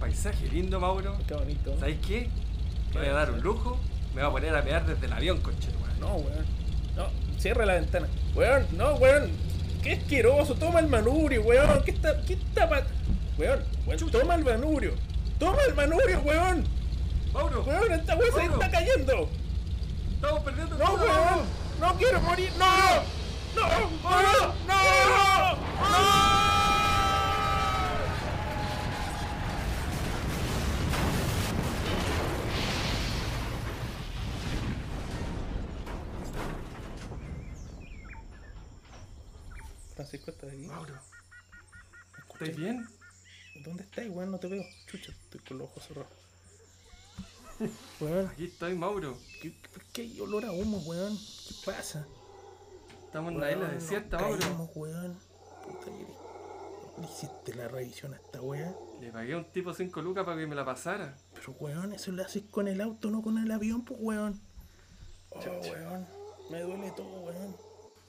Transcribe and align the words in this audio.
paisaje 0.00 0.46
lindo, 0.48 0.80
Mauro. 0.80 1.16
Qué 1.26 1.34
bonito. 1.34 1.76
¿Sabes 1.78 1.98
qué? 2.06 2.28
Me 2.94 3.00
voy 3.00 3.08
a 3.08 3.12
dar 3.12 3.30
un 3.30 3.40
lujo. 3.40 3.78
Me 4.14 4.22
voy 4.22 4.28
a 4.30 4.32
poner 4.32 4.54
a 4.56 4.62
mear 4.62 4.86
desde 4.86 5.06
el 5.06 5.12
avión, 5.12 5.40
conche, 5.40 5.68
No, 6.00 6.16
weón. 6.16 6.46
No, 6.96 7.08
cierra 7.38 7.66
la 7.66 7.74
ventana. 7.74 8.08
Weón, 8.34 8.66
no, 8.72 8.94
weón. 8.94 9.30
Qué 9.82 9.92
asqueroso. 9.94 10.54
Toma 10.54 10.80
el 10.80 10.88
manubrio, 10.88 11.42
weón. 11.42 11.82
¿Qué 11.84 11.90
está, 11.90 12.20
qué 12.22 12.34
está 12.34 12.68
pa- 12.68 12.86
Weón, 13.38 13.62
weón, 13.86 14.10
toma 14.10 14.34
el 14.34 14.44
manubrio. 14.44 14.94
Toma 15.38 15.58
el 15.68 15.74
manubrio, 15.74 16.20
weón. 16.20 16.64
Mauro, 17.32 17.62
Weón, 17.64 17.92
esta 17.92 18.16
weón 18.16 18.34
se 18.34 18.44
está 18.46 18.70
cayendo. 18.70 19.28
estamos 20.14 20.40
perdiendo 20.42 20.78
No, 20.78 20.84
todo, 20.84 21.04
weón. 21.04 21.40
No 21.80 21.94
quiero 21.96 22.20
morir. 22.22 22.50
No. 22.58 22.66
No, 23.56 23.68
no, 23.68 24.54
no. 24.66 25.56
no. 25.56 26.26
Francisco, 39.94 40.30
¿estás 40.30 40.50
ahí? 40.50 40.66
Mauro, 40.66 40.94
¿estás 42.40 42.56
bien? 42.56 42.86
¿Dónde 43.64 43.82
estás, 43.82 44.06
weón? 44.08 44.30
No 44.30 44.38
te 44.38 44.48
veo. 44.48 44.62
Chucha, 44.86 45.12
estoy 45.12 45.40
con 45.40 45.58
los 45.58 45.68
ojos 45.68 45.84
cerrados. 45.86 46.12
Weón, 48.00 48.26
Aquí 48.26 48.44
estoy, 48.44 48.74
Mauro. 48.74 49.16
¿qué, 49.40 49.50
por 49.72 49.82
qué 49.86 50.02
hay 50.02 50.20
olor 50.20 50.44
a 50.44 50.52
humo, 50.52 50.76
weón? 50.80 51.16
¿Qué 51.16 51.54
pasa? 51.64 52.06
Estamos 53.06 53.30
en 53.32 53.38
una 53.38 53.50
isla 53.50 53.68
desierta, 53.68 54.18
Mauro. 54.18 54.38
caímos, 54.38 54.70
weón. 54.74 55.18
Puta 55.64 55.86
que 55.86 57.00
¿Le 57.00 57.06
hiciste 57.06 57.54
la 57.54 57.68
revisión 57.68 58.12
a 58.14 58.16
esta 58.16 58.40
weá? 58.42 58.74
Le 59.00 59.10
pagué 59.10 59.34
a 59.34 59.38
un 59.38 59.44
tipo 59.52 59.72
5 59.72 60.02
lucas 60.02 60.24
para 60.24 60.36
que 60.38 60.46
me 60.46 60.54
la 60.54 60.64
pasara. 60.66 61.16
Pero 61.34 61.52
weón, 61.52 61.92
eso 61.94 62.12
lo 62.12 62.22
haces 62.22 62.42
con 62.50 62.68
el 62.68 62.80
auto, 62.82 63.10
no 63.10 63.22
con 63.22 63.38
el 63.38 63.50
avión, 63.50 63.84
pues 63.84 63.98
weón. 64.02 64.40
Oh, 65.30 65.40
Chucha. 65.40 65.72
weón. 65.72 66.06
Me 66.50 66.60
duele 66.60 66.90
todo, 66.92 67.20
weón. 67.22 67.56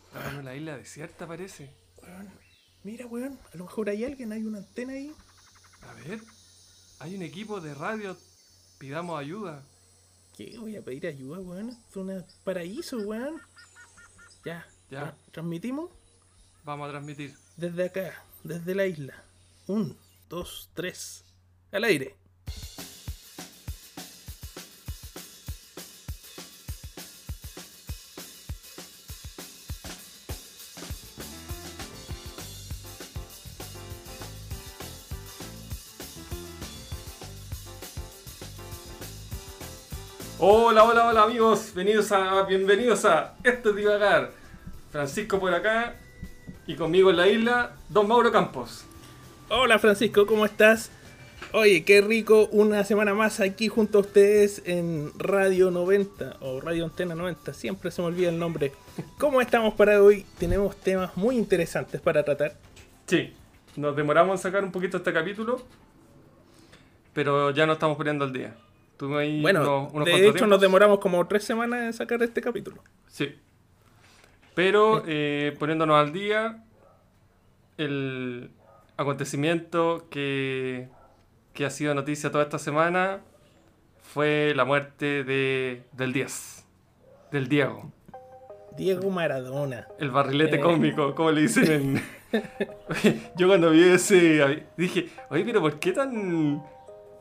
Estamos 0.07 0.33
en 0.33 0.39
una 0.39 0.55
isla 0.55 0.77
desierta, 0.77 1.25
parece. 1.25 1.69
Weón. 2.01 2.29
Mira, 2.83 3.05
weón. 3.05 3.39
A 3.53 3.57
lo 3.57 3.65
mejor 3.65 3.89
hay 3.89 4.03
alguien, 4.05 4.31
hay 4.31 4.43
una 4.43 4.59
antena 4.59 4.93
ahí. 4.93 5.13
A 5.81 5.93
ver, 5.93 6.21
hay 6.99 7.15
un 7.15 7.21
equipo 7.21 7.59
de 7.61 7.73
radio. 7.73 8.17
Pidamos 8.77 9.19
ayuda. 9.19 9.63
¿Qué? 10.35 10.55
Voy 10.57 10.75
a 10.75 10.81
pedir 10.83 11.07
ayuda, 11.07 11.39
weón. 11.39 11.69
Es 11.69 11.95
un 11.95 12.23
paraíso, 12.43 12.97
weón. 12.99 13.41
Ya. 14.45 14.67
Ya. 14.89 15.01
Tra- 15.11 15.15
¿Transmitimos? 15.31 15.89
Vamos 16.63 16.87
a 16.87 16.91
transmitir. 16.91 17.35
Desde 17.57 17.85
acá, 17.85 18.23
desde 18.43 18.75
la 18.75 18.85
isla. 18.85 19.23
Un, 19.67 19.97
dos, 20.29 20.69
tres. 20.73 21.23
Al 21.71 21.83
aire. 21.85 22.15
Hola, 40.49 40.85
hola, 40.85 41.09
hola 41.09 41.23
amigos, 41.23 41.73
bienvenidos 41.75 42.09
a, 42.13 42.43
bienvenidos 42.43 43.03
a 43.03 43.35
Esto 43.43 43.71
es 43.71 43.75
Divagar. 43.75 44.31
Francisco 44.93 45.41
por 45.41 45.53
acá 45.53 45.95
y 46.65 46.75
conmigo 46.75 47.09
en 47.09 47.17
la 47.17 47.27
isla, 47.27 47.75
Don 47.89 48.07
Mauro 48.07 48.31
Campos. 48.31 48.85
Hola 49.49 49.77
Francisco, 49.77 50.25
¿cómo 50.25 50.45
estás? 50.45 50.89
Oye, 51.51 51.83
qué 51.83 51.99
rico 51.99 52.47
una 52.53 52.85
semana 52.85 53.13
más 53.13 53.41
aquí 53.41 53.67
junto 53.67 53.97
a 53.97 54.01
ustedes 54.01 54.61
en 54.65 55.11
Radio 55.17 55.69
90 55.69 56.37
o 56.39 56.61
Radio 56.61 56.85
Antena 56.85 57.13
90, 57.13 57.53
siempre 57.53 57.91
se 57.91 58.01
me 58.01 58.07
olvida 58.07 58.29
el 58.29 58.39
nombre. 58.39 58.71
¿Cómo 59.17 59.41
estamos 59.41 59.73
para 59.73 60.01
hoy? 60.01 60.25
Tenemos 60.39 60.77
temas 60.77 61.17
muy 61.17 61.35
interesantes 61.35 61.99
para 61.99 62.23
tratar. 62.23 62.53
Sí, 63.05 63.33
nos 63.75 63.97
demoramos 63.97 64.39
en 64.39 64.43
sacar 64.43 64.63
un 64.63 64.71
poquito 64.71 64.95
este 64.95 65.11
capítulo, 65.11 65.61
pero 67.11 67.51
ya 67.51 67.65
nos 67.65 67.73
estamos 67.73 67.97
poniendo 67.97 68.23
al 68.23 68.31
día. 68.31 68.55
Ahí 69.17 69.41
Bueno, 69.41 69.61
unos, 69.91 69.93
unos 69.93 70.05
de 70.07 70.27
hecho 70.27 70.47
nos 70.47 70.59
demoramos 70.61 70.99
como 70.99 71.25
tres 71.27 71.43
semanas 71.43 71.81
en 71.81 71.93
sacar 71.93 72.21
este 72.23 72.41
capítulo. 72.41 72.83
Sí. 73.07 73.35
Pero 74.55 75.03
eh, 75.05 75.55
poniéndonos 75.59 75.95
al 75.97 76.11
día, 76.11 76.63
el 77.77 78.49
acontecimiento 78.97 80.07
que, 80.09 80.89
que 81.53 81.65
ha 81.65 81.69
sido 81.69 81.93
noticia 81.93 82.31
toda 82.31 82.43
esta 82.43 82.57
semana 82.59 83.21
fue 84.01 84.53
la 84.55 84.65
muerte 84.65 85.23
de, 85.23 85.83
del 85.91 86.13
10, 86.13 86.65
del 87.31 87.47
Diego, 87.49 87.91
Diego 88.75 89.09
Maradona. 89.11 89.87
el 89.99 90.09
barrilete 90.11 90.55
Eh. 90.57 90.59
cómico, 90.59 91.13
como 91.13 91.31
le 91.31 91.41
dicen 91.41 91.71
en... 91.71 92.03
Yo 93.37 93.47
cuando 93.47 93.69
vi 93.71 93.83
ese 93.83 94.65
dije, 94.75 95.09
oye, 95.29 95.43
pero 95.45 95.61
¿por 95.61 95.79
qué 95.79 95.91
tan, 95.91 96.63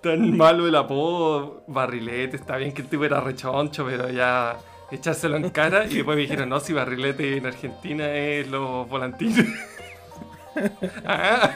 tan 0.02 0.36
malo 0.36 0.66
el 0.66 0.74
apodo 0.76 1.62
barrilete? 1.66 2.36
Está 2.36 2.56
bien 2.56 2.72
que 2.72 2.82
el 2.82 2.88
tipo 2.88 3.04
era 3.04 3.20
rechoncho, 3.20 3.84
pero 3.86 4.08
ya 4.10 4.56
echárselo 4.90 5.36
en 5.36 5.50
cara 5.50 5.84
y 5.86 5.94
después 5.94 6.16
me 6.16 6.22
dijeron, 6.22 6.48
no, 6.48 6.60
si 6.60 6.72
barrilete 6.72 7.36
en 7.36 7.46
Argentina 7.46 8.08
es 8.12 8.48
los 8.48 8.88
volantines. 8.88 9.46
Ah, 11.04 11.50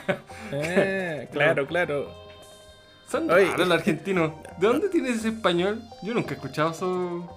Ah, 0.53 1.25
claro, 1.33 1.67
claro. 1.67 2.11
son 3.09 3.31
raros 3.31 3.57
los 3.59 3.71
argentinos. 3.71 4.33
¿De 4.59 4.67
dónde 4.67 4.91
tienes 4.91 5.17
ese 5.17 5.29
español? 5.29 5.81
Yo 6.03 6.13
nunca 6.13 6.33
he 6.33 6.35
escuchado 6.35 6.71
eso. 6.73 7.37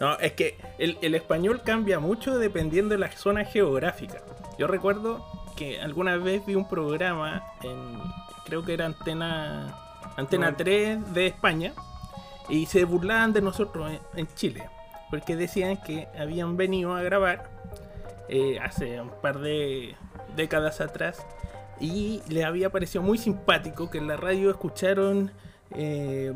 No, 0.00 0.18
es 0.20 0.32
que 0.34 0.56
el, 0.78 0.96
el 1.02 1.16
español 1.16 1.62
cambia 1.64 1.98
mucho 1.98 2.38
dependiendo 2.38 2.94
de 2.94 2.98
la 2.98 3.10
zona 3.10 3.44
geográfica. 3.44 4.20
Yo 4.56 4.68
recuerdo 4.68 5.24
que 5.56 5.80
alguna 5.80 6.16
vez 6.16 6.46
vi 6.46 6.54
un 6.54 6.68
programa 6.68 7.42
en, 7.64 7.98
creo 8.44 8.64
que 8.64 8.74
era 8.74 8.86
Antena, 8.86 9.76
Antena 10.16 10.50
No. 10.50 10.56
3 10.56 11.12
de 11.14 11.26
España, 11.26 11.72
y 12.48 12.66
se 12.66 12.84
burlaban 12.84 13.32
de 13.32 13.40
nosotros 13.40 13.90
en, 13.90 14.00
en 14.16 14.26
Chile, 14.34 14.68
porque 15.10 15.34
decían 15.36 15.76
que 15.82 16.08
habían 16.18 16.56
venido 16.56 16.94
a 16.94 17.02
grabar 17.02 17.50
eh, 18.28 18.58
hace 18.62 19.00
un 19.00 19.10
par 19.22 19.38
de 19.40 19.94
décadas 20.36 20.80
atrás 20.80 21.24
y 21.80 22.22
les 22.28 22.44
había 22.44 22.70
parecido 22.70 23.02
muy 23.02 23.18
simpático 23.18 23.90
que 23.90 23.98
en 23.98 24.06
la 24.08 24.16
radio 24.16 24.50
escucharon 24.50 25.30
eh, 25.72 26.32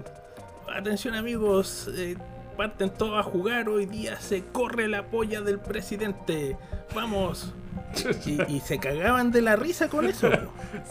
atención 0.72 1.15
amigos 1.15 1.88
eh, 1.94 2.17
parten 2.56 2.91
todos 2.91 3.19
a 3.19 3.22
jugar 3.22 3.69
hoy 3.69 3.87
día 3.87 4.21
se 4.21 4.44
corre 4.44 4.88
la 4.88 5.05
polla 5.06 5.41
del 5.41 5.59
presidente 5.61 6.56
vamos 6.94 7.55
y, 8.27 8.43
y 8.56 8.61
se 8.61 8.78
cagaban 8.78 9.31
de 9.33 9.41
la 9.43 9.56
risa 9.56 9.88
con 9.88 10.05
eso. 10.06 10.28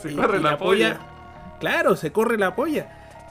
Se 0.02 0.12
Y- 0.12 0.16
corre 0.16 0.40
y 0.40 0.42
la 0.44 0.58
polla. 0.58 1.00
Claro 1.60 1.96
se 1.96 2.12
corre 2.12 2.38
la 2.38 2.56
polla 2.56 2.88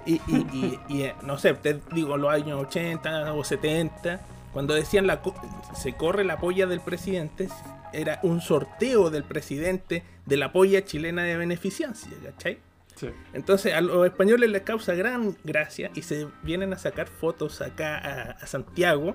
y, 0.06 0.14
y- 0.26 0.46
y- 0.52 0.80
y, 0.88 1.02
eh, 1.02 1.14
no 1.22 1.38
sé 1.38 1.54
te 1.54 1.80
digo 1.92 2.16
los 2.16 2.30
años 2.32 2.60
80 2.62 3.32
o 3.34 3.44
70 3.44 4.20
cuando 4.52 4.74
decían 4.74 5.06
la 5.06 5.20
co- 5.22 5.34
se 5.74 5.94
corre 5.94 6.24
la 6.24 6.38
polla 6.38 6.66
del 6.66 6.80
presidente 6.80 7.48
era 7.92 8.18
un 8.22 8.40
sorteo 8.40 9.10
del 9.10 9.24
presidente 9.24 10.02
de 10.26 10.36
la 10.36 10.52
polla 10.52 10.84
chilena 10.84 11.22
de 11.24 11.36
beneficencia 11.36 12.10
¿cachai? 12.24 12.58
Sí. 12.94 13.10
Entonces 13.34 13.74
a 13.74 13.80
los 13.82 14.06
españoles 14.06 14.48
les 14.50 14.62
causa 14.62 14.94
gran 14.94 15.36
gracia 15.44 15.90
y 15.94 16.02
se 16.02 16.28
vienen 16.42 16.72
a 16.72 16.78
sacar 16.78 17.08
fotos 17.08 17.60
acá 17.60 17.98
a, 17.98 18.30
a 18.42 18.46
Santiago, 18.46 19.14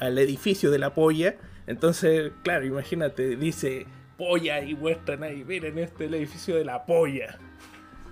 al 0.00 0.16
edificio 0.18 0.70
de 0.70 0.78
la 0.78 0.94
polla. 0.94 1.36
Entonces, 1.66 2.32
claro, 2.42 2.64
imagínate, 2.64 3.36
dice 3.36 3.86
polla 4.16 4.60
y 4.62 4.74
muestran 4.74 5.24
ahí, 5.24 5.44
miren 5.44 5.78
este 5.78 6.04
es 6.04 6.08
el 6.08 6.14
edificio 6.14 6.56
de 6.56 6.64
la 6.64 6.86
polla. 6.86 7.36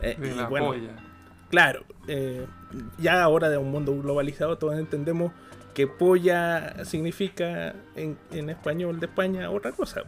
Eh, 0.01 0.17
De 0.19 0.29
y 0.31 0.35
la 0.35 0.49
bueno, 0.49 0.67
polla. 0.67 0.91
Claro, 1.51 1.85
eh, 2.09 2.47
ya 2.99 3.23
ahora 3.23 3.49
de 3.49 3.57
un 3.59 3.71
mundo 3.71 3.97
globalizado 4.01 4.59
todos 4.59 4.77
entendemos 4.79 5.33
que 5.75 5.87
polla 5.87 6.85
significa 6.85 7.75
en, 7.95 8.19
en 8.33 8.51
español 8.51 8.99
de 9.01 9.07
España 9.07 9.51
otra 9.51 9.73
cosa. 9.73 10.03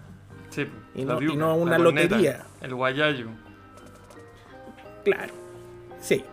Sí, 0.50 0.66
Y 0.94 1.04
no- 1.04 1.20
y 1.20 1.36
no 1.36 1.54
una 1.56 1.76
corneta, 1.76 2.16
lotería. 2.16 2.44
El 2.62 2.74
guayayo. 2.74 3.26
Claro, 5.04 5.32
sí, 6.00 6.24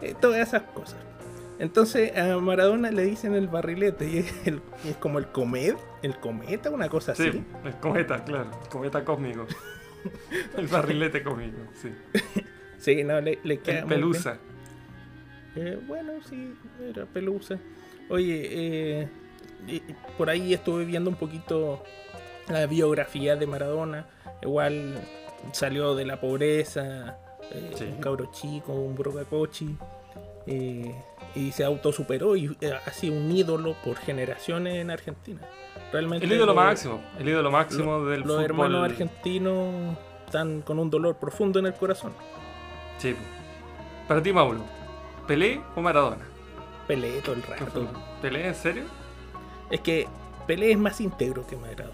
eh, 0.00 0.14
todas 0.20 0.46
esas 0.48 0.62
cosas. 0.62 0.96
Entonces 1.58 2.16
a 2.16 2.38
Maradona 2.38 2.90
le 2.90 3.02
dicen 3.04 3.34
el 3.34 3.48
barrilete 3.48 4.08
y 4.08 4.18
es, 4.18 4.46
el- 4.46 4.60
es 4.84 4.96
como 4.96 5.18
el 5.18 5.26
comed, 5.28 5.74
el 6.02 6.16
cometa, 6.18 6.70
una 6.70 6.88
cosa 6.88 7.14
Sí, 7.14 7.28
así. 7.28 7.44
el 7.64 7.74
cometa, 7.76 8.24
claro. 8.24 8.50
El 8.62 8.68
cometa 8.68 9.04
cósmico. 9.04 9.46
el 10.56 10.66
barrilete 10.68 11.22
cósmico, 11.22 11.58
sí. 11.74 11.90
Sí, 12.82 13.02
no, 13.04 13.20
le, 13.20 13.38
le 13.44 13.58
queda 13.60 13.78
El 13.80 13.84
muy 13.86 13.88
bien. 13.96 14.00
pelusa. 14.00 14.38
Eh, 15.56 15.78
bueno, 15.86 16.12
sí, 16.28 16.52
era 16.88 17.06
pelusa. 17.06 17.58
Oye, 18.08 18.48
eh, 18.50 19.08
por 20.18 20.28
ahí 20.30 20.52
estuve 20.54 20.84
viendo 20.84 21.08
un 21.10 21.16
poquito 21.16 21.82
la 22.48 22.66
biografía 22.66 23.36
de 23.36 23.46
Maradona. 23.46 24.06
Igual 24.42 24.94
salió 25.52 25.94
de 25.94 26.04
la 26.06 26.20
pobreza, 26.20 27.18
eh, 27.52 27.70
Sí. 27.74 27.84
un 27.84 28.00
cabro 28.00 28.30
chico, 28.32 28.72
un 28.72 28.94
brocacochi, 28.96 29.76
eh, 30.46 30.92
y 31.36 31.52
se 31.52 31.64
autosuperó 31.64 32.34
y 32.34 32.56
eh, 32.60 32.72
ha 32.84 32.90
sido 32.90 33.14
un 33.16 33.30
ídolo 33.30 33.76
por 33.84 33.96
generaciones 33.96 34.74
en 34.76 34.90
Argentina. 34.90 35.40
Realmente 35.92 36.24
El 36.26 36.32
ídolo 36.32 36.54
lo- 36.54 36.60
máximo, 36.60 37.00
el 37.18 37.28
ídolo 37.28 37.50
máximo 37.50 37.98
lo- 37.98 38.06
del 38.06 38.20
los 38.20 38.28
fútbol. 38.30 38.44
hermanos 38.44 38.84
argentinos 38.84 39.96
están 40.26 40.62
con 40.62 40.78
un 40.78 40.90
dolor 40.90 41.16
profundo 41.18 41.58
en 41.58 41.66
el 41.66 41.74
corazón. 41.74 42.12
Sí. 42.98 43.14
Para 44.08 44.22
ti, 44.22 44.32
Mauro, 44.32 44.64
¿Pelé 45.26 45.60
o 45.76 45.80
Maradona? 45.80 46.24
Pelé 46.86 47.20
todo 47.22 47.34
el 47.36 47.42
rato. 47.42 47.86
¿Pelé, 48.20 48.46
en 48.48 48.54
serio? 48.54 48.84
Es 49.70 49.80
que 49.80 50.06
Pelé 50.46 50.72
es 50.72 50.78
más 50.78 51.00
íntegro 51.00 51.46
que 51.46 51.56
Maradona. 51.56 51.92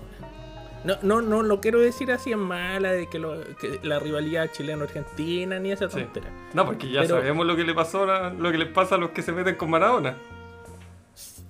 No, 0.85 0.97
no, 1.03 1.21
no 1.23 1.43
lo 1.43 1.61
quiero 1.61 1.81
decir 1.81 2.11
así 2.12 2.33
en 2.33 2.39
mala 2.39 2.93
de 2.93 3.09
que, 3.09 3.19
lo- 3.19 3.43
que 3.56 3.81
la 3.83 3.99
rivalidad 3.99 4.50
chileno-argentina 4.53 5.59
ni 5.59 5.73
esa 5.73 5.91
Sí. 5.91 6.00
tontera. 6.00 6.31
No, 6.55 6.65
porque 6.65 6.89
ya 6.91 7.03
Pero- 7.03 7.17
sabemos 7.17 7.47
lo 7.47 7.56
que 7.56 7.65
le 7.65 7.75
pasó, 7.75 8.11
a- 8.11 8.31
lo 8.31 8.50
que 8.53 8.59
les 8.59 8.69
pasa 8.69 8.95
a 8.95 8.99
los 8.99 9.11
que 9.11 9.23
se 9.23 9.33
meten 9.33 9.56
con 9.56 9.71
Maradona. 9.71 10.15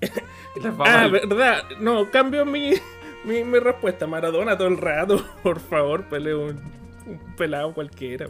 Ah, 0.64 0.70
mal. 0.72 1.10
verdad. 1.10 1.62
No, 1.80 2.10
cambio 2.10 2.44
mi, 2.44 2.72
mi, 3.24 3.44
mi 3.44 3.58
respuesta. 3.60 4.06
Maradona 4.06 4.56
todo 4.56 4.66
el 4.68 4.76
rato. 4.78 5.22
Por 5.42 5.60
favor, 5.60 6.04
Pelé 6.04 6.34
un, 6.34 6.58
un 7.06 7.36
pelado 7.36 7.72
cualquiera. 7.74 8.26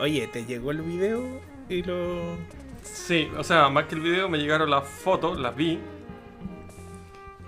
Oye, 0.00 0.26
¿te 0.28 0.44
llegó 0.44 0.70
el 0.70 0.82
video? 0.82 1.22
Y 1.68 1.82
lo... 1.82 2.36
Sí, 2.82 3.28
o 3.36 3.44
sea, 3.44 3.68
más 3.68 3.84
que 3.86 3.94
el 3.96 4.00
video 4.00 4.28
me 4.28 4.38
llegaron 4.38 4.70
las 4.70 4.84
fotos, 4.88 5.38
las 5.38 5.54
vi. 5.54 5.78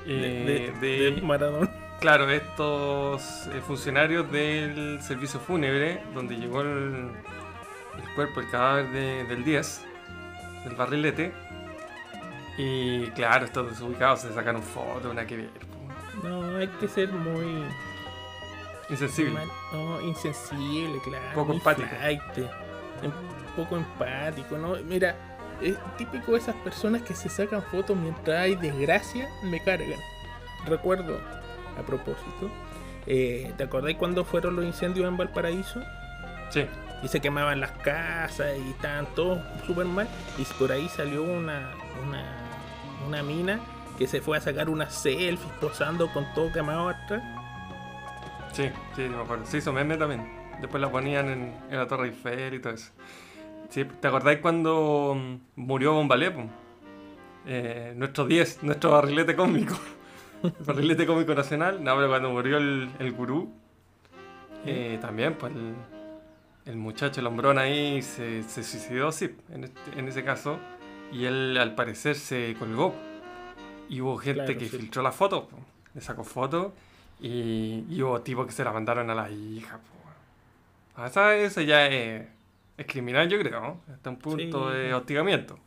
de, 0.07 0.43
eh, 0.67 0.73
de- 0.81 0.89
de, 0.89 1.11
de 1.13 1.23
Maradona. 1.23 1.71
claro, 2.01 2.29
estos 2.31 3.47
eh, 3.49 3.61
funcionarios 3.67 4.31
del 4.31 5.01
servicio 5.03 5.39
fúnebre, 5.41 6.03
donde 6.15 6.37
llegó 6.37 6.61
el, 6.63 7.11
el 7.97 8.15
cuerpo, 8.15 8.41
el 8.41 8.51
cadáver 8.51 8.91
de- 8.91 9.25
del 9.25 9.45
10, 9.45 9.85
del 10.65 10.75
barrilete. 10.75 11.33
Y 12.59 13.07
claro, 13.11 13.47
estos 13.47 13.71
desubicados 13.71 14.21
se 14.21 14.35
sacaron 14.35 14.63
fotos, 14.63 15.11
una 15.11 15.27
que 15.27 15.37
ver. 15.37 15.51
No, 16.23 16.57
hay 16.57 16.67
que 16.69 16.89
ser 16.89 17.11
muy... 17.13 17.65
Insensible. 18.91 19.33
mal- 19.33 19.49
no, 19.73 20.01
insensible, 20.01 21.01
claro. 21.05 21.35
Poco 21.35 21.53
empático. 21.53 21.89
em- 23.03 23.13
poco 23.57 23.77
empático, 23.77 24.57
¿no? 24.59 24.75
Mira, 24.85 25.15
es 25.61 25.77
típico 25.97 26.33
de 26.33 26.39
esas 26.39 26.55
personas 26.57 27.03
que 27.03 27.15
se 27.15 27.29
sacan 27.29 27.63
fotos 27.63 27.97
mientras 27.97 28.39
hay 28.41 28.57
desgracia, 28.57 29.29
me 29.43 29.63
cargan. 29.63 29.99
Recuerdo, 30.67 31.21
a 31.79 31.83
propósito, 31.87 32.51
eh, 33.07 33.53
¿te 33.57 33.65
acordáis 33.65 33.97
cuando 33.97 34.25
fueron 34.25 34.57
los 34.57 34.65
incendios 34.65 35.07
en 35.09 35.17
Valparaíso? 35.17 35.81
Sí, 36.51 36.67
Y 37.03 37.09
se 37.09 37.21
quemaban 37.21 37.61
las 37.61 37.71
casas 37.71 38.53
y 38.59 38.71
estaban 38.71 39.07
todos 39.15 39.41
súper 39.67 39.87
mal. 39.87 40.07
Y 40.37 40.45
por 40.59 40.71
ahí 40.73 40.87
salió 40.91 41.23
una, 41.23 41.71
una, 42.07 42.25
una 43.07 43.23
mina 43.23 43.59
que 43.97 44.07
se 44.07 44.21
fue 44.21 44.37
a 44.37 44.41
sacar 44.43 44.69
unas 44.69 44.93
selfies 44.95 45.51
posando 45.61 46.13
con 46.13 46.27
todo 46.35 46.53
quemado 46.53 46.89
atrás. 46.91 47.23
Sí, 48.53 48.71
sí, 48.97 49.03
me 49.03 49.17
acuerdo. 49.23 49.47
Se 49.47 49.59
hizo 49.59 49.73
meme 49.73 49.97
también. 49.97 50.27
Después 50.61 50.81
la 50.81 50.91
ponían 50.91 51.29
en, 51.29 51.55
en 51.71 51.77
la 51.79 51.87
Torre 51.87 52.09
Eiffel 52.09 52.55
y 52.55 52.61
todo 52.61 52.75
eso. 52.75 52.93
Sí, 53.71 53.85
¿te 53.85 54.09
acordáis 54.09 54.41
cuando 54.41 55.17
mm, 55.17 55.37
murió 55.61 55.93
Bombalé? 55.95 56.33
Eh, 57.47 57.95
nuestro 57.97 58.27
10, 58.27 58.63
nuestro 58.65 58.91
barrilete 58.91 59.35
cómico. 59.35 59.75
El 60.43 60.53
barrilete 60.67 61.07
cómico 61.07 61.35
nacional. 61.35 61.83
No, 61.83 61.95
pero 61.97 62.09
cuando 62.09 62.31
murió 62.31 62.59
el, 62.59 62.91
el 62.99 63.13
gurú, 63.13 63.51
eh, 64.67 64.99
también, 65.01 65.35
pues 65.35 65.55
el, 65.55 65.75
el 66.67 66.77
muchacho, 66.77 67.21
el 67.21 67.27
hombrón 67.27 67.59
ahí, 67.59 68.03
se, 68.03 68.43
se 68.43 68.63
suicidó, 68.63 69.11
sí, 69.13 69.35
en, 69.51 69.65
este- 69.65 69.99
en 69.99 70.09
ese 70.09 70.23
caso. 70.25 70.59
Y 71.13 71.25
él 71.25 71.57
al 71.59 71.75
parecer 71.75 72.15
se 72.17 72.55
colgó. 72.59 72.95
Y 73.89 74.01
hubo 74.01 74.17
gente 74.19 74.45
Claro, 74.45 74.59
que 74.59 74.69
sí. 74.69 74.77
filtró 74.79 75.03
las 75.03 75.15
fotos, 75.17 75.45
po. 75.45 75.59
le 75.95 76.01
sacó 76.01 76.23
fotos. 76.23 76.73
Y, 77.21 77.85
y 77.91 78.03
hubo 78.03 78.21
tipos 78.23 78.47
que 78.47 78.53
se 78.53 78.65
la 78.65 78.73
mandaron 78.73 79.11
a 79.11 79.15
la 79.15 79.31
hija. 79.31 79.79
po. 79.79 81.01
Ah, 81.03 81.07
esa, 81.07 81.37
esa 81.37 81.63
ya 81.63 81.87
es, 81.87 82.27
es 82.77 82.87
criminal, 82.87 83.29
yo 83.29 83.39
creo. 83.39 83.61
¿no? 83.61 83.81
Hasta 83.93 84.11
un 84.11 84.17
punto 84.17 84.71
Sí. 84.71 84.77
de 84.79 84.95
hostigamiento. 84.95 85.59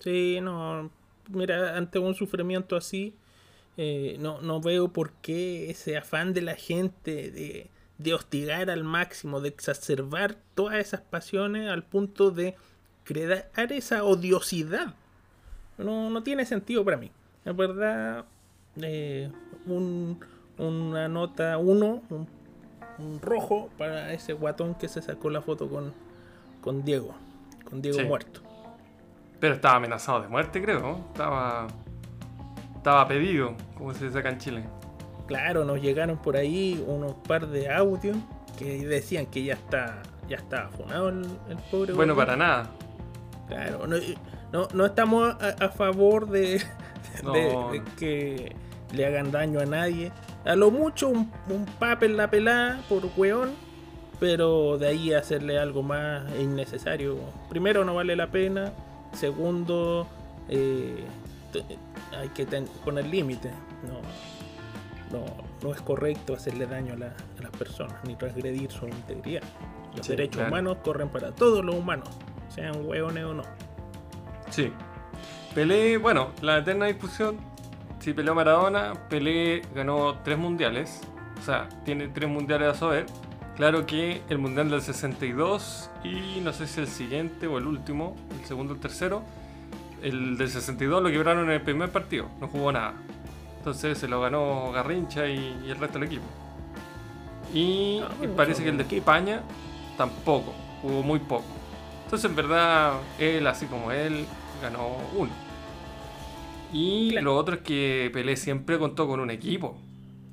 Sí, 0.00 0.38
no. 0.42 0.90
Mira, 1.30 1.76
ante 1.76 1.98
un 1.98 2.14
sufrimiento 2.14 2.76
así, 2.76 3.14
eh, 3.76 4.16
no, 4.20 4.40
no 4.42 4.60
veo 4.60 4.88
por 4.92 5.12
qué 5.22 5.70
ese 5.70 5.96
afán 5.96 6.34
de 6.34 6.42
la 6.42 6.54
gente 6.54 7.30
de, 7.30 7.70
de 7.98 8.14
hostigar 8.14 8.68
al 8.68 8.84
máximo, 8.84 9.40
de 9.40 9.48
exacerbar 9.48 10.36
todas 10.54 10.76
esas 10.76 11.00
pasiones 11.00 11.70
al 11.70 11.82
punto 11.84 12.30
de 12.30 12.54
crear 13.04 13.48
esa 13.72 14.04
odiosidad. 14.04 14.94
No, 15.78 16.10
no 16.10 16.22
tiene 16.22 16.44
sentido 16.44 16.84
para 16.84 16.96
mí. 16.98 17.10
Es 17.44 17.56
verdad, 17.56 18.26
eh, 18.82 19.30
un- 19.66 20.20
una 20.58 21.08
nota 21.08 21.58
1, 21.58 22.02
un, 22.10 22.28
un 22.98 23.20
rojo 23.20 23.70
para 23.78 24.12
ese 24.12 24.32
guatón 24.34 24.74
que 24.74 24.88
se 24.88 25.02
sacó 25.02 25.30
la 25.30 25.40
foto 25.42 25.68
con, 25.68 25.92
con 26.60 26.84
Diego, 26.84 27.14
con 27.68 27.82
Diego 27.82 27.98
Sí. 27.98 28.04
muerto. 28.04 28.40
Pero 29.40 29.54
estaba 29.54 29.76
amenazado 29.76 30.22
de 30.22 30.28
muerte, 30.28 30.62
creo. 30.62 30.80
¿no? 30.80 30.96
Estaba, 31.12 31.66
estaba 32.76 33.06
pedido, 33.08 33.54
como 33.76 33.92
se 33.94 34.10
saca 34.10 34.28
en 34.30 34.38
Chile. 34.38 34.64
Claro, 35.26 35.64
nos 35.64 35.80
llegaron 35.80 36.18
por 36.18 36.36
ahí 36.36 36.82
unos 36.86 37.14
par 37.26 37.46
de 37.48 37.70
audios 37.72 38.16
que 38.58 38.86
decían 38.86 39.26
que 39.26 39.42
ya 39.44 39.54
está 39.54 40.02
ya 40.28 40.36
está 40.38 40.68
funado 40.68 41.10
el, 41.10 41.24
el 41.50 41.58
pobre. 41.70 41.92
Bueno, 41.92 42.16
para 42.16 42.34
nada. 42.36 42.70
Claro, 43.48 43.86
no, 43.86 43.96
no, 44.52 44.68
no 44.72 44.86
estamos 44.86 45.34
a, 45.42 45.48
a 45.64 45.68
favor 45.68 46.28
de, 46.30 46.62
No. 47.22 47.32
de- 47.32 47.80
de 47.80 47.82
que 47.98 48.56
le 48.94 49.04
hagan 49.06 49.30
daño 49.30 49.60
a 49.60 49.66
nadie. 49.66 50.12
A 50.44 50.56
lo 50.56 50.70
mucho 50.70 51.08
un, 51.08 51.30
un 51.48 51.64
pape 51.78 52.06
en 52.06 52.16
la 52.16 52.28
pelada 52.30 52.80
por 52.88 53.02
weón, 53.16 53.52
pero 54.20 54.76
de 54.78 54.88
ahí 54.88 55.12
hacerle 55.12 55.58
algo 55.58 55.82
más 55.82 56.30
es 56.32 56.40
innecesario. 56.42 57.16
Primero, 57.48 57.84
no 57.84 57.94
vale 57.94 58.14
la 58.16 58.26
pena. 58.28 58.72
Segundo, 59.12 60.06
eh, 60.48 61.04
hay 62.18 62.28
que 62.28 62.46
poner 62.84 63.06
límites. 63.06 63.52
No, 63.82 65.18
no, 65.18 65.24
no 65.62 65.74
es 65.74 65.80
correcto 65.80 66.34
hacerle 66.34 66.66
daño 66.66 66.94
a, 66.94 66.96
la- 66.96 67.14
a 67.38 67.42
las 67.42 67.50
personas 67.52 67.96
ni 68.04 68.16
transgredir 68.16 68.70
su 68.70 68.86
integridad. 68.86 69.42
Los 69.96 70.06
Sí, 70.06 70.12
derechos 70.12 70.36
claro. 70.36 70.48
humanos 70.48 70.76
corren 70.82 71.08
para 71.08 71.30
todos 71.32 71.64
los 71.64 71.74
humanos, 71.76 72.08
sean 72.48 72.84
hueones 72.84 73.24
o 73.24 73.34
no. 73.34 73.42
Sí. 74.50 74.72
Pelé, 75.54 75.98
bueno, 75.98 76.30
la 76.42 76.58
eterna 76.58 76.86
discusión. 76.86 77.36
Si 78.00 78.12
peleó 78.12 78.34
Maradona, 78.34 78.94
Pelé 79.08 79.62
ganó 79.74 80.18
tres 80.22 80.38
mundiales. 80.38 81.00
O 81.40 81.42
sea, 81.42 81.68
tiene 81.84 82.08
tres 82.08 82.28
mundiales 82.28 82.68
a 82.68 82.74
saber. 82.74 83.06
Claro 83.56 83.86
que 83.86 84.22
el 84.28 84.38
mundial 84.38 84.68
del 84.68 84.82
62 84.82 85.90
y 86.02 86.40
no 86.42 86.52
sé 86.52 86.66
si 86.66 86.80
el 86.80 86.88
siguiente 86.88 87.46
o 87.46 87.58
el 87.58 87.66
último, 87.66 88.16
el 88.38 88.44
segundo 88.46 88.72
o 88.72 88.76
el 88.76 88.82
tercero. 88.82 89.22
El 90.02 90.36
del 90.36 90.50
62 90.50 91.02
lo 91.02 91.10
quebraron 91.10 91.44
en 91.44 91.52
el 91.52 91.62
primer 91.62 91.90
partido, 91.90 92.28
no 92.40 92.48
jugó 92.48 92.72
nada. 92.72 92.94
Entonces 93.58 93.96
se 93.96 94.08
lo 94.08 94.20
ganó 94.20 94.70
Garrincha 94.72 95.26
y, 95.28 95.62
y 95.64 95.70
el 95.70 95.78
resto 95.78 95.98
del 95.98 96.08
equipo. 96.08 96.24
Y 97.54 98.00
Ah, 98.02 98.10
bueno, 98.18 98.34
parece 98.34 98.62
que 98.62 98.68
el 98.70 98.76
de. 98.76 98.96
España 98.96 99.40
tampoco, 99.96 100.52
jugó 100.82 101.02
muy 101.02 101.20
poco. 101.20 101.44
Entonces 102.04 102.28
en 102.28 102.36
verdad 102.36 102.94
él, 103.18 103.46
así 103.46 103.66
como 103.66 103.92
él, 103.92 104.26
ganó 104.60 104.88
uno. 105.16 105.30
Y 106.74 107.10
Claro. 107.12 107.24
lo 107.26 107.36
otro 107.36 107.54
es 107.54 107.60
que 107.62 108.10
Pelé 108.12 108.36
siempre 108.36 108.78
contó 108.78 109.06
con 109.06 109.20
un 109.20 109.30
equipo. 109.30 109.78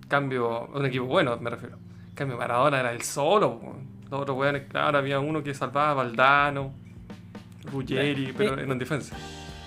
Cambio, 0.08 0.68
un 0.74 0.86
equipo 0.86 1.06
bueno, 1.06 1.38
me 1.38 1.50
refiero. 1.52 1.78
Cambio, 2.16 2.36
Maradona 2.38 2.80
era 2.80 2.92
el 2.92 3.02
solo. 3.04 3.62
Los 4.10 4.22
otros 4.22 4.38
weones, 4.38 4.64
claro, 4.68 4.98
había 4.98 5.20
uno 5.20 5.42
que 5.44 5.54
salvaba 5.54 5.92
a 5.92 5.94
Valdano, 5.94 6.74
Ruggeri, 7.72 8.26
Eh, 8.26 8.34
pero 8.36 8.60
eh, 8.60 8.64
eran 8.64 8.78
defensa. 8.80 9.16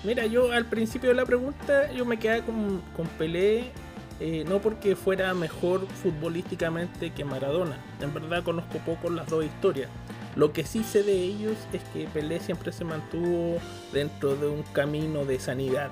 Mira, 0.03 0.25
yo 0.27 0.51
al 0.51 0.65
principio 0.65 1.09
de 1.09 1.15
la 1.15 1.25
pregunta 1.25 1.91
yo 1.93 2.05
me 2.05 2.17
quedaba 2.17 2.45
con, 2.45 2.81
con 2.95 3.07
Pelé, 3.17 3.71
eh, 4.19 4.45
no 4.47 4.59
porque 4.59 4.95
fuera 4.95 5.33
mejor 5.33 5.87
futbolísticamente 5.87 7.11
que 7.11 7.23
Maradona. 7.25 7.77
En 8.01 8.13
verdad 8.13 8.43
conozco 8.43 8.77
poco 8.79 9.09
las 9.09 9.27
dos 9.27 9.45
historias. 9.45 9.89
Lo 10.35 10.51
que 10.51 10.65
sí 10.65 10.83
sé 10.83 11.01
de 11.03 11.13
ellos 11.13 11.55
es 11.73 11.81
que 11.93 12.05
Pelé 12.13 12.39
siempre 12.41 12.71
se 12.71 12.83
mantuvo 12.83 13.57
dentro 13.93 14.35
de 14.35 14.47
un 14.47 14.61
camino 14.73 15.23
de 15.25 15.39
sanidad. 15.39 15.89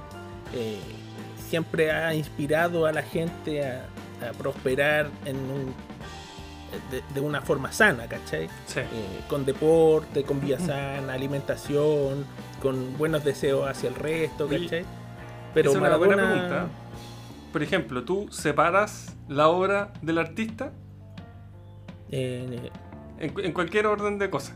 Eh, 0.53 0.79
siempre 1.49 1.91
ha 1.91 2.13
inspirado 2.15 2.85
a 2.85 2.91
la 2.91 3.01
gente 3.03 3.65
a, 3.65 3.85
a 4.27 4.31
prosperar 4.33 5.09
en 5.25 5.35
un, 5.37 5.73
de, 6.91 7.03
de 7.13 7.19
una 7.19 7.41
forma 7.41 7.71
sana, 7.71 8.07
¿cachai? 8.07 8.47
Sí. 8.65 8.79
eh, 8.79 8.85
con 9.29 9.45
deporte, 9.45 10.23
con 10.23 10.39
vida 10.41 10.59
sana, 10.59 11.13
alimentación, 11.13 12.25
con 12.61 12.97
buenos 12.97 13.23
deseos 13.23 13.67
hacia 13.69 13.89
el 13.89 13.95
resto, 13.95 14.47
¿cachai? 14.47 14.85
Pero 15.53 15.69
Esa 15.71 15.79
es 15.79 15.85
una 15.85 15.97
buena 15.97 16.15
Maradona, 16.15 16.41
pregunta. 16.47 16.67
Por 17.51 17.61
ejemplo, 17.61 18.03
¿tú 18.03 18.27
separas 18.31 19.15
la 19.27 19.47
obra 19.49 19.93
del 20.01 20.17
artista 20.17 20.71
eh, 22.11 22.69
en, 23.19 23.29
cu- 23.33 23.41
en 23.41 23.51
cualquier 23.51 23.87
orden 23.87 24.17
de 24.19 24.29
cosas? 24.29 24.55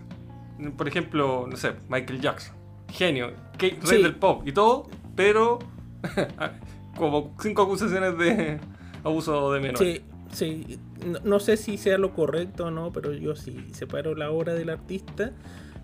por 0.76 0.88
ejemplo, 0.88 1.46
no 1.48 1.56
sé, 1.56 1.74
Michael 1.88 2.20
Jackson, 2.20 2.56
genio, 2.92 3.32
Kate, 3.54 3.78
Sí. 3.84 3.92
rey 3.92 4.02
del 4.02 4.16
pop 4.16 4.42
y 4.48 4.52
todo, 4.52 4.90
pero 5.16 5.60
como 6.98 7.36
cinco 7.42 7.64
acusaciones 7.64 8.18
de 8.18 8.60
abuso 9.04 9.52
de 9.54 9.60
menores. 9.60 10.02
Sí, 10.32 10.66
sí. 10.66 10.80
No, 11.06 11.20
no 11.24 11.40
sé 11.40 11.58
si 11.58 11.78
sea 11.78 11.98
lo 11.98 12.14
correcto 12.14 12.66
o 12.66 12.72
no, 12.72 12.92
pero 12.92 13.14
yo 13.14 13.36
sí 13.36 13.68
separo 13.74 14.16
la 14.16 14.32
obra 14.32 14.54
del 14.54 14.70
artista. 14.70 15.32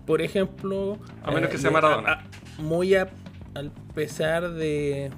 Por 0.06 0.20
ejemplo. 0.20 0.98
A 1.22 1.30
menos 1.30 1.50
que 1.50 1.58
sea 1.58 1.70
Maradona. 1.70 2.12
a- 2.58 2.62
muy 2.62 2.94
a, 2.94 3.08
al 3.54 3.70
pesar 3.94 4.50
de. 4.52 5.10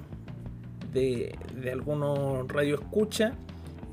de, 0.93 1.35
de 1.55 1.71
algunos 1.71 2.47
radioescucha. 2.47 3.33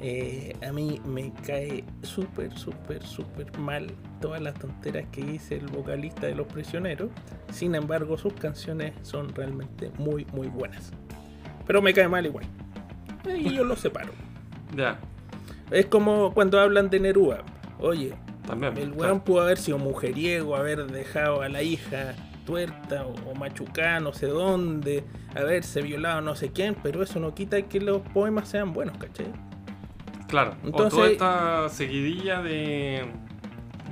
eh, 0.00 0.54
a 0.66 0.72
mí 0.72 1.00
me 1.06 1.32
cae 1.46 1.84
súper, 2.02 2.56
súper, 2.58 3.02
súper 3.04 3.58
mal 3.58 3.86
todas 4.24 4.40
las 4.40 4.54
tonteras 4.54 5.04
que 5.12 5.22
dice 5.22 5.56
el 5.56 5.66
vocalista 5.66 6.26
de 6.26 6.34
Los 6.34 6.46
Prisioneros. 6.46 7.10
Sin 7.52 7.74
embargo, 7.74 8.16
sus 8.16 8.32
canciones 8.32 8.94
son 9.02 9.34
realmente 9.34 9.90
muy, 9.98 10.24
muy 10.32 10.46
buenas. 10.48 10.92
Pero 11.66 11.82
me 11.82 11.92
cae 11.92 12.08
mal 12.08 12.24
igual. 12.24 12.46
Y 13.38 13.52
yo 13.52 13.64
lo 13.64 13.76
separo. 13.76 14.12
Ya, 14.74 14.98
Es 15.70 15.86
como 15.86 16.32
cuando 16.32 16.58
hablan 16.58 16.88
de 16.90 16.98
Neruda. 17.00 17.42
Oye, 17.78 18.14
también. 18.46 18.76
el 18.78 18.90
claro. 18.92 18.96
weón 18.96 19.20
pudo 19.20 19.42
haber 19.42 19.58
sido 19.58 19.76
mujeriego, 19.78 20.56
haber 20.56 20.86
dejado 20.86 21.42
a 21.42 21.48
la 21.50 21.62
hija 21.62 22.14
tuerta 22.46 23.06
o, 23.06 23.12
o 23.30 23.34
machucada 23.34 24.00
no 24.00 24.12
sé 24.14 24.26
dónde, 24.26 25.04
haberse 25.36 25.80
violado 25.82 26.22
no 26.22 26.34
sé 26.34 26.50
quién, 26.50 26.74
pero 26.82 27.02
eso 27.04 27.20
no 27.20 27.34
quita 27.34 27.60
que 27.62 27.78
los 27.80 28.00
poemas 28.00 28.48
sean 28.48 28.72
buenos, 28.72 28.96
¿cachai? 28.98 29.26
Claro, 30.28 30.56
o 30.64 30.66
Entonces- 30.66 30.94
toda 30.98 31.10
esta 31.10 31.68
seguidilla 31.68 32.42
de, 32.42 33.04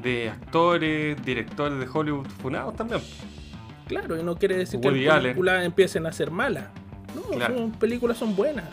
de 0.01 0.31
actores, 0.31 1.23
directores 1.25 1.79
de 1.79 1.87
Hollywood 1.93 2.27
funados 2.27 2.75
también. 2.77 3.01
Claro, 3.87 4.19
y 4.19 4.23
no 4.23 4.37
quiere 4.37 4.57
decir 4.57 4.81
Woody 4.83 5.01
que 5.01 5.07
las 5.07 5.17
Allen. 5.17 5.25
películas 5.33 5.65
empiecen 5.65 6.07
a 6.07 6.13
ser 6.13 6.31
malas. 6.31 6.65
No, 7.15 7.23
Claro. 7.37 7.57
son 7.59 7.73
películas 7.73 8.17
son 8.17 8.35
buenas. 8.35 8.65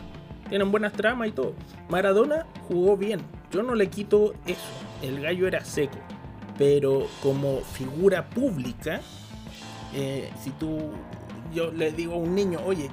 Tienen 0.48 0.72
buenas 0.72 0.94
tramas 0.94 1.28
y 1.28 1.32
todo. 1.32 1.54
Maradona 1.90 2.46
jugó 2.68 2.96
bien. 2.98 3.20
Yo 3.52 3.62
no 3.64 3.76
le 3.76 3.90
quito 3.90 4.34
eso. 4.46 4.62
El 5.02 5.22
gallo 5.22 5.48
era 5.48 5.64
seco. 5.66 5.98
Pero 6.58 7.08
como 7.22 7.60
figura 7.62 8.30
pública, 8.30 9.02
eh, 9.94 10.30
si 10.42 10.50
tú, 10.52 10.92
yo 11.54 11.72
le 11.72 11.92
digo 11.92 12.14
a 12.16 12.18
un 12.18 12.34
niño, 12.36 12.60
oye, 12.66 12.90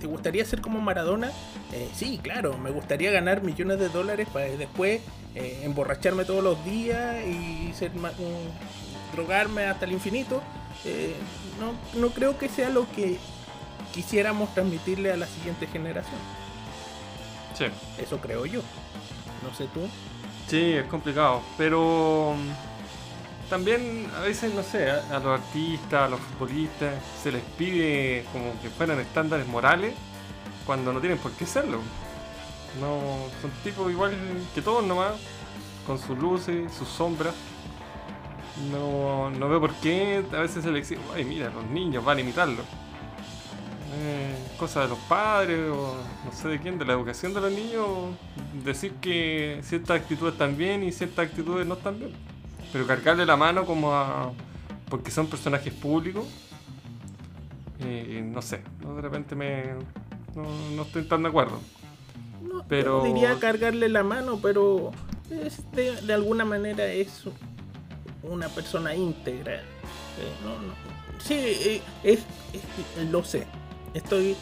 ¿te 0.00 0.06
gustaría 0.06 0.44
ser 0.44 0.60
como 0.60 0.80
Maradona? 0.80 1.30
Eh, 1.72 1.88
sí, 1.94 2.18
claro, 2.22 2.58
me 2.58 2.70
gustaría 2.70 3.10
ganar 3.10 3.42
millones 3.42 3.78
de 3.78 3.88
dólares 3.88 4.28
para 4.32 4.46
después 4.46 5.00
eh, 5.34 5.60
emborracharme 5.64 6.24
todos 6.24 6.42
los 6.42 6.64
días 6.64 7.24
y 7.26 7.72
ser 7.74 7.94
ma- 7.94 8.12
un- 8.18 8.50
drogarme 9.14 9.64
hasta 9.64 9.84
el 9.84 9.92
infinito. 9.92 10.42
Eh, 10.84 11.14
no, 11.60 12.00
no 12.00 12.10
creo 12.12 12.38
que 12.38 12.48
sea 12.48 12.70
lo 12.70 12.90
que 12.92 13.18
quisiéramos 13.92 14.52
transmitirle 14.54 15.12
a 15.12 15.16
la 15.16 15.26
siguiente 15.26 15.66
generación. 15.66 16.18
Sí. 17.56 17.66
Eso 18.02 18.18
creo 18.18 18.46
yo. 18.46 18.60
No 19.42 19.54
sé 19.54 19.66
tú. 19.74 19.80
Sí, 20.48 20.72
es 20.72 20.86
complicado, 20.86 21.42
pero 21.56 22.34
mm, 22.36 23.48
también 23.50 24.08
a 24.16 24.20
veces, 24.20 24.52
no 24.54 24.62
sé, 24.62 24.90
a, 24.90 25.02
a 25.16 25.18
los 25.18 25.40
artistas, 25.40 26.02
a 26.02 26.08
los 26.08 26.20
futbolistas, 26.20 26.94
se 27.22 27.30
les 27.32 27.42
pide 27.58 28.24
como 28.32 28.60
que 28.60 28.68
fueran 28.70 28.98
estándares 29.00 29.46
morales 29.46 29.94
cuando 30.66 30.92
no 30.92 31.00
tienen 31.00 31.18
por 31.18 31.32
qué 31.32 31.46
serlo. 31.46 31.78
No, 32.80 33.00
son 33.40 33.50
tipos 33.62 33.90
igual 33.90 34.16
que 34.54 34.62
todos 34.62 34.84
nomás, 34.84 35.12
con 35.86 35.98
sus 35.98 36.18
luces, 36.18 36.72
sus 36.72 36.88
sombras. 36.88 37.34
No, 38.70 39.30
no 39.30 39.48
veo 39.48 39.60
por 39.60 39.74
qué 39.74 40.24
a 40.32 40.40
veces 40.40 40.62
se 40.62 40.70
les 40.70 40.90
exige, 40.90 41.00
ay 41.14 41.24
mira, 41.24 41.50
los 41.50 41.64
niños 41.66 42.04
van 42.04 42.18
a 42.18 42.20
imitarlo. 42.20 42.62
Eh, 43.94 44.34
cosa 44.58 44.82
de 44.82 44.88
los 44.88 44.98
padres 45.00 45.70
o 45.70 45.96
no 46.24 46.32
sé 46.32 46.48
de 46.48 46.58
quién, 46.58 46.78
de 46.78 46.84
la 46.84 46.94
educación 46.94 47.34
de 47.34 47.40
los 47.42 47.52
niños, 47.52 47.86
decir 48.64 48.92
que 49.00 49.60
ciertas 49.62 50.00
actitudes 50.00 50.32
están 50.32 50.56
bien 50.56 50.82
y 50.82 50.92
ciertas 50.92 51.26
actitudes 51.26 51.66
no 51.66 51.74
están 51.74 51.98
bien. 51.98 52.12
Pero 52.72 52.86
cargarle 52.86 53.26
la 53.26 53.36
mano 53.36 53.66
como 53.66 53.92
a... 53.92 54.32
porque 54.88 55.10
son 55.10 55.26
personajes 55.26 55.74
públicos, 55.74 56.26
eh, 57.80 58.22
no 58.24 58.40
sé, 58.40 58.62
¿no? 58.82 58.94
de 58.94 59.02
repente 59.02 59.34
me... 59.34 59.74
No, 60.34 60.44
no 60.74 60.82
estoy 60.82 61.02
tan 61.02 61.22
de 61.22 61.28
acuerdo. 61.28 61.60
No, 62.52 62.64
Pero- 62.68 63.02
yo 63.02 63.08
no 63.08 63.14
diría 63.14 63.38
cargarle 63.38 63.88
la 63.88 64.02
mano, 64.02 64.38
pero 64.42 64.90
es 65.30 65.62
de, 65.72 66.12
alguna 66.12 66.44
manera 66.44 66.86
es 66.86 67.24
una 68.22 68.48
persona 68.48 68.94
íntegra. 68.94 69.54
Eh, 69.56 69.62
no, 70.44 70.50
no. 70.60 70.74
Sí, 71.18 71.34
eh, 71.34 71.82
es, 72.04 72.20
es- 72.52 73.10
lo 73.10 73.24
sé. 73.24 73.46
Estoy 73.94 74.36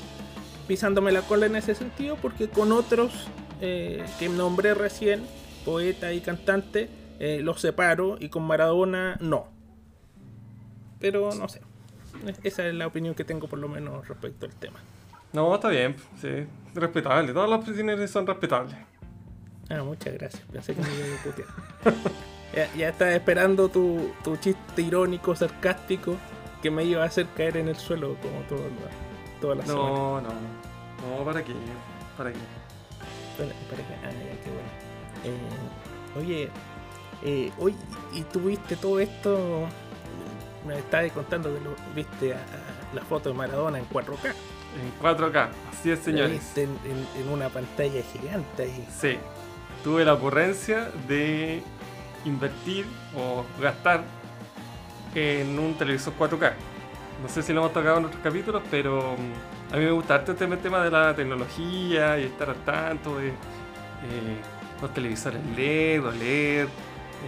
pisándome 0.67 1.13
la 1.13 1.23
cola 1.23 1.47
en 1.47 1.57
ese 1.57 1.75
sentido 1.75 2.17
porque 2.17 2.49
con 2.49 2.73
otros 2.73 3.13
eh, 3.61 4.05
que 4.19 4.29
nombré 4.29 4.75
recién, 4.75 5.23
poeta 5.65 6.13
y 6.13 6.21
cantante, 6.21 6.89
los 7.43 7.61
separo 7.61 8.17
y 8.19 8.31
con 8.31 8.45
Maradona 8.45 9.19
no. 9.21 9.49
Pero 11.01 11.35
no 11.35 11.49
sé. 11.49 11.61
Esa 12.43 12.67
es 12.67 12.75
la 12.75 12.87
opinión 12.87 13.15
que 13.15 13.25
tengo 13.25 13.47
por 13.47 13.59
lo 13.59 13.69
menos 13.69 14.09
respecto 14.09 14.47
al 14.47 14.55
tema. 14.55 14.79
No, 15.33 15.55
está 15.55 15.69
bien, 15.69 15.97
sí, 16.21 16.29
respetable. 16.75 17.33
Todos 17.33 17.49
los 17.49 17.65
prisioneros 17.65 18.11
son 18.11 18.27
respetables. 18.27 18.75
Ah, 19.69 19.83
muchas 19.85 20.15
gracias. 20.15 20.43
Pensé 20.53 20.75
que 20.75 20.83
me 20.83 20.89
iba 20.89 21.17
a 21.21 21.23
putear. 21.23 21.49
ya, 22.57 22.75
ya 22.75 22.89
estaba 22.89 23.13
esperando 23.13 23.69
tu, 23.69 24.11
tu 24.25 24.37
chiste 24.37 24.83
irónico, 24.83 25.35
sarcástico, 25.37 26.17
que 26.61 26.71
me 26.71 26.85
iba 26.85 27.03
a 27.03 27.07
hacer 27.07 27.27
caer 27.37 27.57
en 27.59 27.69
el 27.69 27.77
suelo 27.77 28.17
como 28.21 28.41
todo 28.49 28.59
la- 28.59 29.41
todas 29.41 29.59
las 29.59 29.67
semanas. 29.69 29.93
No, 29.93 30.21
no, 30.21 30.29
no, 31.19 31.25
¿para 31.25 31.43
qué? 31.45 31.53
¿Para 32.17 32.33
qué? 32.33 32.39
Para- 33.39 33.51
ah, 33.51 34.11
ya, 34.11 34.41
qué 34.43 34.51
bueno. 34.51 34.71
Eh, 35.25 36.19
oye, 36.19 36.49
eh, 37.23 37.53
oye, 37.59 37.77
y 38.13 38.23
tuviste 38.23 38.75
todo 38.77 38.99
esto. 38.99 39.67
Me 40.67 40.77
estabas 40.79 41.11
contando 41.13 41.55
que 41.55 41.61
lo 41.61 41.75
viste 41.95 42.35
a, 42.35 42.37
a 42.39 42.95
la 42.95 43.03
foto 43.03 43.31
de 43.31 43.35
Maradona 43.37 43.79
en 43.79 43.87
4K. 43.89 44.35
En 44.79 44.93
4K, 45.03 45.49
así 45.73 45.91
es, 45.91 45.99
señores. 46.01 46.57
en, 46.57 46.71
en- 46.85 47.23
en 47.23 47.29
una 47.29 47.49
pantalla 47.49 48.03
gigante 48.13 48.63
ahí. 48.65 48.87
Sí, 49.01 49.17
tuve 49.83 50.05
la 50.05 50.15
ocurrencia 50.15 50.91
de 51.09 51.63
invertir 52.25 52.87
o 53.17 53.45
gastar 53.61 54.05
en 55.15 55.59
un 55.59 55.75
televisor 55.75 56.13
4K. 56.19 56.53
No 57.23 57.29
sé 57.29 57.43
si 57.43 57.53
lo 57.53 57.61
hemos 57.61 57.73
tocado 57.73 57.99
en 57.99 58.05
otros 58.07 58.23
capítulos, 58.23 58.63
pero 58.71 59.17
mm, 59.19 59.75
a 59.75 59.77
mí 59.79 59.85
me 59.85 59.91
gusta 59.91 60.15
harto 60.15 60.33
este 60.33 60.47
tema 60.57 60.83
de 60.85 60.91
la 60.91 61.15
tecnología 61.15 62.19
y 62.19 62.25
estar 62.25 62.51
al 62.51 62.57
tanto 62.65 63.19
de 63.19 63.29
eh, 63.29 63.33
los 64.81 64.95
televisores 64.95 65.41
LED, 65.57 66.05
OLED, 66.07 66.69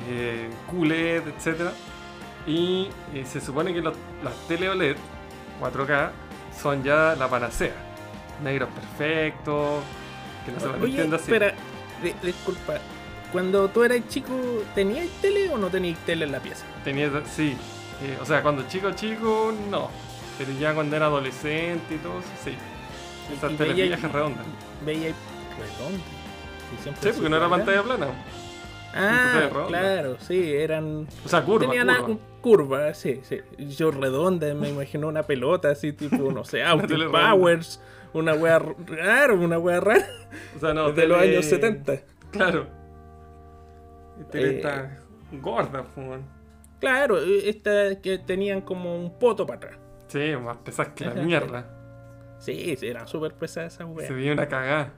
eh, 0.08 0.48
QLED, 0.70 1.22
etc. 1.28 1.70
Y 2.46 2.88
eh, 3.14 3.24
se 3.26 3.40
supone 3.40 3.74
que 3.74 3.80
los- 3.82 3.96
las 4.22 4.34
tele 4.48 4.68
OLED 4.70 4.96
4K 5.60 6.10
son 6.62 6.82
ya 6.82 7.14
la 7.18 7.28
panacea. 7.28 7.72
Negros 8.42 8.68
perfectos, 8.70 9.82
que 10.44 10.52
no 10.52 10.60
se 10.60 10.66
Oye, 10.66 10.76
malentienda 10.78 11.16
así. 11.16 11.24
espera, 11.32 11.54
di- 12.02 12.14
disculpa. 12.26 12.74
Cuando 13.32 13.68
tú 13.68 13.82
eras 13.82 14.00
chico, 14.08 14.34
¿tenías 14.74 15.08
tele 15.20 15.48
o 15.50 15.58
no 15.58 15.68
tenías 15.68 15.98
tele 16.00 16.24
en 16.26 16.32
la 16.32 16.40
pieza? 16.40 16.64
Tenía, 16.84 17.10
sí. 17.34 17.56
Eh, 18.02 18.18
o 18.20 18.26
sea, 18.26 18.42
cuando 18.42 18.66
chico, 18.68 18.90
chico, 18.92 19.52
no. 19.70 19.88
Pero 20.38 20.52
ya 20.58 20.74
cuando 20.74 20.96
era 20.96 21.06
adolescente 21.06 21.94
y 21.94 21.98
todo 21.98 22.18
eso, 22.18 22.28
sí. 22.44 22.54
Esas 23.34 23.56
teles 23.56 24.02
redondas. 24.12 24.44
Veía 24.84 25.14
redonda. 25.58 26.04
Sí, 27.00 27.10
porque 27.14 27.28
no 27.28 27.36
era 27.36 27.48
pantalla 27.48 27.82
plana. 27.82 28.06
Ah, 28.94 29.48
claro, 29.68 30.16
sí, 30.20 30.52
eran. 30.52 31.06
O 31.24 31.28
sea, 31.28 31.42
curva, 31.42 31.70
tenían 31.70 31.86
curva. 32.02 32.18
Curva, 32.42 32.92
sí, 32.92 33.20
sí. 33.22 33.38
Yo 33.58 33.90
redonda, 33.90 34.52
me 34.54 34.68
imagino 34.68 35.08
una 35.08 35.22
pelota 35.22 35.70
así, 35.70 35.92
tipo, 35.94 36.30
no 36.30 36.44
sé, 36.44 36.62
Austin. 36.64 37.10
Powers, 37.10 37.80
una 38.12 38.34
wea 38.34 38.58
rara, 38.58 39.32
una 39.32 39.58
wea 39.58 39.80
rara, 39.80 40.04
O 40.56 40.58
sea, 40.60 40.74
no. 40.74 40.92
de 40.92 41.06
los 41.06 41.18
años 41.18 41.46
70. 41.46 42.00
Claro. 42.30 42.66
Tele 44.30 44.50
Eh, 44.50 44.56
está 44.56 44.98
gorda, 45.40 45.86
weón. 45.96 46.22
Claro, 46.80 47.18
estas 47.18 47.96
que 47.98 48.18
tenían 48.18 48.60
como 48.60 48.96
un 48.96 49.18
poto 49.18 49.46
para 49.46 49.56
atrás. 49.58 49.78
Sí, 50.08 50.34
más 50.42 50.56
pesadas 50.58 50.92
que 50.94 51.04
la 51.06 51.14
mierda. 51.14 51.66
Sí, 52.38 52.76
sí, 52.76 52.86
eran 52.88 53.06
súper 53.06 53.32
pesadas 53.34 53.74
esas 53.74 53.86
weas. 53.88 54.08
Se 54.08 54.14
veía 54.14 54.32
una 54.32 54.48
cagada. 54.48 54.92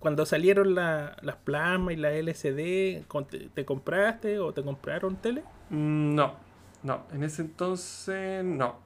Cuando 0.00 0.26
salieron 0.26 0.74
la- 0.74 1.16
las 1.22 1.36
plasmas 1.36 1.94
y 1.94 1.96
la 1.96 2.10
LCD, 2.12 3.04
con- 3.06 3.26
¿te, 3.28 3.48
te 3.54 3.64
compraste 3.64 4.40
o 4.40 4.52
te 4.52 4.62
compraron 4.64 5.14
tele? 5.16 5.44
Mm, 5.72 6.14
No, 6.14 6.36
no. 6.82 7.06
En 7.12 7.22
ese 7.24 7.42
entonces, 7.42 8.44
no. 8.44 8.76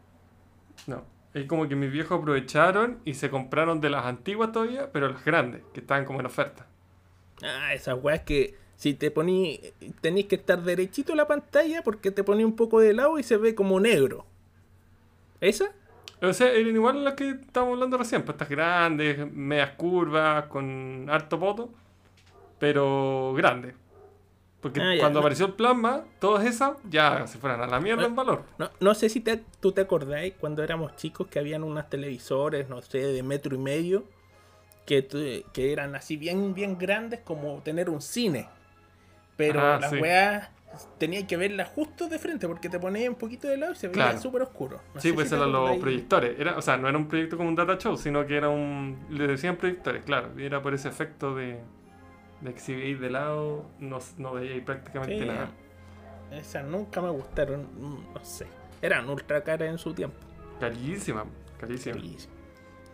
No. 0.87 1.05
Es 1.35 1.47
como 1.47 1.69
que 1.69 1.77
mis 1.77 1.93
viejos 1.93 2.19
aprovecharon 2.19 3.01
y 3.05 3.15
se 3.15 3.31
compraron 3.31 3.81
de 3.81 3.91
las 3.91 4.07
antiguas 4.07 4.53
todavía, 4.53 4.91
pero 4.93 5.09
las 5.09 5.25
grandes, 5.25 5.63
que 5.75 5.81
estaban 5.81 6.05
como 6.07 6.21
en 6.21 6.27
oferta. 6.27 6.67
Ah, 7.43 7.75
esas 7.75 7.99
weas 8.03 8.23
que 8.23 8.55
Si 8.77 8.95
te 8.95 9.11
poní, 9.11 9.61
tenéis 10.03 10.27
que 10.27 10.37
estar 10.37 10.63
derechito 10.63 11.15
la 11.15 11.27
pantalla 11.27 11.83
porque 11.83 12.11
te 12.11 12.25
poní 12.25 12.45
un 12.45 12.57
poco 12.57 12.81
de 12.81 12.93
lado 12.95 13.19
y 13.19 13.23
se 13.23 13.39
ve 13.39 13.55
como 13.55 13.81
negro. 13.81 14.27
¿Esa? 15.41 15.73
O 16.23 16.33
sea, 16.33 16.51
eran 16.53 16.75
igual 16.75 17.05
las 17.05 17.15
que 17.15 17.31
estábamos 17.31 17.75
hablando 17.75 17.99
recién, 17.99 18.23
pues 18.23 18.35
estas 18.35 18.49
grandes, 18.51 19.31
medias 19.33 19.73
curvas, 19.77 20.47
con 20.47 21.09
harto 21.11 21.39
poto, 21.41 21.71
pero 22.59 23.33
grandes. 23.37 23.75
Porque 24.67 24.81
Ah, 24.81 24.95
ya, 24.95 25.01
cuando 25.01 25.19
no. 25.19 25.21
apareció 25.21 25.47
el 25.47 25.53
plasma, 25.53 26.05
todas 26.19 26.45
esas 26.47 26.73
ya 26.89 27.27
se 27.27 27.39
fueran 27.39 27.61
a 27.61 27.67
la 27.67 27.79
mierda 27.81 28.03
No. 28.03 28.09
en 28.09 28.17
valor. 28.17 28.43
No, 28.59 28.71
no 28.81 28.95
sé 28.95 29.09
si 29.09 29.21
te- 29.21 29.43
tú 29.61 29.73
te 29.73 29.83
acordáis 29.83 30.35
cuando 30.41 30.63
éramos 30.65 30.97
chicos 30.97 31.29
que 31.29 31.39
habían 31.39 31.63
unas 31.63 31.89
televisores, 31.89 32.69
no 32.69 32.83
sé, 32.83 32.99
de 32.99 33.23
metro 33.23 33.55
y 33.55 33.59
medio, 33.59 34.05
que, 34.87 35.45
que 35.53 35.73
eran 35.73 35.95
así 35.95 36.17
bien, 36.17 36.55
bien 36.55 36.79
grandes 36.79 37.21
como 37.21 37.61
tener 37.63 37.89
un 37.91 38.01
cine. 38.01 38.49
Pero 39.37 39.61
Ah, 39.61 39.79
las 39.81 39.91
sí. 39.91 39.99
weas 39.99 40.49
tenías 40.99 41.25
que 41.25 41.37
verlas 41.37 41.69
justo 41.69 42.09
de 42.09 42.19
frente 42.19 42.47
porque 42.49 42.69
te 42.69 42.79
ponías 42.79 43.09
un 43.09 43.15
poquito 43.15 43.49
de 43.49 43.57
lado 43.57 43.73
y 43.73 43.77
se 43.77 43.89
veía 43.89 44.05
Claro. 44.05 44.19
súper 44.21 44.43
oscuro. 44.43 44.81
No 44.95 45.01
sí, 45.01 45.13
pues 45.13 45.29
si 45.29 45.35
eran 45.35 45.53
los 45.53 45.77
proyectores. 45.79 46.39
Era, 46.39 46.57
o 46.57 46.63
sea, 46.63 46.77
no 46.77 46.89
era 46.89 46.99
un 46.99 47.09
proyecto 47.09 47.37
como 47.37 47.49
un 47.49 47.55
data 47.55 47.79
show, 47.79 47.97
sino 47.97 48.27
que 48.27 48.37
era 48.37 48.49
un. 48.49 48.99
Le 49.11 49.27
decían 49.27 49.57
proyectores, 49.57 50.05
claro. 50.05 50.31
Y 50.39 50.45
era 50.45 50.61
por 50.63 50.75
ese 50.75 50.89
efecto 50.89 51.35
de, 51.35 51.61
de 52.41 52.55
que 52.55 52.61
si 52.61 52.75
veis 52.75 53.01
de 53.01 53.11
lado, 53.11 53.67
no, 53.79 53.99
no 54.19 54.35
veíais 54.35 54.63
prácticamente 54.63 55.21
Sí, 55.21 55.27
nada. 55.27 55.51
Esas 56.33 56.65
nunca 56.65 57.01
me 57.01 57.11
gustaron, 57.11 57.67
no 58.13 58.25
sé. 58.25 58.47
Eran 58.83 59.09
ultra 59.09 59.43
caras 59.43 59.69
en 59.71 59.79
su 59.79 59.95
tiempo. 59.95 60.17
Carísima, 60.61 61.25
carísima. 61.59 61.95
Carísimo. 61.97 62.35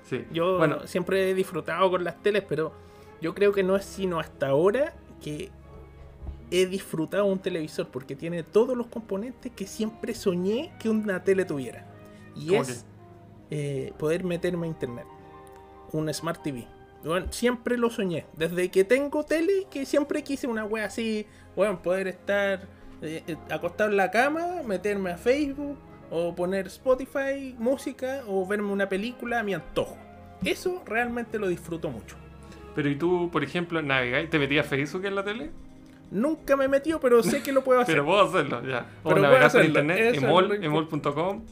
Sí. 0.05 0.27
Yo 0.33 0.59
bueno, 0.59 0.87
siempre 0.87 1.31
he 1.31 1.35
disfrutado 1.35 1.91
con 1.91 2.05
las 2.05 2.23
teles, 2.23 2.45
pero 2.49 2.73
yo 3.21 3.35
creo 3.35 3.53
que 3.53 3.63
no 3.63 3.77
es 3.77 3.85
sino 3.85 4.21
hasta 4.21 4.49
ahora 4.49 4.95
que 5.23 5.51
he 6.51 6.67
disfrutado 6.67 7.25
un 7.25 7.39
televisor 7.39 7.89
porque 7.89 8.15
tiene 8.15 8.43
todos 8.43 8.77
los 8.77 8.89
componentes 8.89 9.53
que 9.53 9.67
siempre 9.67 10.15
soñé 10.15 10.75
que 10.79 10.91
una 10.91 11.25
tele 11.25 11.45
tuviera. 11.45 11.87
Y 12.35 12.49
¿Cómo 12.49 12.63
es 12.63 12.85
eh, 13.55 13.93
poder 13.99 14.25
meterme 14.25 14.67
a 14.67 14.71
internet. 14.71 15.07
Un 15.93 16.13
Smart 16.15 16.43
TV. 16.43 16.67
Bueno, 17.05 17.27
siempre 17.31 17.77
lo 17.77 17.91
soñé. 17.91 18.27
Desde 18.37 18.71
que 18.71 18.85
tengo 18.85 19.25
tele, 19.25 19.67
que 19.71 19.85
siempre 19.87 20.23
quise 20.23 20.47
una 20.47 20.65
wea 20.65 20.87
así. 20.87 21.27
Bueno, 21.57 21.83
poder 21.83 22.07
estar 22.09 22.61
eh, 23.03 23.23
eh, 23.27 23.37
acostado 23.51 23.91
en 23.91 23.97
la 23.97 24.11
cama, 24.11 24.63
meterme 24.67 25.11
a 25.11 25.17
Facebook, 25.17 25.77
o 26.11 26.35
poner 26.35 26.67
Spotify, 26.69 27.55
música, 27.59 28.23
o 28.29 28.47
verme 28.47 28.71
una 28.71 28.89
película 28.89 29.41
a 29.41 29.43
mi 29.43 29.55
antojo. 29.55 29.97
Eso 30.45 30.83
realmente 30.87 31.39
lo 31.39 31.49
disfruto 31.49 31.89
mucho. 31.91 32.17
pero 32.75 32.89
¿y 32.89 32.97
tú, 32.97 33.31
por 33.33 33.43
ejemplo, 33.45 33.81
navegáis? 33.83 34.31
¿Te 34.31 34.39
metías 34.39 34.67
Facebook 34.67 35.05
en 35.05 35.15
la 35.15 35.25
tele? 35.25 35.51
Nunca 36.11 36.57
me 36.57 36.67
he 36.67 36.69
metido, 36.69 37.01
pero 37.01 37.23
sé 37.23 37.43
que 37.43 37.53
lo 37.53 37.65
puedo 37.65 37.81
hacer. 37.83 37.95
Pero 37.95 38.05
puedo 38.05 38.23
hacerlo, 38.23 38.63
ya. 38.67 38.87
O 39.03 39.09
Pero 39.09 39.23
navegar 39.23 39.51
por 39.51 39.65
internet, 39.65 39.99
es 39.99 40.23
emol, 40.23 40.63
emol.com. 40.63 41.43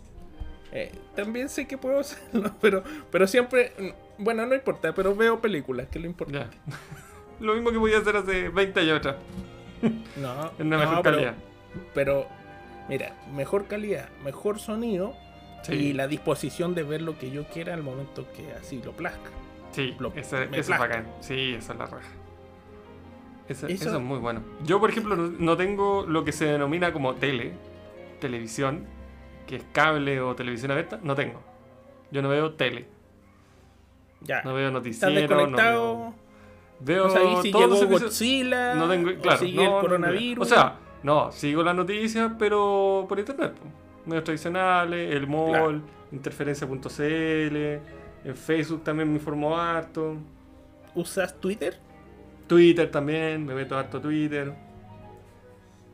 Eh, 0.72 0.92
también 1.16 1.48
sé 1.48 1.66
que 1.66 1.76
puedo 1.78 1.98
hacerlo, 2.00 2.52
pero, 2.60 2.84
pero 3.10 3.26
siempre. 3.26 3.72
Bueno, 4.20 4.46
no 4.46 4.54
importa, 4.54 4.92
pero 4.94 5.14
veo 5.14 5.40
películas, 5.40 5.88
que 5.88 5.98
es 5.98 6.02
lo 6.04 6.08
importante. 6.10 6.56
Ya. 6.66 6.76
Lo 7.40 7.54
mismo 7.54 7.70
que 7.70 7.78
podía 7.78 7.96
hacer 7.98 8.16
hace 8.16 8.50
20 8.50 8.80
años 8.80 8.98
atrás, 8.98 9.16
No, 10.16 10.50
en 10.58 10.66
una 10.66 10.76
no, 10.76 10.78
mejor 10.90 11.02
pero- 11.02 11.16
calidad. 11.16 11.34
Pero, 11.94 12.26
mira, 12.88 13.16
mejor 13.34 13.66
calidad, 13.66 14.08
mejor 14.24 14.58
sonido 14.58 15.14
Sí, 15.62 15.72
y 15.74 15.92
la 15.94 16.06
disposición 16.06 16.74
de 16.74 16.82
ver 16.82 17.00
lo 17.02 17.18
que 17.18 17.30
yo 17.30 17.44
quiera 17.48 17.72
al 17.74 17.82
momento 17.82 18.26
que 18.36 18.52
así 18.52 18.82
lo 18.84 18.92
plazca. 18.92 19.30
sí 19.72 19.94
lo- 19.98 20.12
eso 20.14 20.36
es 20.38 20.48
plazca. 20.48 20.78
bacán. 20.78 21.06
Sí, 21.20 21.54
esa 21.56 21.72
es 21.72 21.78
la 21.78 21.86
raja. 21.86 22.08
Eso, 23.48 23.66
Eso- 23.68 23.84
eso 23.88 23.96
es 23.96 24.02
muy 24.02 24.18
bueno. 24.18 24.42
Yo, 24.64 24.78
por 24.78 24.90
ejemplo, 24.90 25.16
no, 25.16 25.28
no 25.38 25.56
tengo 25.56 26.04
lo 26.06 26.24
que 26.24 26.32
se 26.32 26.44
denomina 26.44 26.92
como 26.92 27.14
tele, 27.14 27.52
televisión, 28.20 28.84
que 29.46 29.56
es 29.56 29.64
cable 29.72 30.20
o 30.20 30.34
televisión 30.36 30.70
abierta. 30.72 31.00
No 31.02 31.14
tengo. 31.14 31.40
Yo 32.10 32.20
no 32.22 32.28
veo 32.28 32.52
tele. 32.54 32.86
Ya. 34.22 34.42
No 34.42 34.54
veo 34.54 34.68
Estás 34.68 34.72
noticiero. 34.72 35.14
desconectado. 35.14 35.94
No 35.96 36.14
veo, 36.80 37.04
veo 37.04 37.04
No 37.04 37.10
sabéis 37.10 37.38
si 37.42 37.50
todos 37.50 37.80
llegó 37.80 37.98
Godzilla. 37.98 38.74
No 38.74 38.88
tengo, 38.88 39.10
o 39.10 39.14
claro, 39.20 39.38
sigue 39.38 39.64
no, 39.64 39.76
el 39.76 39.80
coronavirus. 39.82 40.46
O 40.46 40.48
sea, 40.54 40.76
no, 41.02 41.32
sigo 41.32 41.62
las 41.62 41.74
noticias, 41.74 42.32
pero 42.38 43.06
por 43.08 43.18
internet. 43.18 43.52
Medios 44.06 44.24
tradicionales, 44.24 45.14
el 45.14 45.26
mall, 45.26 45.50
Claro. 45.50 45.80
interferencia.cl, 46.12 47.56
en 48.24 48.36
Facebook 48.36 48.82
también 48.84 49.08
me 49.08 49.14
informo 49.16 49.56
harto. 49.56 50.16
¿Usas 50.94 51.38
Twitter? 51.40 51.78
Twitter 52.46 52.90
también, 52.90 53.46
me 53.46 53.54
meto 53.54 53.78
harto 53.78 53.98
a 53.98 54.00
Twitter. 54.00 54.52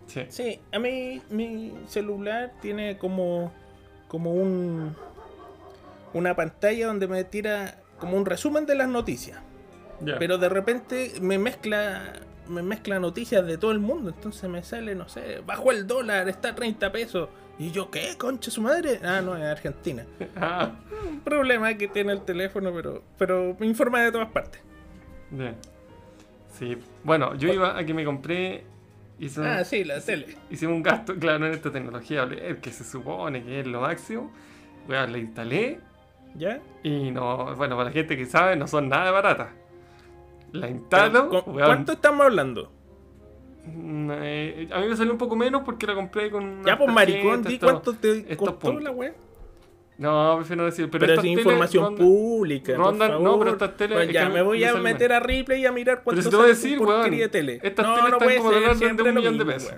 Sí. 0.07 0.23
Sí, 0.29 0.61
a 0.73 0.79
mí 0.79 1.21
mi 1.31 1.75
celular 1.87 2.53
tiene 2.63 2.97
como, 2.97 3.53
como 4.09 4.33
un 4.33 4.95
una 6.15 6.35
pantalla 6.35 6.87
donde 6.87 7.09
me 7.09 7.25
tira 7.25 7.79
como 7.99 8.17
un 8.17 8.27
resumen 8.27 8.67
de 8.67 8.75
las 8.75 8.89
noticias. 8.89 9.41
Pero 10.19 10.37
de 10.39 10.49
repente 10.49 11.15
me 11.21 11.39
mezcla 11.39 12.13
me 12.49 12.63
mezcla 12.63 13.01
noticias 13.01 13.45
de 13.47 13.59
todo 13.59 13.73
el 13.73 13.81
mundo. 13.81 14.11
Entonces 14.11 14.49
me 14.49 14.63
sale, 14.63 14.95
no 14.95 15.09
sé, 15.09 15.43
bajó 15.45 15.73
el 15.73 15.87
dólar, 15.87 16.29
está 16.29 16.51
a 16.51 16.55
30 16.55 16.93
pesos. 16.93 17.29
Y 17.59 17.71
yo, 17.71 17.91
¿qué? 17.91 18.17
Concha 18.19 18.51
su 18.51 18.61
madre. 18.61 19.01
Ah, 19.03 19.21
no, 19.23 19.37
es 19.37 19.43
Argentina. 19.45 20.05
Ah, 20.37 20.73
Un 21.09 21.21
problema 21.21 21.75
que 21.75 21.89
tiene 21.89 22.13
el 22.13 22.23
teléfono, 22.23 22.73
pero, 22.75 23.03
pero 23.19 23.57
me 23.59 23.67
informa 23.67 24.03
de 24.03 24.13
todas 24.13 24.31
partes. 24.31 24.61
ya. 25.31 25.55
Sí. 26.59 26.79
Bueno, 27.05 27.35
yo 27.35 27.53
iba 27.53 27.77
a 27.79 27.85
que 27.85 27.93
me 27.95 28.05
compré. 28.05 28.65
Ah, 29.39 29.65
sí, 29.65 29.83
la 29.85 30.01
tele. 30.01 30.37
hicimos 30.51 30.77
un 30.77 30.83
gasto, 30.83 31.15
claro, 31.19 31.47
en 31.47 31.53
esta 31.55 31.71
tecnología, 31.73 32.23
el 32.25 32.59
que 32.59 32.71
se 32.71 32.85
supone 32.85 33.43
que 33.43 33.61
es 33.61 33.67
lo 33.67 33.81
máximo. 33.81 34.31
Weón, 34.89 35.13
la 35.13 35.19
instalé 35.19 35.81
¿Ya? 36.39 36.61
y 36.83 37.11
no, 37.11 37.55
bueno, 37.57 37.77
para 37.77 37.89
la 37.89 37.93
gente 37.93 38.17
que 38.17 38.27
sabe, 38.27 38.57
no 38.57 38.67
son 38.67 38.89
nada 38.89 39.11
baratas. 39.11 39.49
La 40.53 40.69
instalo, 40.69 41.29
Pero, 41.31 41.45
¿cu- 41.45 41.51
weón, 41.53 41.67
¿Cuánto 41.69 41.93
estamos 41.93 42.27
hablando? 42.27 42.71
mm, 43.67 44.11
eh, 44.15 44.69
a 44.73 44.81
mí 44.81 44.89
me 44.89 44.97
salió 44.97 45.13
un 45.13 45.19
poco 45.19 45.35
menos 45.37 45.63
porque 45.65 45.87
la 45.87 45.95
compré 45.95 46.31
con. 46.31 46.63
Ya, 46.65 46.79
pues 46.79 46.91
maricón, 46.93 47.43
di 47.43 47.59
cuánto 47.59 47.95
te 47.95 48.37
costó 48.37 48.59
puntos. 48.59 48.83
la 48.85 48.91
wea. 48.91 49.15
No, 49.99 50.35
prefiero 50.37 50.61
no 50.63 50.67
decir, 50.67 50.91
pero, 50.91 51.01
Pero, 51.01 51.13
estas 51.15 51.25
es 51.25 51.31
teles 51.31 51.39
información 51.47 51.85
rondan- 51.85 52.07
pública. 52.07 52.77
por 52.77 52.85
rondan- 52.85 53.11
no, 53.13 53.23
favor. 53.23 53.39
pero 53.39 53.51
estas 53.53 53.77
teles- 53.79 53.97
Pues 53.97 54.09
es 54.09 54.15
ya, 54.15 54.29
me 54.29 54.43
voy 54.43 54.59
me 54.61 54.67
a 54.69 54.75
meter 54.75 55.13
a 55.15 55.21
Ripley 55.21 55.63
y 55.63 55.67
a 55.67 55.73
mirar 55.73 55.97
Pero 55.97 56.05
cuánto 56.05 56.23
si 56.23 56.29
te 56.31 56.37
voy 56.37 56.45
a 56.45 56.49
decir, 56.49 56.79
weón, 56.79 57.11
de 57.11 57.29
tele. 57.31 57.61
estas 57.63 57.87
no, 57.87 57.95
teles 57.95 58.11
no 58.11 58.17
están 58.19 58.37
como 58.37 58.51
ser 58.51 58.65
alrededor 58.69 58.97
de 58.97 59.03
un 59.11 59.15
millón 59.17 59.39
de 59.39 59.45
pesos. 59.47 59.75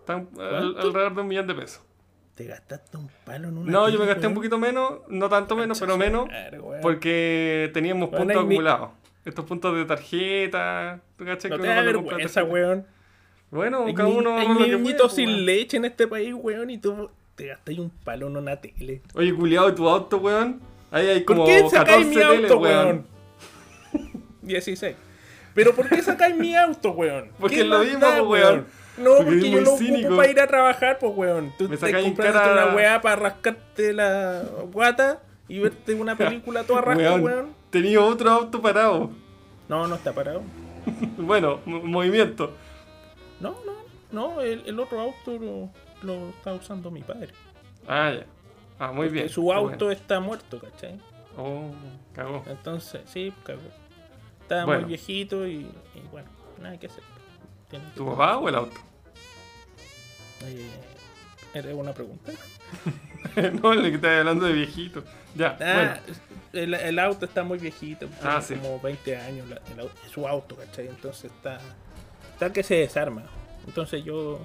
Están 0.00 0.28
alrededor 0.38 1.14
de 1.14 1.20
un 1.20 1.28
millón 1.28 1.46
de 1.46 1.54
pesos. 1.54 1.82
Te 2.40 2.46
gastaste 2.46 2.96
un 2.96 3.10
palo 3.26 3.48
en 3.48 3.58
una 3.58 3.70
No, 3.70 3.88
yo 3.90 3.98
me 3.98 4.06
gasté 4.06 4.20
un 4.26 4.32
weón. 4.32 4.34
poquito 4.36 4.58
menos, 4.58 5.00
no 5.08 5.28
tanto 5.28 5.54
menos, 5.56 5.78
pero 5.78 5.98
menos, 5.98 6.26
weón. 6.58 6.80
porque 6.80 7.70
teníamos 7.74 8.08
Bueno, 8.08 8.24
puntos 8.24 8.46
mi- 8.46 8.54
acumulados. 8.54 8.90
Estos 9.26 9.44
puntos 9.44 9.76
de 9.76 9.84
tarjeta, 9.84 11.00
¿tú 11.18 11.26
cachai? 11.26 11.50
No 11.50 11.58
que 11.58 11.62
te 11.64 11.68
uno 11.70 11.84
vergüenza, 11.84 12.42
weón. 12.44 12.86
Bueno, 13.50 13.84
Hay, 13.84 13.92
cada 13.92 14.08
uno 14.08 14.38
hay 14.38 14.48
niñitos 14.48 15.12
puede, 15.12 15.16
sin 15.16 15.28
weón. 15.28 15.44
leche 15.44 15.76
en 15.76 15.84
este 15.84 16.06
país, 16.08 16.32
weón, 16.34 16.70
y 16.70 16.78
tú 16.78 17.10
te 17.34 17.48
gastas 17.48 17.76
un 17.76 17.90
palo 17.90 18.28
en 18.28 18.38
una 18.38 18.56
tele. 18.56 19.02
Oye, 19.12 19.34
culiado, 19.34 19.74
tu 19.74 19.86
auto, 19.86 20.16
weón. 20.16 20.62
Ahí 20.90 21.08
hay 21.08 21.24
como 21.24 21.44
¿Por 21.44 21.48
qué 21.48 21.56
14 21.56 21.76
sacáis 21.76 22.06
mi 22.06 22.14
teles, 22.14 22.50
auto, 22.50 22.56
weón. 22.58 22.86
weón? 22.86 23.06
16. 24.44 24.96
Pero 25.52 25.74
¿por 25.74 25.90
qué 25.90 26.00
sacáis 26.00 26.34
mi 26.36 26.56
auto, 26.56 26.92
weón? 26.92 27.28
Porque 27.38 27.56
¿Qué 27.56 27.62
es 27.62 27.68
lo 27.68 27.80
mismo, 27.80 27.98
da, 27.98 28.18
po, 28.20 28.28
weón. 28.30 28.66
No, 29.00 29.16
Porque 29.16 29.50
yo 29.50 29.60
lo 29.60 29.76
cínico. 29.76 29.98
ocupo 30.08 30.16
para 30.16 30.30
ir 30.30 30.40
a 30.40 30.46
trabajar, 30.46 30.98
pues, 30.98 31.12
weón. 31.16 31.52
Tú 31.58 31.68
Me 31.68 31.76
te 31.76 31.92
compraste 32.02 32.32
cara- 32.38 32.66
una 32.66 32.74
weá 32.76 33.00
para 33.00 33.16
rascarte 33.16 33.92
la 33.92 34.42
guata 34.72 35.22
y 35.48 35.58
verte 35.58 35.94
una 35.94 36.16
película 36.16 36.64
toda 36.64 36.80
rasca, 36.82 37.02
Weón, 37.02 37.22
weón. 37.22 37.54
Tenía 37.70 38.00
otro 38.00 38.30
auto 38.30 38.60
parado. 38.60 39.10
No, 39.68 39.86
no 39.86 39.94
está 39.94 40.12
parado. 40.12 40.42
Bueno, 41.18 41.60
mo- 41.66 41.82
movimiento. 41.82 42.52
No, 43.40 43.56
no, 43.66 43.72
no, 44.12 44.40
el, 44.40 44.62
el 44.66 44.78
otro 44.80 45.00
auto 45.00 45.38
lo, 45.38 45.70
lo 46.02 46.28
está 46.30 46.52
usando 46.54 46.90
mi 46.90 47.02
padre. 47.02 47.28
Ah, 47.86 48.12
ya. 48.14 48.26
Ah, 48.78 48.88
muy 48.92 49.06
Porque 49.06 49.12
bien. 49.20 49.28
Su 49.28 49.52
auto 49.52 49.84
bueno. 49.86 49.90
está 50.00 50.20
muerto, 50.20 50.58
¿cachai? 50.58 50.98
Oh, 51.36 51.70
cagó. 52.14 52.42
Entonces, 52.48 53.02
sí, 53.06 53.32
cagó. 53.44 53.60
Estaba 54.42 54.64
Bueno. 54.64 54.80
muy 54.82 54.88
viejito 54.88 55.46
y, 55.46 55.58
y 55.94 56.02
bueno, 56.10 56.28
nada 56.60 56.78
que 56.78 56.86
hacer. 56.86 57.04
¿Tu 57.94 58.04
papá 58.04 58.36
o 58.38 58.48
el 58.48 58.54
auto? 58.56 58.76
¿Era 61.54 61.74
una 61.74 61.92
pregunta? 61.92 62.32
no, 63.62 63.70
que 63.82 63.94
estaba 63.94 64.18
hablando 64.18 64.46
de 64.46 64.52
viejito. 64.52 65.02
Ya, 65.34 65.56
Ah, 65.60 66.00
bueno. 66.04 66.18
el, 66.52 66.74
el 66.74 66.98
auto 66.98 67.24
está 67.26 67.42
muy 67.44 67.58
viejito, 67.58 68.08
Ah, 68.22 68.40
sí. 68.40 68.54
como 68.54 68.80
20 68.80 69.16
años 69.16 69.48
la- 69.48 69.56
el 69.56 69.88
su 70.12 70.26
auto, 70.26 70.56
¿cachai? 70.56 70.86
Entonces 70.88 71.30
está, 71.32 71.58
está 72.34 72.52
que 72.52 72.62
se 72.62 72.76
desarma. 72.76 73.24
Entonces 73.66 74.04
yo 74.04 74.40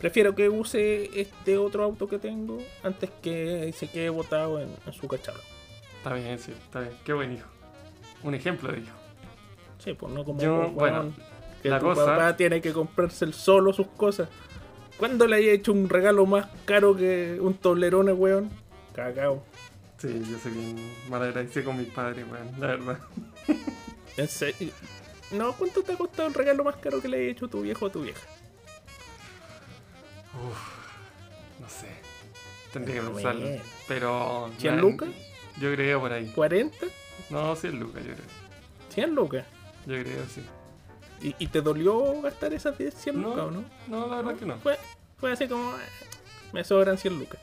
prefiero 0.00 0.34
que 0.34 0.48
use 0.48 1.20
este 1.20 1.56
otro 1.56 1.82
auto 1.84 2.06
que 2.08 2.18
tengo 2.18 2.58
antes 2.82 3.10
que 3.22 3.72
se 3.76 3.88
quede 3.88 4.10
botado 4.10 4.60
en, 4.60 4.68
en 4.86 4.92
su 4.92 5.06
cacharro. 5.08 5.40
Está 5.98 6.14
bien, 6.14 6.38
sí, 6.38 6.52
está 6.52 6.80
bien. 6.80 6.92
Qué 7.04 7.12
buen 7.12 7.32
hijo. 7.32 7.48
Un 8.22 8.34
ejemplo 8.34 8.70
de 8.72 8.80
hijo. 8.80 8.96
Sí, 9.78 9.94
pues 9.94 10.12
no 10.12 10.24
como 10.24 10.40
Yo, 10.40 10.56
weón, 10.56 10.74
bueno, 10.74 11.12
Que 11.62 11.68
La 11.70 11.78
tu 11.78 11.86
cosa- 11.86 12.04
papá 12.06 12.36
tiene 12.36 12.60
que 12.60 12.72
comprarse 12.72 13.24
el 13.24 13.34
solo 13.34 13.72
sus 13.72 13.86
cosas. 13.88 14.28
¿Cuándo 14.98 15.26
le 15.26 15.36
haya 15.36 15.52
hecho 15.52 15.72
un 15.72 15.88
regalo 15.88 16.26
más 16.26 16.48
caro 16.64 16.94
que 16.96 17.38
un 17.40 17.54
toblerone, 17.54 18.12
weón? 18.12 18.50
Cagao. 18.94 19.44
Sí, 19.98 20.22
yo 20.30 20.38
soy 20.38 20.52
bien 20.52 20.76
mal 21.08 21.22
agradecido 21.22 21.66
con 21.66 21.78
mis 21.78 21.88
padres, 21.88 22.24
weón, 22.30 22.50
la 22.60 22.66
verdad. 22.68 22.98
En 24.16 24.26
serio. 24.26 24.72
No, 25.30 25.52
¿cuánto 25.52 25.82
te 25.84 25.92
ha 25.92 25.96
costado 25.96 26.26
el 26.26 26.34
regalo 26.34 26.64
más 26.64 26.74
caro 26.76 27.00
que 27.00 27.06
le 27.06 27.18
haya 27.18 27.30
hecho 27.30 27.46
tu 27.46 27.60
viejo 27.62 27.86
o 27.86 27.90
tu 27.90 28.02
vieja? 28.02 28.20
No 31.60 31.68
sé. 31.68 31.86
Tendría 32.72 33.00
que 33.00 33.08
pensarlo. 33.08 33.46
Pero. 33.86 34.50
¿Cien 34.58 34.74
na- 34.76 34.80
lucas? 34.82 35.08
Yo 35.60 35.72
creo 35.74 36.00
por 36.00 36.12
ahí. 36.12 36.32
¿40? 36.34 36.72
No, 37.30 37.54
100 37.54 37.78
lucas, 37.78 38.02
yo 38.04 38.12
creo. 38.14 38.26
100 38.90 39.14
lucas. 39.14 39.44
Yo 39.86 39.94
creo, 40.02 40.24
sí. 40.32 40.42
¿Y, 41.20 41.34
y 41.38 41.46
te 41.48 41.60
dolió 41.62 42.20
gastar 42.22 42.52
esas 42.54 42.78
10, 42.78 42.94
100 42.94 43.20
No. 43.20 43.28
lucas 43.30 43.44
o 43.44 43.50
no? 43.50 43.64
No, 43.88 44.06
la 44.08 44.16
verdad 44.16 44.34
que 44.36 44.46
no. 44.46 44.56
Fue, 44.58 44.78
fue 45.18 45.32
así 45.32 45.48
como. 45.48 45.70
eh, 45.76 45.80
Me 46.52 46.62
sobran 46.64 46.96
100 46.98 47.18
lucas. 47.18 47.40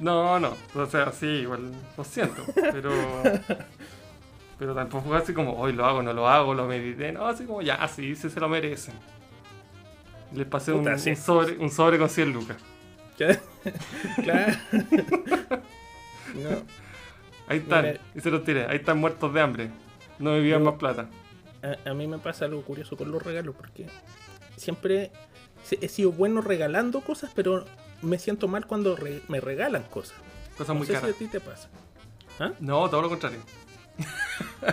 No, 0.00 0.38
no. 0.40 0.54
O 0.74 0.86
sea, 0.86 1.12
sí, 1.12 1.26
igual 1.26 1.72
lo 1.96 2.04
siento. 2.04 2.42
Pero. 2.54 2.90
Pero 4.58 4.74
tampoco 4.74 5.08
fue 5.08 5.18
así 5.18 5.34
como, 5.34 5.52
hoy 5.58 5.74
lo 5.74 5.84
hago, 5.84 6.02
no 6.02 6.14
lo 6.14 6.26
hago, 6.28 6.54
lo 6.54 6.66
medité. 6.66 7.12
No, 7.12 7.26
así 7.26 7.44
como, 7.44 7.60
ya, 7.60 7.86
sí, 7.88 8.16
sí 8.16 8.30
se 8.30 8.40
lo 8.40 8.48
merecen. 8.48 8.94
Les 10.32 10.46
pasé 10.46 10.72
un, 10.72 10.78
Puta, 10.80 10.96
sí. 10.98 11.10
un 11.10 11.16
sobre, 11.16 11.58
un 11.58 11.70
sobre 11.70 11.98
con 11.98 12.08
100 12.08 12.32
lucas. 12.32 12.56
¿Ya? 13.18 13.38
claro. 14.24 14.52
no. 16.34 16.62
Ahí 17.48 17.58
están, 17.58 17.84
Mira. 17.84 18.00
y 18.14 18.20
se 18.20 18.30
los 18.30 18.44
tiré. 18.44 18.64
Ahí 18.66 18.76
están 18.76 18.98
muertos 18.98 19.32
de 19.32 19.40
hambre. 19.40 19.70
No 20.18 20.30
me 20.30 20.38
vivían 20.40 20.60
Yo- 20.64 20.70
más 20.70 20.78
plata. 20.78 21.06
A, 21.84 21.90
a 21.90 21.94
mí 21.94 22.06
me 22.06 22.18
pasa 22.18 22.44
algo 22.44 22.62
curioso 22.62 22.96
con 22.96 23.10
los 23.10 23.22
regalos 23.22 23.54
porque 23.56 23.86
siempre 24.56 25.10
he 25.70 25.88
sido 25.88 26.12
bueno 26.12 26.40
regalando 26.40 27.00
cosas, 27.00 27.30
pero 27.34 27.64
me 28.02 28.18
siento 28.18 28.46
mal 28.48 28.66
cuando 28.66 28.94
re- 28.96 29.22
me 29.28 29.40
regalan 29.40 29.82
cosas. 29.84 30.16
Cosas 30.56 30.68
No 30.68 30.74
muy 30.76 30.86
sé 30.86 30.94
si 30.94 31.00
caras. 31.00 31.16
a 31.16 31.18
ti 31.18 31.26
te 31.26 31.40
pasa. 31.40 31.68
¿Ah? 32.38 32.52
No, 32.60 32.88
todo 32.90 33.02
lo 33.02 33.08
contrario. 33.08 33.40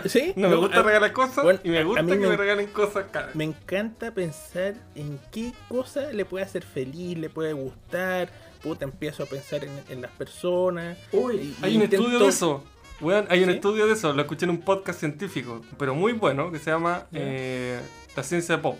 ¿Sí? 0.06 0.32
No 0.36 0.48
me 0.50 0.56
gusta 0.56 0.80
a- 0.80 0.82
regalar 0.82 1.12
cosas 1.12 1.42
bueno, 1.44 1.60
y 1.64 1.70
me 1.70 1.82
gusta 1.84 2.04
que 2.04 2.16
me- 2.16 2.28
me 2.28 2.36
regalen 2.36 2.66
cosas 2.68 3.06
caras. 3.10 3.34
Me 3.34 3.44
encanta 3.44 4.12
pensar 4.12 4.74
en 4.94 5.18
qué 5.32 5.52
cosa 5.68 6.12
le 6.12 6.24
puede 6.24 6.44
hacer 6.44 6.62
feliz, 6.62 7.18
le 7.18 7.30
puede 7.30 7.52
gustar. 7.54 8.28
Puta, 8.62 8.84
empiezo 8.84 9.22
a 9.24 9.26
pensar 9.26 9.64
en, 9.64 9.70
en 9.88 10.00
las 10.02 10.10
personas. 10.12 10.96
Uy, 11.12 11.36
y- 11.36 11.56
hay 11.64 11.74
y 11.74 11.76
un 11.76 11.82
intento- 11.82 12.04
estudio 12.06 12.18
de 12.20 12.28
eso. 12.28 12.64
Weón, 13.00 13.26
hay 13.28 13.40
un 13.42 13.50
¿Sí? 13.50 13.54
estudio 13.56 13.86
de 13.86 13.92
eso. 13.94 14.12
Lo 14.12 14.22
escuché 14.22 14.44
en 14.44 14.50
un 14.50 14.60
podcast 14.60 15.00
científico, 15.00 15.60
pero 15.78 15.94
muy 15.94 16.12
bueno, 16.12 16.50
que 16.50 16.58
se 16.58 16.70
llama 16.70 17.06
Ya. 17.10 17.18
eh, 17.22 17.80
La 18.16 18.22
ciencia 18.22 18.62
pop. 18.62 18.78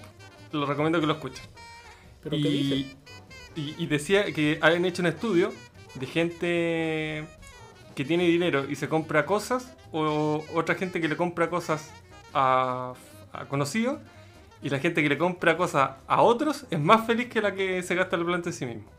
Lo 0.53 0.67
recomiendo 0.67 1.01
que 1.01 1.07
lo 1.07 1.15
escuchen. 1.15 1.45
¿Pero 2.23 2.37
qué 2.37 2.49
y, 2.49 2.63
dice? 2.63 2.97
y- 3.57 3.75
y 3.79 3.87
decía 3.87 4.25
que 4.33 4.59
habían 4.63 4.85
hecho 4.85 5.03
un 5.03 5.07
estudio 5.09 5.53
de 5.97 6.07
gente 6.07 7.25
que 7.95 8.05
tiene 8.05 8.25
dinero 8.27 8.65
y 8.69 8.77
se 8.77 8.89
compra 8.89 9.27
cosas, 9.27 9.77
o 9.93 10.45
otra 10.55 10.75
gente 10.77 11.01
que 11.01 11.09
le 11.09 11.17
compra 11.17 11.51
cosas 11.51 11.91
a, 12.33 12.95
a 13.33 13.45
conocidos, 13.47 13.99
y 14.63 14.69
la 14.71 14.79
gente 14.79 15.03
que 15.03 15.09
le 15.09 15.19
compra 15.19 15.57
cosas 15.57 15.91
a 16.07 16.23
otros 16.23 16.67
es 16.71 16.81
más 16.81 17.07
feliz 17.07 17.29
que 17.29 17.43
la 17.43 17.55
que 17.55 17.83
se 17.83 17.95
gasta 17.95 18.17
el 18.17 18.25
plante 18.25 18.49
en 18.51 18.53
sí 18.55 18.67
mismo. 18.67 18.91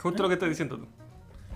Justo 0.00 0.22
lo 0.22 0.28
que 0.28 0.34
estás 0.34 0.48
diciendo 0.48 0.76
tú. 0.78 0.86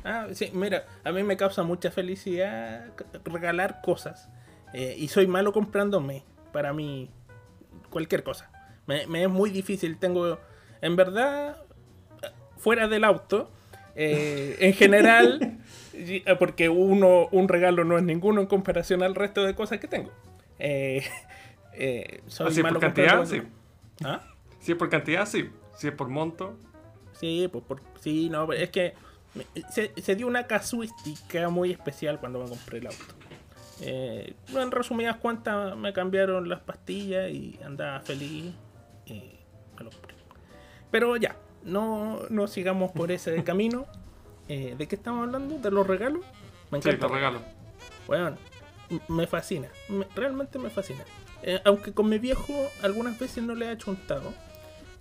Ah, 0.08 0.28
sí, 0.32 0.50
mira, 0.54 0.86
a 1.02 1.10
mí 1.10 1.24
me 1.24 1.36
causa 1.36 1.64
mucha 1.64 1.90
felicidad 1.90 2.92
regalar 3.24 3.80
cosas. 3.82 4.28
Eh, 4.72 4.94
y 4.96 5.08
soy 5.08 5.26
malo 5.26 5.52
comprándome. 5.52 6.22
Para 6.52 6.72
mí, 6.72 7.10
cualquier 7.90 8.22
cosa. 8.22 8.50
Me, 8.86 9.06
me 9.08 9.24
es 9.24 9.28
muy 9.28 9.50
difícil. 9.50 9.98
Tengo, 9.98 10.38
en 10.80 10.94
verdad, 10.94 11.56
fuera 12.56 12.86
del 12.86 13.02
auto, 13.02 13.50
eh, 13.96 14.56
en 14.60 14.74
general, 14.74 15.58
eh, 15.92 16.22
porque 16.38 16.68
uno, 16.68 17.26
un 17.32 17.48
regalo 17.48 17.82
no 17.82 17.98
es 17.98 18.04
ninguno 18.04 18.40
en 18.40 18.46
comparación 18.46 19.02
al 19.02 19.16
resto 19.16 19.42
de 19.44 19.56
cosas 19.56 19.80
que 19.80 19.88
tengo. 19.88 20.12
Eh, 20.60 21.04
soy 22.28 22.48
Así 22.48 22.62
malo 22.62 22.74
por 22.74 22.82
cantidad, 22.82 23.16
comprando- 23.18 23.48
sí. 23.48 24.04
¿Ah? 24.04 24.20
Si 24.60 24.70
es 24.72 24.78
por 24.78 24.88
cantidad, 24.88 25.26
sí. 25.26 25.50
Si 25.76 25.88
es 25.88 25.92
por 25.94 26.08
monto, 26.08 26.56
Sí, 27.12 27.48
pues 27.50 27.64
por, 27.64 27.80
sí, 27.98 28.28
no, 28.28 28.52
es 28.52 28.68
que 28.68 28.92
se, 29.70 29.92
se 30.00 30.14
dio 30.16 30.26
una 30.26 30.46
casuística 30.46 31.48
muy 31.48 31.72
especial 31.72 32.18
cuando 32.20 32.42
me 32.42 32.48
compré 32.48 32.78
el 32.78 32.86
auto. 32.88 33.04
Eh, 33.82 34.34
en 34.54 34.70
resumidas 34.70 35.16
cuentas, 35.16 35.76
me 35.76 35.92
cambiaron 35.92 36.48
las 36.48 36.60
pastillas 36.60 37.30
y 37.30 37.58
andaba 37.64 38.00
feliz 38.00 38.54
y 39.06 39.12
me 39.78 39.84
lo 39.84 39.90
compré. 39.90 40.14
Pero 40.90 41.16
ya, 41.16 41.36
no, 41.62 42.20
no 42.30 42.46
sigamos 42.46 42.92
por 42.92 43.10
ese 43.12 43.42
camino. 43.44 43.86
Eh, 44.48 44.74
¿De 44.78 44.86
qué 44.88 44.94
estamos 44.96 45.24
hablando? 45.26 45.58
¿De 45.58 45.70
los 45.70 45.86
regalos? 45.86 46.22
Me 46.70 46.80
sí, 46.80 46.88
encanta. 46.88 47.08
lo 47.08 47.14
regalo. 47.14 47.40
Bueno, 48.06 48.36
m- 48.90 49.00
me 49.08 49.26
fascina. 49.26 49.68
me- 49.88 50.06
realmente 50.14 50.58
me 50.58 50.70
fascina. 50.70 51.04
Eh, 51.42 51.60
aunque 51.64 51.92
con 51.92 52.08
mi 52.08 52.18
viejo 52.18 52.54
algunas 52.82 53.18
veces 53.18 53.42
no 53.44 53.54
le 53.54 53.68
ha 53.68 53.76
chuntado. 53.76 54.32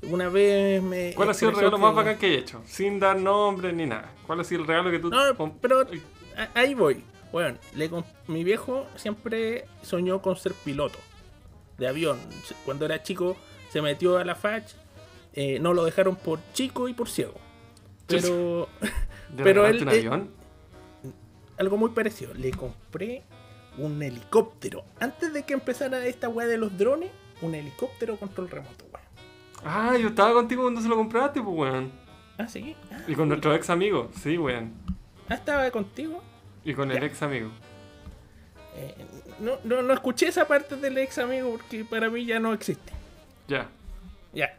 Una 0.03 0.29
vez 0.29 0.81
me. 0.84 1.13
¿Cuál 1.15 1.29
ha 1.29 1.34
sido 1.34 1.51
el 1.51 1.58
regalo 1.58 1.77
más 1.77 1.95
bacán 1.95 2.17
que 2.17 2.27
he 2.36 2.38
hecho? 2.38 2.62
Sin 2.65 2.99
dar 2.99 3.17
nombre 3.17 3.73
ni 3.73 3.86
nada. 3.86 4.12
¿Cuál 4.27 4.39
ha 4.39 4.43
sido 4.43 4.62
el 4.62 4.67
regalo 4.67 4.91
que 4.91 4.99
tú... 4.99 5.10
No, 5.10 5.17
pero 5.62 5.86
ahí 6.53 6.73
voy. 6.73 7.03
Bueno, 7.31 7.58
le 7.73 7.89
comp- 7.89 8.05
mi 8.27 8.43
viejo 8.43 8.86
siempre 8.95 9.65
soñó 9.81 10.21
con 10.21 10.36
ser 10.38 10.53
piloto 10.53 10.99
de 11.77 11.88
avión. 11.88 12.19
Cuando 12.65 12.86
era 12.86 13.01
chico 13.03 13.36
se 13.71 13.81
metió 13.81 14.17
a 14.17 14.23
la 14.25 14.36
FACH. 14.36 14.73
eh, 15.34 15.60
no 15.60 15.73
lo 15.73 15.84
dejaron 15.84 16.15
por 16.15 16.39
chico 16.53 16.88
y 16.88 16.93
por 16.93 17.10
ciego. 17.10 17.34
Pero 18.08 18.69
¿le 19.36 19.43
pero 19.43 19.65
él- 19.67 19.81
un 19.81 19.89
avión? 19.89 20.29
algo 21.58 21.77
muy 21.77 21.89
parecido. 21.89 22.34
Le 22.34 22.51
compré 22.51 23.23
un 23.77 24.01
helicóptero. 24.03 24.84
Antes 24.99 25.34
de 25.34 25.43
que 25.43 25.53
empezara 25.53 26.05
esta 26.05 26.29
weá 26.29 26.47
de 26.47 26.58
los 26.58 26.77
drones, 26.77 27.10
un 27.41 27.55
helicóptero 27.55 28.17
control 28.17 28.49
remoto, 28.49 28.86
weón. 28.93 29.04
Ah, 29.65 29.97
yo 29.99 30.10
estaba 30.10 30.34
contigo 30.34 30.62
cuando 30.62 30.80
se 30.82 30.88
lo 30.88 30.95
compraste, 30.95 31.41
pues, 31.41 31.58
weón. 31.58 31.91
Ah, 32.38 32.47
sí. 32.47 32.75
Ah, 32.91 32.99
Y 33.08 33.15
con 33.15 33.28
nuestro 33.28 33.54
ex 33.56 33.69
amigo, 33.69 34.10
sí, 34.21 34.38
weón. 34.38 34.73
ah, 35.28 35.34
estaba 35.34 35.69
contigo. 35.71 36.21
Y 36.63 36.73
con 36.73 36.91
el 36.91 37.04
ex 37.04 37.21
amigo. 37.21 37.49
Eh, 38.75 38.95
no, 39.39 39.54
no, 39.63 39.82
no 39.82 39.93
escuché 39.93 40.28
esa 40.28 40.47
parte 40.47 40.75
del 40.75 40.97
ex 40.97 41.17
amigo 41.17 41.51
porque 41.51 41.84
para 41.86 42.10
mí 42.10 42.25
ya 42.25 42.39
no 42.39 42.54
existe. 42.54 42.93
Ya. 43.47 43.69
Ya. 44.34 44.56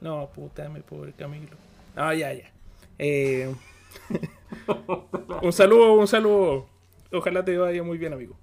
No, 0.00 0.28
puta, 0.34 0.68
mi 0.68 0.80
pobre 0.80 1.12
Camilo. 1.12 1.56
No, 1.94 2.12
ya, 2.14 2.32
ya. 2.32 2.50
Eh, 2.98 3.54
un 5.42 5.52
saludo, 5.52 5.94
un 5.94 6.08
saludo. 6.08 6.66
Ojalá 7.12 7.44
te 7.44 7.56
vaya 7.58 7.82
muy 7.82 7.98
bien, 7.98 8.12
amigo. 8.12 8.36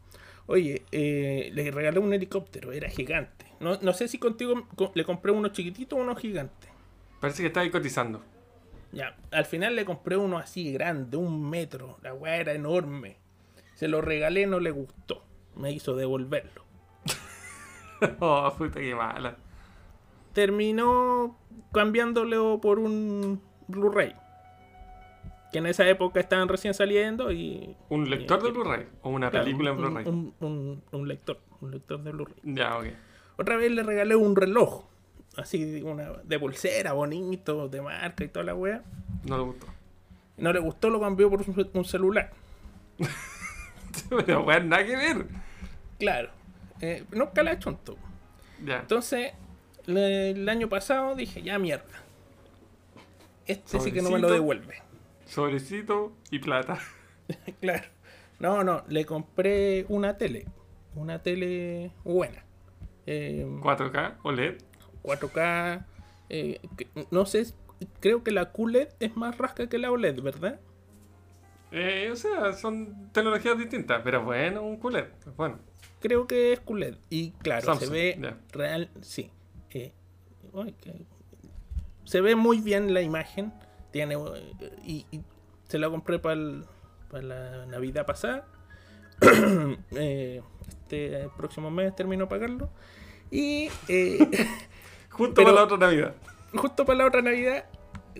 Oye, 0.51 0.81
eh, 0.91 1.51
le 1.53 1.69
regalé 1.69 1.99
un 1.99 2.11
helicóptero, 2.11 2.71
era 2.71 2.89
gigante. 2.89 3.45
No, 3.59 3.77
no 3.81 3.93
sé 3.93 4.07
si 4.07 4.17
contigo 4.17 4.67
co- 4.75 4.91
le 4.95 5.05
compré 5.05 5.31
uno 5.31 5.49
chiquitito 5.49 5.95
o 5.95 5.99
uno 5.99 6.15
gigante. 6.15 6.67
Parece 7.19 7.43
que 7.43 7.47
está 7.47 7.59
ahí 7.59 7.69
cotizando. 7.69 8.23
Ya, 8.91 9.15
al 9.29 9.45
final 9.45 9.75
le 9.75 9.85
compré 9.85 10.17
uno 10.17 10.39
así 10.39 10.73
grande, 10.73 11.17
un 11.17 11.47
metro. 11.47 11.97
La 12.01 12.15
weá 12.15 12.37
era 12.37 12.53
enorme. 12.53 13.17
Se 13.75 13.87
lo 13.87 14.01
regalé, 14.01 14.47
no 14.47 14.59
le 14.59 14.71
gustó. 14.71 15.23
Me 15.55 15.71
hizo 15.71 15.95
devolverlo. 15.95 16.63
oh, 18.19 18.51
puta 18.57 18.79
que 18.79 18.95
mala. 18.95 19.37
terminó 20.33 21.37
cambiándolo 21.71 22.59
por 22.61 22.79
un 22.79 23.39
Blu-ray. 23.67 24.15
Que 25.51 25.57
en 25.57 25.65
esa 25.65 25.87
época 25.89 26.19
estaban 26.19 26.47
recién 26.47 26.73
saliendo 26.73 27.31
y. 27.31 27.75
¿Un 27.89 28.09
lector 28.09 28.39
y- 28.39 28.43
de 28.45 28.51
Blu-ray? 28.51 28.87
¿O 29.01 29.09
una 29.09 29.29
claro, 29.31 29.45
película 29.45 29.71
en 29.71 29.77
Blu-ray? 29.77 30.05
Un, 30.07 30.33
un- 30.39 30.83
un 30.91 31.07
lector, 31.07 31.39
un 31.61 31.71
lector 31.71 32.01
de 32.03 32.11
Blu-ray. 32.11 32.35
Ya, 32.43 32.77
ok. 32.77 32.85
Otra 33.37 33.55
vez 33.57 33.71
le 33.71 33.81
regalé 33.83 34.15
un 34.15 34.35
reloj, 34.35 34.83
así 35.37 35.81
una 35.81 36.11
de 36.23 36.39
pulsera, 36.39 36.93
bonito, 36.93 37.67
de 37.69 37.81
marca 37.81 38.23
y 38.23 38.27
toda 38.27 38.45
la 38.45 38.53
wea. 38.53 38.83
No 39.23 39.37
le 39.37 39.43
gustó. 39.43 39.67
No 40.37 40.53
le 40.53 40.59
gustó, 40.59 40.89
lo 40.89 40.99
cambió 40.99 41.29
por 41.29 41.41
un, 41.41 41.69
un 41.73 41.85
celular. 41.85 42.31
Pero, 44.25 44.43
weón, 44.43 44.69
nada 44.69 44.85
que 44.85 44.95
ver. 44.95 45.25
Claro, 45.99 46.29
eh, 46.81 47.03
nunca 47.11 47.43
la 47.43 47.53
he 47.53 47.59
chonto. 47.59 47.97
Ya. 48.63 48.79
Entonces, 48.79 49.33
le- 49.85 50.31
el 50.31 50.47
año 50.47 50.69
pasado 50.69 51.15
dije, 51.15 51.41
ya 51.41 51.57
mierda. 51.59 51.85
Este 53.45 53.79
sí 53.79 53.91
que 53.91 54.01
no 54.01 54.11
me 54.11 54.19
lo 54.19 54.29
devuelve. 54.29 54.75
Sobrecito 55.29 56.13
y 56.31 56.39
plata. 56.39 56.79
Claro. 57.61 57.83
No, 58.39 58.63
no, 58.63 58.83
le 58.87 59.05
compré 59.05 59.85
una 59.89 60.17
tele. 60.17 60.45
Una 60.95 61.21
tele 61.21 61.91
buena. 62.03 62.43
Eh, 63.05 63.45
4K, 63.61 64.15
OLED. 64.23 64.57
4K. 65.03 65.85
eh, 66.29 66.59
que- 66.75 66.87
no 67.11 67.25
sé, 67.27 67.45
creo 67.99 68.23
que 68.23 68.31
la 68.31 68.51
QLED 68.51 68.89
es 68.99 69.15
más 69.15 69.37
rasca 69.37 69.67
que 69.69 69.77
la 69.77 69.91
OLED, 69.91 70.21
¿verdad? 70.21 70.59
Eh, 71.71 72.09
o 72.11 72.15
sea, 72.15 72.53
son 72.53 73.09
tecnologías 73.11 73.57
distintas, 73.57 74.01
pero 74.03 74.23
bueno, 74.23 74.63
un 74.63 74.77
QLED. 74.77 75.05
Bueno, 75.37 75.59
Creo 75.99 76.25
que 76.27 76.53
es 76.53 76.59
QLED. 76.61 76.95
Y 77.09 77.31
claro, 77.31 77.65
Samsung, 77.65 77.87
se 77.89 77.93
ve 77.93 78.35
real, 78.51 78.89
sí. 79.01 79.29
eh, 79.71 79.91
uy, 80.53 80.71
que- 80.81 81.05
se 82.05 82.21
ve 82.21 82.35
muy 82.35 82.59
bien 82.61 82.93
la 82.93 83.01
imagen. 83.01 83.51
Tiene 83.91 84.15
y, 84.85 85.05
y 85.11 85.21
se 85.67 85.77
la 85.79 85.89
compré 85.89 86.19
para 86.19 86.35
la 86.35 87.65
Navidad 87.67 88.05
pasada. 88.05 88.45
Eh, 89.95 90.41
este 90.67 91.29
próximo 91.37 91.69
mes 91.71 91.95
termino 91.95 92.25
de 92.25 92.29
pagarlo. 92.29 92.69
Y 93.31 93.69
eh, 93.87 94.17
Justo 95.09 95.33
Pero- 95.35 95.45
para 95.47 95.55
la 95.57 95.63
otra 95.63 95.77
Navidad. 95.77 96.15
justo 96.55 96.85
para 96.85 96.97
la 96.99 97.05
otra 97.07 97.21
Navidad 97.21 97.65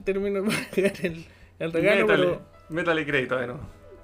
termino 0.03 0.41
de 0.41 0.49
pagar 0.75 0.93
el, 1.05 1.25
el 1.59 1.71
regalo. 1.73 2.01
métale, 2.07 2.25
Pero 2.25 2.41
métale 2.69 3.05
crédito 3.05 3.37
de 3.37 3.47
nuevo. 3.47 3.61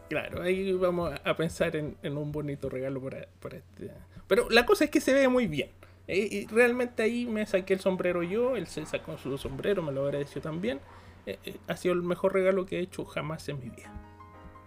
claro, 0.09 0.41
ahí 0.43 0.71
vamos 0.73 1.13
a 1.23 1.35
pensar 1.35 1.75
en, 1.75 1.97
en 2.03 2.17
un 2.17 2.31
bonito 2.31 2.69
regalo 2.69 3.01
para, 3.01 3.27
para 3.41 3.57
este. 3.57 3.91
Pero 4.27 4.49
la 4.49 4.65
cosa 4.65 4.85
es 4.85 4.89
que 4.89 5.01
se 5.01 5.13
ve 5.13 5.27
muy 5.27 5.47
bien. 5.47 5.69
Eh, 6.07 6.27
y 6.31 6.45
realmente 6.47 7.03
ahí 7.03 7.25
me 7.25 7.45
saqué 7.45 7.73
el 7.73 7.79
sombrero 7.79 8.23
yo, 8.23 8.55
él 8.55 8.67
se 8.67 8.85
sacó 8.85 9.17
su 9.17 9.37
sombrero, 9.37 9.81
me 9.81 9.91
lo 9.91 10.05
agradeció 10.05 10.41
también. 10.41 10.79
Eh, 11.25 11.39
eh, 11.43 11.57
ha 11.67 11.75
sido 11.77 11.93
el 11.93 12.03
mejor 12.03 12.33
regalo 12.33 12.65
que 12.65 12.77
he 12.77 12.81
hecho 12.81 13.05
jamás 13.05 13.47
en 13.49 13.59
mi 13.59 13.69
vida. 13.69 13.91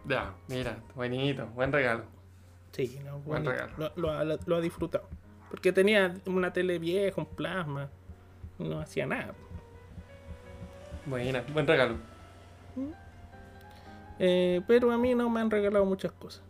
Ya, 0.06 0.34
mira, 0.48 0.78
buenito, 0.94 1.46
buen 1.48 1.70
regalo. 1.72 2.04
Sí, 2.72 2.98
no, 3.04 3.18
Buen 3.20 3.44
bonito. 3.44 3.50
regalo. 3.52 3.72
Lo, 3.78 3.92
lo 3.96 4.10
ha- 4.12 4.24
lo 4.46 4.56
ha 4.56 4.60
disfrutado. 4.60 5.08
Porque 5.50 5.72
tenía 5.72 6.14
una 6.26 6.52
tele 6.52 6.78
vieja, 6.78 7.20
un 7.20 7.26
plasma, 7.26 7.88
no 8.58 8.80
hacía 8.80 9.06
nada. 9.06 9.34
Buena, 11.06 11.42
buen 11.52 11.66
regalo. 11.66 11.96
Eh, 14.18 14.60
pero 14.66 14.90
a 14.92 14.98
mí 14.98 15.14
no 15.14 15.30
me 15.30 15.40
han 15.40 15.50
regalado 15.50 15.84
muchas 15.84 16.12
cosas. 16.12 16.42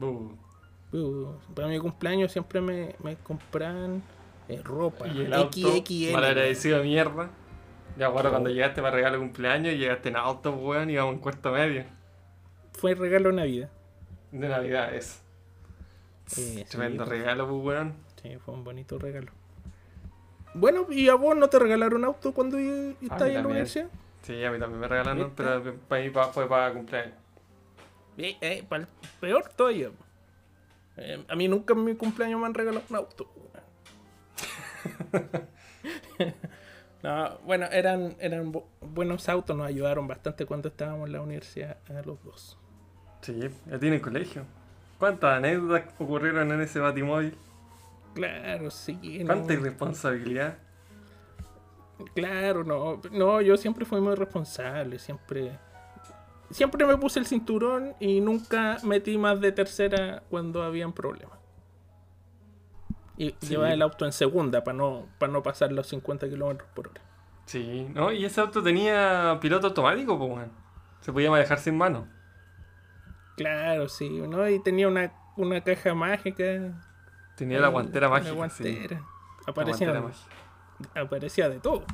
Uh, 0.00 1.32
para 1.54 1.68
mi 1.68 1.78
cumpleaños 1.78 2.32
siempre 2.32 2.60
me, 2.60 2.94
me 3.02 3.16
compran 3.16 4.02
eh, 4.48 4.60
ropa. 4.64 5.06
Y 5.08 5.20
el 5.22 5.34
auto, 5.34 5.50
XXL. 5.76 6.12
malagradecido 6.12 6.78
de 6.78 6.84
mierda. 6.84 7.30
Ya, 7.98 8.08
bueno, 8.08 8.30
cuando 8.30 8.48
llegaste 8.50 8.80
para 8.80 8.94
regalo 8.94 9.16
de 9.16 9.22
cumpleaños, 9.24 9.74
llegaste 9.74 10.08
en 10.10 10.16
auto, 10.16 10.52
weón, 10.52 10.88
íbamos 10.88 11.14
en 11.14 11.20
cuarto 11.20 11.50
medio. 11.52 11.84
Fue 12.74 12.94
regalo 12.94 13.30
de 13.30 13.34
Navidad. 13.36 13.70
De 14.30 14.48
Navidad 14.48 14.94
es. 14.94 15.20
Sí, 16.26 16.64
Tremendo 16.68 17.04
pues. 17.04 17.18
regalo, 17.18 17.48
pues, 17.48 17.64
weón. 17.64 17.94
Sí, 18.22 18.36
fue 18.44 18.54
un 18.54 18.62
bonito 18.64 18.98
regalo. 18.98 19.32
Bueno, 20.54 20.86
¿y 20.90 21.08
a 21.08 21.14
vos 21.14 21.36
no 21.36 21.48
te 21.48 21.58
regalaron 21.58 22.04
auto 22.04 22.32
cuando 22.32 22.58
y- 22.60 22.96
y 23.00 23.04
estabas 23.04 23.28
en 23.28 23.34
la 23.34 23.46
universidad? 23.48 23.88
Sí, 24.22 24.44
a 24.44 24.50
mí 24.50 24.58
también 24.58 24.80
me 24.80 24.88
regalaron, 24.88 25.18
¿Viste? 25.18 25.32
pero 25.36 25.74
para 25.88 26.02
mí 26.02 26.10
fue 26.32 26.48
para 26.48 26.72
cumpleaños. 26.72 27.14
Eh, 28.16 28.36
eh, 28.40 28.64
pa'l 28.68 28.86
peor 29.20 29.48
todavía. 29.56 29.90
Eh, 30.96 31.24
a 31.28 31.36
mí 31.36 31.46
nunca 31.48 31.74
en 31.74 31.84
mi 31.84 31.94
cumpleaños 31.94 32.40
me 32.40 32.46
han 32.46 32.54
regalado 32.54 32.84
un 32.90 32.96
auto. 32.96 33.28
no, 37.02 37.38
bueno, 37.46 37.66
eran, 37.66 38.16
eran 38.20 38.52
bu- 38.52 38.64
buenos 38.80 39.28
autos, 39.28 39.56
nos 39.56 39.66
ayudaron 39.66 40.06
bastante 40.08 40.46
cuando 40.46 40.68
estábamos 40.68 41.06
en 41.06 41.12
la 41.12 41.20
universidad 41.20 41.76
a 41.88 42.02
los 42.02 42.22
dos. 42.24 42.58
Sí, 43.22 43.38
ya 43.66 43.78
tienen 43.78 44.00
colegio. 44.00 44.44
¿Cuántas 44.98 45.36
anécdotas 45.36 45.84
ocurrieron 45.98 46.50
en 46.52 46.60
ese 46.60 46.80
batimóvil? 46.80 47.36
Claro, 48.14 48.70
sí. 48.70 48.98
no. 49.20 49.26
¿Cuánta 49.26 49.52
irresponsabilidad? 49.54 50.58
Claro, 52.14 52.62
no, 52.64 53.00
no, 53.12 53.40
yo 53.40 53.56
siempre 53.56 53.84
fui 53.84 54.00
muy 54.00 54.14
responsable, 54.14 54.98
siempre, 55.00 55.58
siempre 56.50 56.86
me 56.86 56.96
puse 56.96 57.18
el 57.18 57.26
cinturón 57.26 57.94
y 57.98 58.20
nunca 58.20 58.78
metí 58.84 59.18
más 59.18 59.40
de 59.40 59.50
tercera 59.50 60.22
cuando 60.30 60.62
habían 60.62 60.92
problemas. 60.92 61.37
Y 63.18 63.30
Sí. 63.40 63.48
llevaba 63.48 63.72
el 63.72 63.82
auto 63.82 64.06
en 64.06 64.12
segunda 64.12 64.64
para 64.64 64.78
no, 64.78 65.06
para 65.18 65.30
no 65.32 65.42
pasar 65.42 65.72
los 65.72 65.86
50 65.88 66.28
kilómetros 66.28 66.68
por 66.74 66.88
hora. 66.88 67.02
Sí, 67.46 67.86
¿no? 67.94 68.12
Y 68.12 68.24
ese 68.24 68.40
auto 68.40 68.62
tenía 68.62 69.36
piloto 69.40 69.66
automático, 69.66 70.16
pues. 70.18 70.46
Se 71.00 71.12
podía 71.12 71.30
manejar 71.30 71.58
sin 71.58 71.76
mano. 71.76 72.06
Claro, 73.36 73.88
sí, 73.88 74.08
¿no? 74.08 74.48
Y 74.48 74.60
tenía 74.62 74.88
una, 74.88 75.12
una 75.36 75.60
caja 75.62 75.94
mágica. 75.94 76.44
Tenía 77.36 77.60
la 77.60 77.68
guantera 77.68 78.08
mágica. 78.08 78.32
guantera. 78.32 78.98
sí. 78.98 79.04
Aparecía, 79.46 79.92
La 79.92 80.00
guantera 80.00 80.00
mágica. 80.86 81.00
aparecía 81.00 81.48
de 81.48 81.60
todo. 81.60 81.84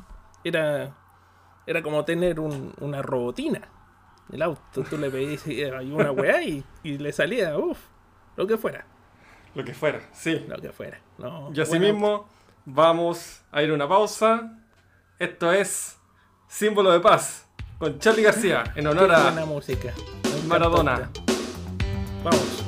Era, 0.43 0.95
era 1.67 1.81
como 1.83 2.03
tener 2.03 2.39
un- 2.39 2.73
una 2.79 3.01
robotina. 3.01 3.61
El 4.31 4.41
auto, 4.41 4.83
tú 4.89 4.97
le 4.97 5.09
pedías 5.11 5.45
y 5.47 5.63
hay 5.63 5.91
una 5.91 6.11
weá 6.11 6.41
y, 6.43 6.63
y 6.83 6.97
le 6.97 7.11
salía, 7.13 7.57
uff, 7.57 7.79
lo 8.35 8.47
que 8.47 8.57
fuera, 8.57 8.85
Lo 9.55 9.63
que 9.63 9.73
fuera, 9.73 10.01
sí. 10.11 10.45
lo 10.47 10.57
que 10.57 10.71
fuera. 10.71 10.99
No, 11.17 11.51
Y 11.53 11.61
así 11.61 11.79
mismo 11.79 12.27
vamos 12.65 13.41
a 13.51 13.63
ir 13.63 13.71
a 13.71 13.73
una 13.73 13.87
pausa. 13.87 14.59
Esto 15.17 15.51
es 15.51 15.97
Símbolo 16.47 16.91
de 16.91 16.99
Paz 16.99 17.47
con 17.77 17.97
Charlie 17.99 18.23
García 18.23 18.63
en 18.75 18.87
honor 18.87 19.11
a 19.13 19.31
música. 19.45 19.93
Maradona. 20.47 21.09
Vamos. 22.23 22.64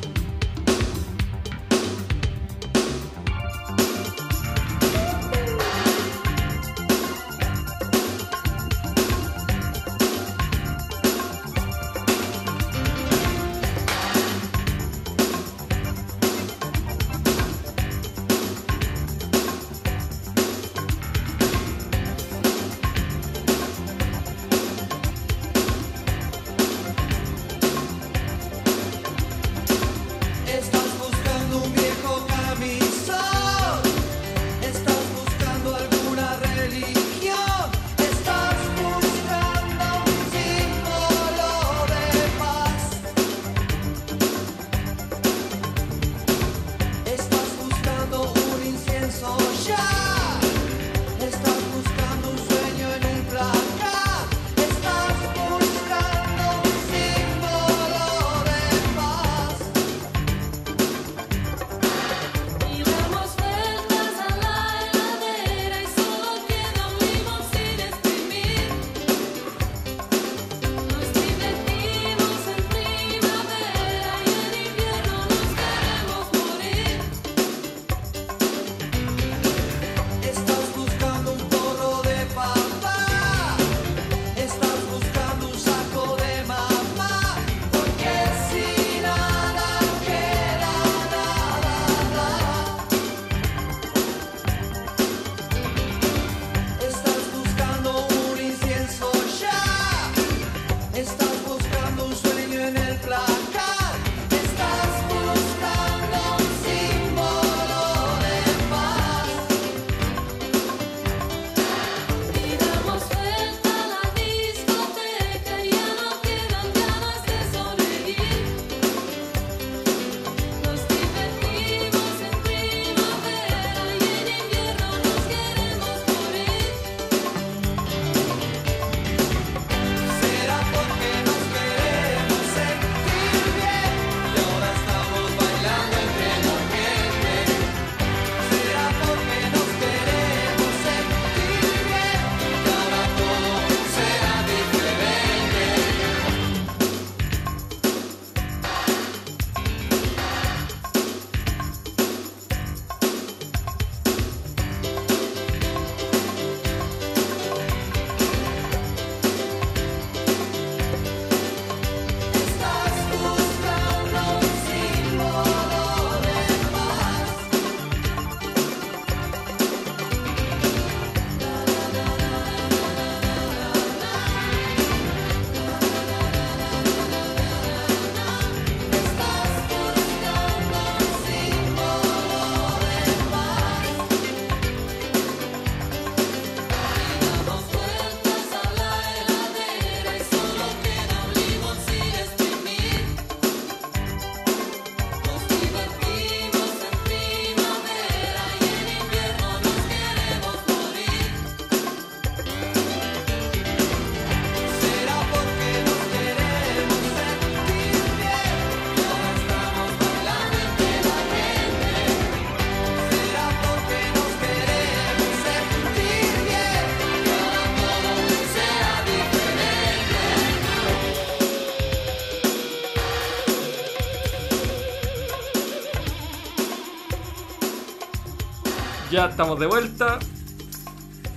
Ya 229.27 229.31
estamos 229.31 229.59
de 229.59 229.65
vuelta. 229.65 230.19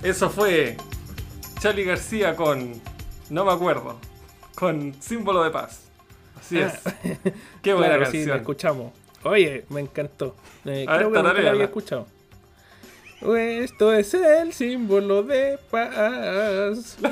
Eso 0.01 0.29
fue 0.29 0.77
Charlie 1.59 1.83
García 1.83 2.37
con. 2.37 2.71
No 3.29 3.43
me 3.43 3.51
acuerdo. 3.51 3.99
Con 4.55 4.93
símbolo 5.01 5.43
de 5.43 5.49
paz. 5.51 5.89
Así 6.39 6.57
es. 6.61 6.71
Qué 7.61 7.73
buena 7.73 7.97
Claro, 7.97 8.05
sí, 8.11 8.19
la 8.19 8.23
canción. 8.23 8.37
escuchamos. 8.37 8.93
Oye, 9.25 9.65
me 9.67 9.81
encantó. 9.81 10.37
Eh, 10.63 10.85
A 10.87 10.93
ver, 10.93 10.99
creo 10.99 10.99
que 10.99 11.03
nunca 11.03 11.17
la 11.17 11.23
tararéala. 11.23 11.49
había 11.51 11.65
escuchado. 11.65 12.07
Esto 13.35 13.93
es 13.93 14.13
el 14.13 14.53
símbolo 14.53 15.23
de 15.23 15.59
paz. 15.69 16.97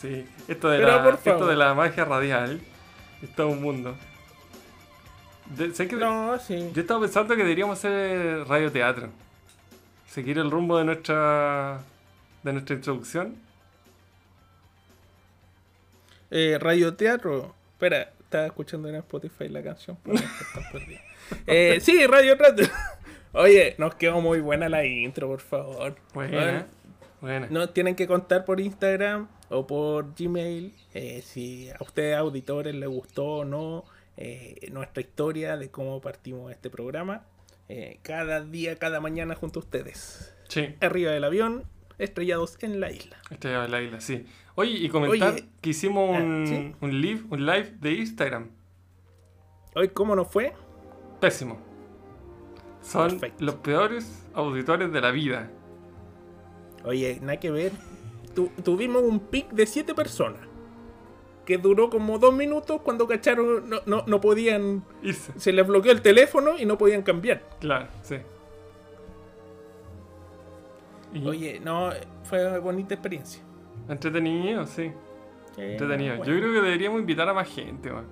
Sí, 0.00 0.26
esto 0.48 0.68
de, 0.68 0.78
Pero, 0.78 0.88
la, 1.04 1.10
esto 1.10 1.46
de 1.46 1.54
la 1.56 1.74
magia 1.74 2.04
radial 2.04 2.60
es 3.22 3.34
todo 3.36 3.48
un 3.48 3.62
mundo. 3.62 3.94
De- 5.56 5.74
sé 5.74 5.88
que 5.88 5.96
No, 5.96 6.38
sí. 6.38 6.70
Yo 6.74 6.80
estaba 6.82 7.00
pensando 7.00 7.34
que 7.36 7.42
deberíamos 7.42 7.78
hacer 7.78 8.46
radioteatro. 8.46 9.08
Seguir 10.08 10.38
el 10.38 10.50
rumbo 10.50 10.78
de 10.78 10.84
nuestra 10.84 11.80
de 12.42 12.52
nuestra 12.52 12.76
introducción. 12.76 13.36
Eh, 16.30 16.58
radioteatro. 16.60 17.54
Espera, 17.72 18.12
estaba 18.20 18.46
escuchando 18.46 18.88
en 18.88 18.96
Spotify 18.96 19.48
la 19.48 19.62
canción. 19.62 19.96
pero. 20.02 20.18
Eh, 21.46 21.78
sí, 21.80 22.06
radioteatro. 22.06 22.66
Oye, 23.32 23.74
nos 23.78 23.94
quedó 23.94 24.20
muy 24.20 24.40
buena 24.40 24.68
la 24.68 24.84
intro, 24.84 25.28
por 25.28 25.40
favor. 25.40 25.96
Buena, 26.12 26.66
buena. 27.20 27.46
No 27.50 27.68
tienen 27.70 27.94
que 27.94 28.06
contar 28.06 28.44
por 28.44 28.60
Instagram 28.60 29.28
o 29.48 29.66
por 29.66 30.14
Gmail 30.14 30.74
eh, 30.94 31.22
si 31.24 31.70
a 31.70 31.76
ustedes 31.80 32.16
auditores 32.16 32.74
les 32.74 32.88
gustó 32.88 33.24
o 33.26 33.44
no 33.44 33.84
eh, 34.16 34.68
nuestra 34.72 35.00
historia 35.00 35.56
de 35.56 35.70
cómo 35.70 36.00
partimos 36.00 36.50
este 36.52 36.70
programa. 36.70 37.24
Eh, 37.68 37.98
cada 38.02 38.40
día, 38.44 38.76
cada 38.76 39.00
mañana 39.00 39.34
junto 39.34 39.60
a 39.60 39.62
ustedes. 39.62 40.34
Sí, 40.48 40.74
Arriba 40.80 41.10
del 41.12 41.24
avión, 41.24 41.64
estrellados 41.98 42.58
en 42.62 42.80
la 42.80 42.90
isla. 42.90 43.16
este 43.30 43.50
ya 43.50 43.64
es 43.64 43.70
la 43.70 43.80
isla, 43.82 44.00
sí. 44.00 44.26
Oye, 44.54 44.72
y 44.72 44.88
comentar 44.90 45.32
Oye, 45.34 45.48
que 45.62 45.70
hicimos 45.70 46.14
ah, 46.16 46.22
un, 46.22 46.46
¿sí? 46.46 46.74
un 46.82 47.00
live, 47.00 47.22
un 47.30 47.46
live 47.46 47.74
de 47.80 47.92
Instagram. 47.92 48.50
Hoy, 49.74 49.88
¿cómo 49.88 50.14
nos 50.14 50.28
fue? 50.28 50.52
Pésimo. 51.20 51.58
Son 52.82 53.08
Perfecto. 53.10 53.44
los 53.44 53.54
peores 53.56 54.26
auditores 54.34 54.92
de 54.92 55.00
la 55.00 55.10
vida. 55.12 55.50
Oye, 56.84 57.18
nada 57.22 57.38
que 57.38 57.50
ver. 57.50 57.72
Tu- 58.34 58.50
tuvimos 58.64 59.02
un 59.02 59.20
pic 59.20 59.48
de 59.52 59.64
7 59.66 59.94
personas. 59.94 60.40
Que 61.44 61.58
duró 61.58 61.90
como 61.90 62.18
2 62.18 62.32
minutos 62.34 62.80
cuando 62.82 63.08
cacharon, 63.08 63.68
no, 63.68 63.80
no, 63.86 64.04
no 64.06 64.20
podían. 64.20 64.84
Se 65.36 65.52
les 65.52 65.66
bloqueó 65.66 65.90
el 65.92 66.00
teléfono 66.00 66.56
y 66.58 66.64
no 66.66 66.78
podían 66.78 67.02
cambiar. 67.02 67.42
Claro, 67.60 67.88
sí. 68.02 68.16
Y 71.14 71.26
Oye, 71.26 71.60
no, 71.60 71.90
fue 72.24 72.46
una 72.46 72.58
bonita 72.58 72.94
experiencia. 72.94 73.42
entretenido, 73.88 74.66
sí. 74.66 74.92
Eh, 75.58 75.72
Entretenido. 75.72 76.16
bueno. 76.16 76.32
Yo 76.32 76.38
creo 76.38 76.52
que 76.54 76.60
deberíamos 76.62 77.00
invitar 77.00 77.28
a 77.28 77.34
más 77.34 77.48
gente, 77.48 77.90
man. 77.92 78.06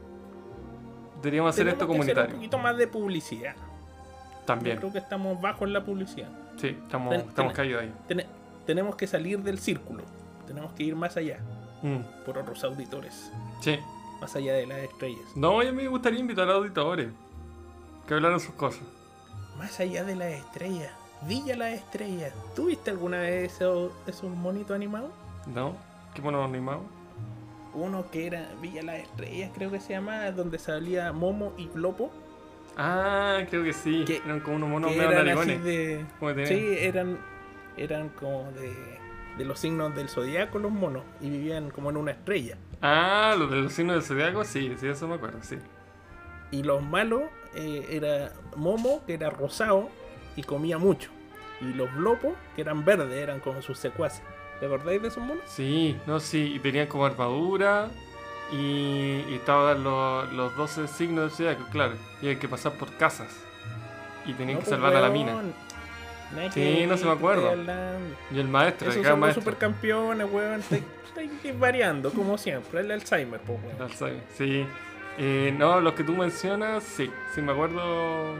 Deberíamos 1.22 1.50
hacer 1.54 1.64
Tenemos 1.66 1.82
esto 1.82 1.86
que 1.86 1.92
hacer 1.92 2.14
comunitario. 2.14 2.34
un 2.34 2.40
poquito 2.40 2.58
más 2.58 2.76
de 2.76 2.86
publicidad. 2.86 3.54
También. 4.44 4.76
Yo 4.76 4.80
creo 4.80 4.92
que 4.92 4.98
estamos 4.98 5.40
bajos 5.40 5.62
en 5.68 5.72
la 5.72 5.84
publicidad. 5.84 6.28
Sí, 6.56 6.68
estamos, 6.82 7.10
Ten- 7.16 7.28
estamos 7.28 7.52
ten- 7.52 7.56
caídos 7.56 7.82
ahí. 7.82 7.92
Tene- 8.08 8.26
tenemos 8.66 8.96
que 8.96 9.06
salir 9.06 9.38
del 9.40 9.58
círculo. 9.58 10.02
Tenemos 10.46 10.72
que 10.72 10.82
ir 10.82 10.96
más 10.96 11.16
allá. 11.16 11.38
Mm, 11.82 12.00
Por 12.24 12.38
otros 12.38 12.62
auditores. 12.64 13.30
sí. 13.60 13.78
Más 14.20 14.36
allá 14.36 14.52
de 14.52 14.66
las 14.66 14.78
estrellas. 14.80 15.24
No, 15.34 15.60
a 15.60 15.64
mí 15.64 15.72
me 15.72 15.88
gustaría 15.88 16.18
invitar 16.20 16.46
a 16.50 16.52
auditores. 16.52 17.08
Que 18.06 18.12
hablaran 18.12 18.38
sus 18.38 18.52
cosas. 18.54 18.82
Más 19.56 19.80
allá 19.80 20.04
de 20.04 20.14
las 20.14 20.28
estrellas. 20.32 20.92
Villa 21.22 21.56
las 21.56 21.72
estrellas. 21.72 22.34
¿Tú 22.54 22.66
viste 22.66 22.90
alguna 22.90 23.18
vez 23.20 23.54
esos, 23.54 23.92
esos 24.06 24.28
monitos 24.30 24.72
animados? 24.76 25.10
¿No? 25.46 25.74
¿Qué 26.12 26.20
mono 26.20 26.44
animado? 26.44 26.82
Uno 27.72 28.10
que 28.10 28.26
era 28.26 28.46
Villa 28.60 28.82
las 28.82 28.98
estrellas, 29.00 29.52
creo 29.54 29.70
que 29.70 29.80
se 29.80 29.94
llama, 29.94 30.30
donde 30.32 30.58
salía 30.58 31.12
Momo 31.12 31.54
y 31.56 31.68
Glopo. 31.68 32.10
Ah, 32.76 33.38
creo 33.48 33.64
que 33.64 33.72
sí. 33.72 34.04
Que- 34.04 34.16
eran 34.24 34.40
como 34.40 34.56
unos 34.56 34.68
monos 34.68 34.90
que 34.92 34.98
medio 34.98 35.12
eran 35.12 35.28
así 35.38 35.48
narigones. 35.48 35.64
de. 35.64 36.46
Sí, 36.46 36.76
eran, 36.78 37.18
eran 37.78 38.08
como 38.10 38.50
de, 38.52 38.98
de 39.40 39.46
los 39.46 39.58
signos 39.58 39.94
del 39.96 40.08
zodiaco 40.10 40.58
los 40.58 40.70
monos 40.70 41.02
y 41.20 41.30
vivían 41.30 41.70
como 41.70 41.88
en 41.90 41.96
una 41.96 42.12
estrella. 42.12 42.58
Ah, 42.82 43.34
los 43.38 43.50
de 43.50 43.56
los 43.56 43.72
signos 43.72 43.96
del 43.96 44.04
zodiaco, 44.04 44.44
sí, 44.44 44.74
sí, 44.78 44.86
eso 44.86 45.08
me 45.08 45.14
acuerdo, 45.14 45.38
sí. 45.42 45.56
Y 46.50 46.62
los 46.62 46.82
malos 46.82 47.22
eh, 47.54 47.86
era 47.90 48.32
Momo, 48.56 49.02
que 49.06 49.14
era 49.14 49.30
rosado 49.30 49.88
y 50.36 50.42
comía 50.42 50.78
mucho. 50.78 51.10
Y 51.60 51.72
los 51.74 51.92
Glopos, 51.94 52.34
que 52.54 52.62
eran 52.62 52.84
verdes, 52.84 53.12
eran 53.12 53.40
como 53.40 53.62
sus 53.62 53.78
secuaces. 53.78 54.22
¿Te 54.58 54.66
acordáis 54.66 55.00
de 55.02 55.08
esos 55.08 55.22
monos? 55.24 55.44
Sí, 55.44 55.96
no, 56.06 56.20
sí, 56.20 56.52
y 56.54 56.60
tenían 56.60 56.86
como 56.86 57.06
armadura 57.06 57.88
y, 58.52 59.24
y 59.28 59.34
estaban 59.36 59.82
los, 59.84 60.32
los 60.32 60.56
12 60.56 60.88
signos 60.88 61.24
del 61.24 61.30
zodiaco, 61.30 61.64
claro. 61.70 61.94
Y 62.20 62.28
hay 62.28 62.36
que 62.36 62.48
pasar 62.48 62.72
por 62.74 62.92
casas. 62.96 63.46
Y 64.24 64.34
tenían 64.34 64.58
No, 64.58 64.60
que 64.60 64.66
pues, 64.66 64.70
salvar 64.70 64.94
a 64.96 65.00
la 65.00 65.10
mina. 65.10 65.42
Sí, 66.52 66.86
no 66.88 66.96
se 66.96 67.04
me 67.04 67.12
acuerdo. 67.12 67.52
Y 68.30 68.38
el 68.38 68.48
maestro, 68.48 68.88
Esos 68.90 69.02
cada 69.02 69.14
son 69.14 69.20
los 69.20 69.26
maestro. 69.26 69.42
supercampeones, 69.42 70.26
weón. 70.30 70.60
Estáis 70.60 71.58
variando, 71.58 72.12
como 72.12 72.38
siempre. 72.38 72.80
El 72.80 72.90
Alzheimer, 72.92 73.40
pues, 73.40 73.58
weón. 73.64 73.82
Alzheimer, 73.82 74.22
Sí. 74.36 74.66
Eh, 75.18 75.54
no, 75.58 75.80
los 75.80 75.94
que 75.94 76.04
tú 76.04 76.14
mencionas, 76.14 76.82
sí. 76.84 77.10
Sí 77.34 77.42
me 77.42 77.52
acuerdo 77.52 78.34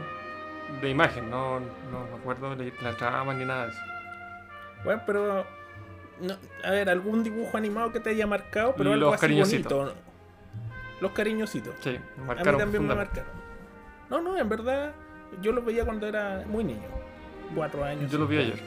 de 0.81 0.89
imagen, 0.89 1.29
no, 1.29 1.59
no 1.59 2.07
me 2.11 2.17
acuerdo 2.17 2.55
de 2.55 2.71
la 2.81 2.95
trama 2.95 3.33
ni 3.33 3.43
nada 3.45 3.65
de 3.65 3.71
eso. 3.71 3.81
Bueno, 4.85 5.01
pero. 5.05 5.45
no, 6.21 6.35
a 6.63 6.71
ver, 6.71 6.89
algún 6.89 7.23
dibujo 7.23 7.57
animado 7.57 7.91
que 7.91 7.99
te 7.99 8.11
haya 8.11 8.25
marcado, 8.25 8.73
pero 8.75 8.93
algo 8.93 9.05
Los 9.07 9.13
así 9.15 9.21
cariñositos. 9.21 9.73
bonito. 9.73 9.95
Los 11.01 11.11
cariñositos. 11.11 11.75
Sí, 11.81 11.89
me 11.89 11.95
A 11.95 11.99
mí 12.21 12.27
marcaron 12.27 12.59
también 12.59 12.87
me 12.87 12.95
marcaron. 12.95 13.29
No, 14.09 14.21
no, 14.21 14.37
en 14.37 14.47
verdad, 14.49 14.93
yo 15.41 15.51
los 15.51 15.63
veía 15.65 15.83
cuando 15.83 16.07
era 16.07 16.43
muy 16.47 16.63
niño. 16.63 16.87
Cuatro 17.55 17.83
años. 17.83 18.11
Yo 18.11 18.17
los 18.17 18.29
vi 18.29 18.37
ayer. 18.37 18.59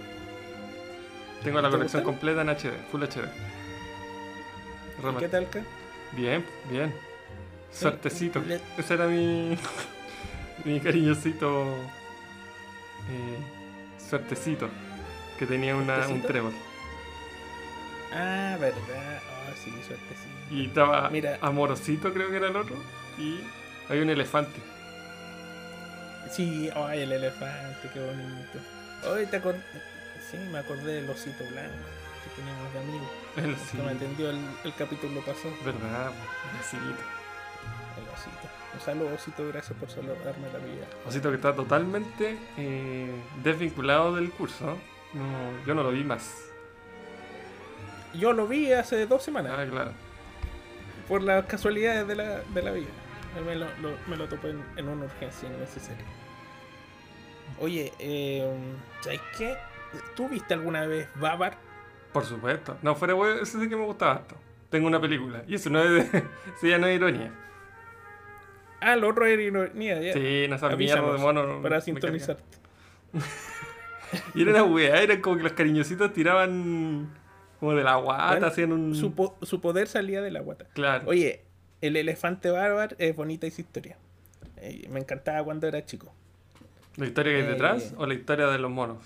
Tengo 1.43 1.61
la 1.61 1.69
¿Te 1.69 1.77
colección 1.77 2.03
gustan? 2.03 2.15
completa 2.19 2.41
en 2.43 2.49
HD, 2.51 2.73
Full 2.91 3.03
HD. 3.03 3.25
¿Y. 5.03 5.19
¿Qué 5.21 5.29
tal, 5.29 5.45
acá? 5.45 5.61
Bien, 6.13 6.45
bien. 6.71 6.95
Suertecito. 7.73 8.41
le- 8.47 8.61
Ese 8.79 8.95
era 8.95 9.07
mi. 9.07 9.57
mi 10.65 10.81
cariñosito. 10.81 11.65
Eh, 13.11 13.39
suertecito. 14.09 14.69
Que 15.39 15.47
tenía 15.47 15.75
una, 15.75 15.97
un 15.97 16.03
¿Suertecito? 16.05 16.29
trébol. 16.29 16.53
Ah, 18.13 18.57
verdad. 18.61 18.79
Ah, 19.21 19.53
sí, 19.63 19.71
suerte, 19.87 20.15
sí. 20.15 20.55
Y 20.55 20.67
estaba 20.67 21.11
Mira. 21.11 21.39
Amorosito, 21.41 22.13
creo 22.13 22.31
que 22.31 22.37
era 22.37 22.49
el 22.49 22.57
otro. 22.57 22.77
Y 23.19 23.41
hay 23.89 24.01
un 24.01 24.09
elefante. 24.11 24.61
Sí, 26.31 26.71
ay, 26.75 27.01
el 27.03 27.13
elefante, 27.13 27.89
qué 27.93 28.01
bonito. 28.01 28.59
Hoy 29.11 29.27
te 29.27 29.37
acordé. 29.37 29.61
Sí, 30.31 30.37
me 30.51 30.59
acordé 30.59 30.95
del 31.01 31.11
osito 31.11 31.45
blanco 31.51 31.75
que 32.25 32.41
teníamos 32.41 32.73
de 32.73 32.81
amigo. 32.81 33.11
El 33.37 33.57
Que 33.77 33.83
me 33.83 33.91
atendió 33.93 34.31
el, 34.31 34.39
el 34.65 34.75
capítulo 34.75 35.21
pasado. 35.21 35.53
Verdad, 35.65 36.11
osito. 36.61 36.83
El 37.97 38.09
osito. 38.09 38.49
Un 38.75 38.81
saludo, 38.81 39.15
osito, 39.15 39.47
gracias 39.49 39.79
por 39.79 39.89
saludarme 39.91 40.51
la 40.53 40.59
vida. 40.59 40.87
Osito 41.07 41.29
que 41.31 41.37
está 41.37 41.55
totalmente 41.55 42.37
eh, 42.57 43.15
desvinculado 43.43 44.15
del 44.17 44.31
curso. 44.33 44.77
No, 45.13 45.65
yo 45.67 45.75
no 45.75 45.83
lo 45.85 45.91
vi 45.91 46.03
más. 46.03 46.35
Yo 48.15 48.33
lo 48.33 48.47
vi 48.49 48.73
hace 48.73 49.07
dos 49.07 49.23
semanas, 49.23 49.53
Ah, 49.57 49.67
claro. 49.71 49.93
por 51.09 51.23
las 51.23 51.45
casualidades 51.47 52.07
de 52.09 52.15
la, 52.17 52.41
de 52.41 52.63
la 52.63 52.71
vida. 52.73 52.89
Me 53.45 53.55
lo, 53.57 53.67
lo- 53.81 53.97
me 54.07 54.17
lo 54.17 54.29
topé 54.29 54.51
en, 54.51 54.65
en 54.77 54.89
una 54.89 55.05
urgencia 55.07 55.49
innecesaria. 55.49 56.05
Oye, 57.61 57.93
eh, 57.99 58.47
¿sabes 59.01 59.21
qué? 59.39 59.57
¿Tú 60.17 60.29
viste 60.29 60.55
alguna 60.55 60.87
vez 60.87 61.09
Babar? 61.17 61.57
Por 62.13 62.25
supuesto. 62.25 62.77
No, 62.83 62.95
fuera 62.95 63.15
wey, 63.15 63.39
ese 63.43 63.61
sí 63.61 63.69
que 63.69 63.77
me 63.77 63.85
gustaba 63.85 64.13
harto. 64.13 64.37
Tengo 64.71 64.87
una 64.89 65.01
película. 65.01 65.43
Y 65.47 65.55
eso 65.55 65.71
no 65.71 65.81
es 65.83 66.13
de, 66.13 66.19
eso 66.57 66.67
ya 66.67 66.79
no 66.79 66.87
es 66.87 66.97
ironía. 66.97 67.33
Ah, 68.81 68.97
lo 68.97 69.09
otro 69.09 69.25
era 69.25 69.41
ironía, 69.43 70.01
ya. 70.01 70.13
Sí, 70.13 70.47
no 70.49 70.57
esa 70.57 70.69
mierda 70.77 71.13
de 71.13 71.19
mono. 71.19 71.47
no- 71.47 71.63
para 71.63 71.77
me 71.77 71.83
sintonizar. 71.83 72.37
carga. 73.13 73.27
Y 74.35 74.43
era 74.43 74.51
una 74.53 74.65
weá, 74.65 75.03
era 75.03 75.21
como 75.21 75.37
que 75.39 75.43
los 75.43 75.53
cariñositos 75.55 76.13
tiraban 76.13 77.13
como 77.59 77.73
de 77.75 77.83
la 77.83 77.97
guata, 77.97 78.31
Bueno, 78.33 78.47
hacían 78.47 78.73
un. 78.73 78.95
Su, 78.95 79.13
po- 79.13 79.37
su 79.43 79.61
poder 79.61 79.89
salía 79.89 80.23
de 80.23 80.31
la 80.31 80.41
guata. 80.41 80.67
Claro. 80.73 81.09
Oye, 81.09 81.43
el 81.81 81.97
elefante 81.97 82.49
bárbaro 82.51 82.95
es 83.01 83.17
bonita 83.17 83.47
esa 83.49 83.61
historia. 83.61 83.97
Eh, 84.59 84.87
me 84.89 85.01
encantaba 85.01 85.43
cuando 85.43 85.67
era 85.67 85.85
chico. 85.85 86.15
¿La 86.97 87.07
historia 87.07 87.33
que 87.33 87.39
hay 87.39 87.45
eh, 87.45 87.51
detrás 87.51 87.95
o 87.97 88.07
la 88.07 88.15
historia 88.15 88.47
de 88.49 88.59
los 88.59 88.71
monos? 88.71 88.99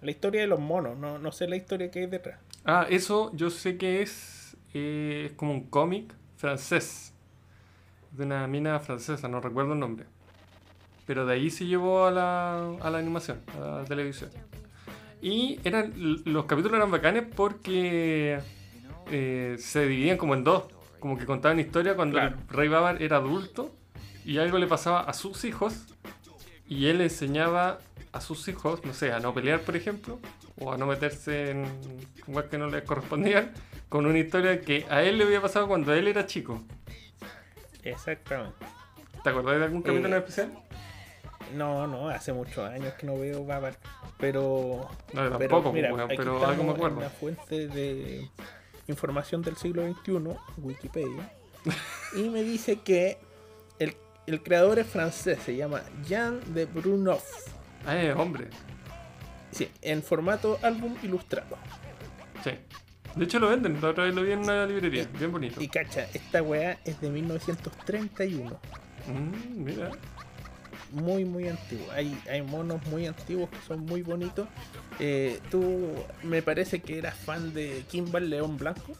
La 0.00 0.10
historia 0.10 0.40
de 0.40 0.46
los 0.48 0.58
monos, 0.60 0.98
no, 0.98 1.18
no 1.18 1.30
sé 1.32 1.46
la 1.46 1.56
historia 1.56 1.90
que 1.90 2.00
hay 2.00 2.06
detrás. 2.06 2.38
Ah, 2.64 2.86
eso 2.90 3.30
yo 3.34 3.50
sé 3.50 3.76
que 3.76 4.02
es, 4.02 4.56
eh, 4.74 5.26
es 5.30 5.32
como 5.32 5.52
un 5.52 5.64
cómic 5.68 6.12
francés. 6.36 7.12
De 8.10 8.24
una 8.24 8.46
mina 8.46 8.78
francesa, 8.80 9.26
no 9.28 9.40
recuerdo 9.40 9.72
el 9.72 9.78
nombre. 9.78 10.04
pero 11.06 11.24
de 11.26 11.34
ahí 11.34 11.50
se 11.50 11.66
llevó 11.66 12.04
a 12.06 12.10
la, 12.10 12.74
a 12.80 12.90
la 12.90 12.98
animación, 12.98 13.40
a 13.56 13.78
la 13.80 13.84
televisión. 13.84 14.30
Y 15.20 15.60
eran, 15.64 15.92
los 16.24 16.44
capítulos 16.46 16.76
eran 16.76 16.90
bacanes 16.90 17.24
porque 17.34 18.40
eh, 19.10 19.56
se 19.58 19.82
dividían 19.86 20.16
como 20.16 20.34
en 20.34 20.42
dos. 20.44 20.64
Como 21.00 21.16
que 21.18 21.26
contaban 21.26 21.58
historia 21.60 21.94
cuando 21.96 22.18
Claro. 22.18 22.36
el 22.48 22.56
rey 22.56 22.68
Babar 22.68 23.02
era 23.02 23.16
adulto 23.16 23.72
y 24.24 24.38
algo 24.38 24.58
le 24.58 24.66
pasaba 24.66 25.00
a 25.00 25.12
sus 25.12 25.44
hijos 25.44 25.91
y 26.72 26.88
él 26.88 27.02
enseñaba 27.02 27.80
a 28.12 28.20
sus 28.22 28.48
hijos, 28.48 28.82
no 28.84 28.94
sé, 28.94 29.12
a 29.12 29.20
no 29.20 29.34
pelear, 29.34 29.60
por 29.60 29.76
ejemplo, 29.76 30.18
o 30.58 30.72
a 30.72 30.78
no 30.78 30.86
meterse 30.86 31.50
en 31.50 31.66
cosas 32.24 32.44
que 32.50 32.56
no 32.56 32.66
le 32.68 32.82
correspondían, 32.82 33.52
con 33.90 34.06
una 34.06 34.18
historia 34.18 34.58
que 34.60 34.86
a 34.88 35.02
él 35.02 35.18
le 35.18 35.24
había 35.24 35.42
pasado 35.42 35.68
cuando 35.68 35.92
él 35.92 36.08
era 36.08 36.24
chico. 36.26 36.62
Exactamente. 37.82 38.64
¿Te 39.22 39.28
acordás 39.30 39.58
de 39.58 39.64
algún 39.64 39.82
capítulo 39.82 40.16
Eh, 40.16 40.18
especial? 40.18 40.52
No, 41.54 41.86
no, 41.86 42.08
hace 42.08 42.32
muchos 42.32 42.58
años 42.66 42.94
que 42.94 43.06
no 43.06 43.18
veo 43.18 43.44
Babar. 43.44 43.76
Pero. 44.18 44.88
No, 45.12 45.24
yo 45.28 45.38
pero, 45.38 45.50
tampoco, 45.56 45.72
mira, 45.72 45.90
aquí 46.04 46.16
pero 46.16 46.46
algo 46.46 46.62
me 46.64 46.70
en 46.70 46.76
acuerdo. 46.76 47.00
La 47.00 47.10
fuente 47.10 47.68
de 47.68 48.30
información 48.88 49.42
del 49.42 49.56
siglo 49.56 49.82
XXI, 49.86 50.12
Wikipedia. 50.56 51.30
y 52.16 52.30
me 52.30 52.42
dice 52.42 52.76
que 52.80 53.18
el, 54.26 54.42
creador 54.42 54.78
es 54.78 54.86
francés, 54.86 55.38
se 55.44 55.56
llama 55.56 55.82
Jean 56.06 56.40
de 56.54 56.66
Brunoff. 56.66 57.24
Ah, 57.86 57.96
es 57.96 58.16
hombre. 58.16 58.48
Sí, 59.50 59.68
en 59.82 60.02
formato 60.02 60.58
álbum 60.62 60.96
ilustrado. 61.02 61.56
Sí. 62.42 62.52
De 63.14 63.24
hecho 63.24 63.38
lo 63.38 63.50
venden, 63.50 63.78
la 63.80 63.90
otra 63.90 64.04
vez 64.04 64.14
lo 64.14 64.22
vi 64.22 64.32
en 64.32 64.38
una 64.38 64.64
librería, 64.64 65.06
bien 65.18 65.30
bonito. 65.30 65.62
Y 65.62 65.68
cacha, 65.68 66.06
esta 66.14 66.42
weá 66.42 66.78
es 66.84 67.00
de 67.00 67.10
1931. 67.10 68.58
Mm, 69.06 69.64
mira. 69.64 69.90
Muy, 70.92 71.24
muy 71.24 71.48
antiguo. 71.48 71.86
Hay, 71.92 72.18
hay 72.30 72.42
monos 72.42 72.84
muy 72.86 73.06
antiguos 73.06 73.50
que 73.50 73.58
son 73.66 73.80
muy 73.80 74.02
bonitos. 74.02 74.46
Eh, 74.98 75.40
Tú 75.50 75.94
me 76.22 76.42
parece 76.42 76.80
que 76.80 76.98
eras 76.98 77.16
fan 77.16 77.52
de 77.54 77.84
Kimball 77.90 78.28
León 78.28 78.56
Blanco. 78.56 78.92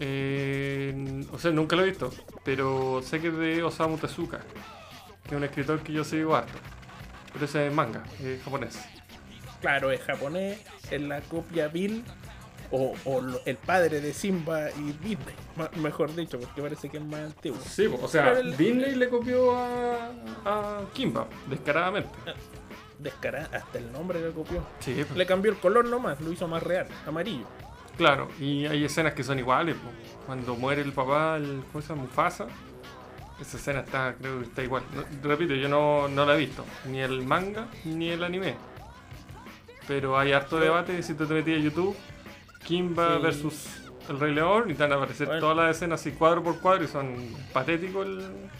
Eh, 0.00 1.24
o 1.32 1.38
sea, 1.38 1.50
nunca 1.50 1.76
lo 1.76 1.82
he 1.82 1.86
visto, 1.86 2.10
pero 2.44 3.00
sé 3.02 3.20
que 3.20 3.28
es 3.28 3.36
de 3.36 3.62
Osamu 3.62 3.96
Tezuka, 3.98 4.40
que 5.24 5.30
es 5.30 5.36
un 5.36 5.44
escritor 5.44 5.80
que 5.80 5.92
yo 5.92 6.04
sigo 6.04 6.36
harto. 6.36 6.52
Pero 7.32 7.44
ese 7.44 7.66
es 7.66 7.72
manga, 7.72 8.02
es 8.22 8.42
japonés. 8.42 8.78
Claro, 9.60 9.90
es 9.90 10.00
japonés, 10.02 10.60
es 10.90 11.00
la 11.02 11.20
copia 11.22 11.68
Bill 11.68 12.04
o, 12.70 12.94
el 13.44 13.56
padre 13.56 14.00
de 14.00 14.12
Simba 14.12 14.70
y 14.70 14.92
Disney, 14.92 15.34
mejor 15.76 16.14
dicho, 16.14 16.38
porque 16.38 16.62
parece 16.62 16.88
que 16.88 16.98
es 16.98 17.04
más 17.04 17.20
antiguo. 17.20 17.58
Sí, 17.60 17.86
o 18.00 18.06
sea, 18.08 18.38
el- 18.38 18.56
Disney 18.56 18.94
le 18.94 19.08
copió 19.08 19.56
a, 19.56 20.10
a 20.44 20.80
Kimba, 20.92 21.26
descaradamente. 21.48 22.10
Descarada, 22.98 23.48
hasta 23.56 23.78
el 23.78 23.90
nombre 23.92 24.20
le 24.20 24.32
copió. 24.32 24.64
Sí, 24.80 25.04
po. 25.08 25.14
Le 25.14 25.24
cambió 25.26 25.50
el 25.52 25.58
color 25.58 25.86
nomás, 25.86 26.20
lo 26.20 26.30
hizo 26.32 26.46
más 26.48 26.62
real, 26.62 26.86
amarillo. 27.06 27.46
Claro, 27.98 28.28
y 28.40 28.64
hay 28.64 28.84
escenas 28.84 29.12
que 29.12 29.22
son 29.22 29.38
iguales. 29.38 29.74
po. 29.76 29.90
Cuando 30.24 30.54
muere 30.56 30.80
el 30.80 30.92
papá, 30.92 31.36
el, 31.36 31.62
¿cómo 31.70 31.82
se 31.82 31.88
llama? 31.90 32.02
Mufasa, 32.02 32.46
esa 33.40 33.56
escena 33.58 33.80
está, 33.80 34.14
creo 34.18 34.38
que 34.38 34.44
está 34.46 34.62
igual. 34.62 34.82
No- 34.94 35.04
repito, 35.28 35.54
yo 35.54 35.68
no, 35.68 36.08
no 36.08 36.24
la 36.24 36.34
he 36.34 36.38
visto, 36.38 36.64
ni 36.86 37.00
el 37.00 37.22
manga, 37.26 37.66
ni 37.84 38.08
el 38.08 38.24
anime. 38.24 38.54
Pero 39.86 40.18
hay 40.18 40.32
harto 40.32 40.58
debate 40.58 41.02
si 41.02 41.14
tú 41.14 41.26
te 41.26 41.34
metías 41.34 41.58
a 41.58 41.62
YouTube, 41.62 41.96
Kimba 42.64 43.16
Sí. 43.16 43.22
versus 43.22 43.66
el 44.08 44.18
Rey 44.20 44.34
León, 44.34 44.70
y 44.70 44.74
te 44.74 44.82
van 44.82 44.92
a 44.92 44.96
aparecer 44.96 45.26
Bueno. 45.26 45.40
todas 45.40 45.56
las 45.56 45.76
escenas 45.76 46.00
así 46.00 46.12
cuadro 46.12 46.42
por 46.42 46.58
cuadro 46.60 46.84
y 46.84 46.88
son 46.88 47.14
patéticos. 47.52 48.06
el- 48.06 48.50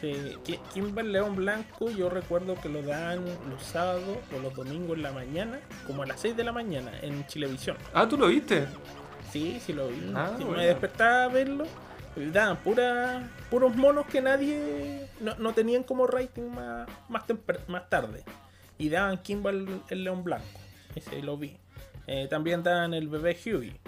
Sí, 0.00 0.36
Ki- 0.44 0.60
Kimball 0.74 1.10
León 1.10 1.36
Blanco, 1.36 1.90
yo 1.90 2.10
recuerdo 2.10 2.54
que 2.60 2.68
lo 2.68 2.82
dan 2.82 3.24
los 3.48 3.62
sábados 3.62 4.18
o 4.36 4.40
los 4.40 4.54
domingos 4.54 4.96
en 4.96 5.02
la 5.02 5.12
mañana, 5.12 5.60
como 5.86 6.02
a 6.02 6.06
las 6.06 6.20
6 6.20 6.36
de 6.36 6.44
la 6.44 6.52
mañana, 6.52 6.92
en 7.00 7.26
Chilevisión. 7.26 7.76
Ah, 7.94 8.06
¿tú 8.06 8.18
lo 8.18 8.26
viste? 8.28 8.66
Sí, 9.32 9.58
sí 9.64 9.72
lo 9.72 9.88
vi. 9.88 10.12
Ah, 10.14 10.32
bueno. 10.36 10.52
Me 10.52 10.66
despertaba 10.66 11.24
a 11.24 11.28
verlo. 11.28 11.64
Daban 12.14 12.56
pura, 12.58 13.28
puros 13.50 13.74
monos 13.76 14.06
que 14.06 14.20
nadie. 14.22 15.08
No, 15.20 15.34
no 15.36 15.52
tenían 15.52 15.82
como 15.82 16.06
rating 16.06 16.48
más, 16.50 16.88
más, 17.08 17.24
más 17.68 17.88
tarde. 17.90 18.22
Y 18.78 18.88
daban 18.90 19.18
Kimball 19.22 19.82
el 19.88 20.04
león 20.04 20.24
blanco. 20.24 20.44
Ese 20.94 21.22
lo 21.22 21.36
vi. 21.36 21.56
Eh, 22.06 22.26
también 22.28 22.62
daban 22.62 22.94
el 22.94 23.08
bebé 23.08 23.36
Huey. 23.44 23.78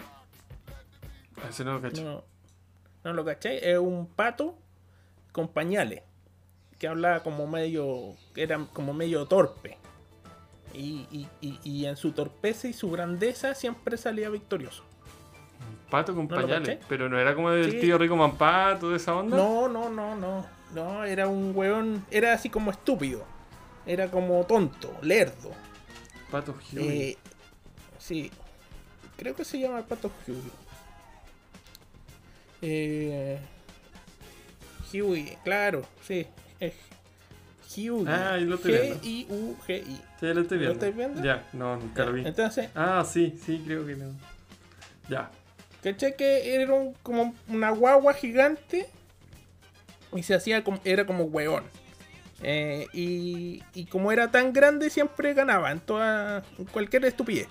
Ah, 1.43 1.49
Ese 1.51 1.65
no 1.65 1.75
lo 1.75 1.81
caché. 1.83 2.03
No, 2.03 2.25
no 3.05 3.13
lo 3.13 3.25
caché. 3.25 3.71
Es 3.73 3.79
un 3.79 4.07
pato 4.09 4.59
con 5.39 5.49
pañales. 5.49 6.03
Que 6.81 6.89
hablaba 6.89 7.23
como 7.23 7.47
medio. 7.47 8.15
era 8.37 8.59
como 8.73 8.93
medio 8.93 9.27
torpe. 9.27 9.79
Y, 10.75 11.07
y- 11.11 11.29
y- 11.41 11.59
y 11.65 11.87
en 11.87 11.97
su 11.97 12.13
torpeza 12.13 12.67
y 12.69 12.73
su 12.73 12.91
grandeza 12.91 13.55
siempre 13.55 13.97
salía 13.97 14.29
victorioso. 14.31 14.83
Pato 15.91 16.15
con 16.15 16.27
¿No 16.29 16.37
lo 16.37 16.43
pañales. 16.43 16.79
Pero 16.89 17.09
no 17.09 17.19
era 17.19 17.35
como 17.35 17.51
el 17.51 17.71
Sí. 17.71 17.81
tío 17.81 17.97
rico 17.99 18.17
Mampato 18.17 18.91
de 18.91 18.97
esa 18.97 19.15
onda. 19.15 19.37
No, 19.37 19.69
no, 19.69 19.89
no, 19.89 20.15
no. 20.17 20.47
No, 20.75 21.05
era 21.05 21.27
un 21.29 21.53
weón. 21.57 22.05
Era 22.11 22.33
así 22.35 22.51
como 22.51 22.71
estúpido. 22.71 23.25
Era 23.87 24.11
como 24.11 24.45
tonto, 24.45 24.93
lerdo. 25.03 25.51
Pato 26.31 26.55
Huey. 26.73 26.89
Eh, 27.13 27.17
sí. 27.99 28.31
Creo 29.17 29.35
que 29.35 29.45
se 29.45 29.59
llama 29.59 29.83
Pato 29.83 30.11
Huey. 30.27 30.43
Eh, 32.61 33.39
Huey, 34.93 35.37
claro, 35.45 35.85
sí. 36.07 36.27
Es 36.61 36.75
Huey. 37.77 38.07
Ah, 38.09 38.35
ahí 38.35 38.45
lo 38.45 38.57
estoy 38.57 38.73
viendo. 38.73 38.95
G-I-U-G-I. 39.01 40.01
Sí, 40.21 40.27
lo 40.35 40.41
estoy 40.41 40.59
viendo. 40.59 40.73
estáis 40.75 40.97
viendo? 40.97 41.23
Ya, 41.23 41.47
no, 41.53 41.77
nunca 41.77 42.05
lo 42.05 42.13
vi. 42.13 42.27
Entonces, 42.27 42.71
Ah, 42.75 43.05
sí, 43.09 43.39
sí, 43.45 43.63
creo 43.65 43.87
que 43.87 43.97
no. 43.97 44.07
Ya. 45.09 45.31
¿Caché 45.83 46.15
que 46.15 46.55
era 46.55 46.73
un- 46.73 46.95
como 47.03 47.35
una 47.49 47.71
guagua 47.71 48.13
gigante? 48.15 48.87
Y 50.15 50.23
se 50.23 50.35
hacía 50.35 50.65
como, 50.65 50.81
era 50.85 51.07
como 51.07 51.25
weón. 51.25 51.65
Eh, 52.43 52.87
y, 52.93 53.63
y 53.75 53.85
como 53.87 54.11
era 54.13 54.31
tan 54.31 54.53
grande, 54.53 54.91
siempre 54.91 55.35
ganaba 55.35 55.71
en, 55.71 55.81
toda, 55.81 56.43
en 56.59 56.65
cualquier 56.67 57.05
estupidez. 57.05 57.49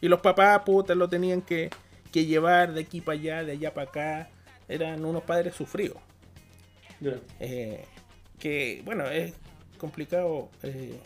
Y 0.00 0.08
los 0.08 0.20
papás, 0.20 0.62
putas, 0.64 0.96
lo 0.96 1.08
tenían 1.08 1.42
que, 1.42 1.70
que 2.10 2.26
llevar 2.26 2.72
de 2.72 2.80
aquí 2.82 3.00
para 3.00 3.18
allá, 3.18 3.44
de 3.44 3.52
allá 3.52 3.72
para 3.74 3.88
acá. 3.88 4.28
Eran 4.68 5.04
unos 5.04 5.22
padres 5.24 5.54
sufridos. 5.54 5.98
Eh, 7.40 7.84
que, 8.38 8.82
bueno, 8.84 9.06
es 9.08 9.34
complicado. 9.78 10.48
eh, 10.62 10.98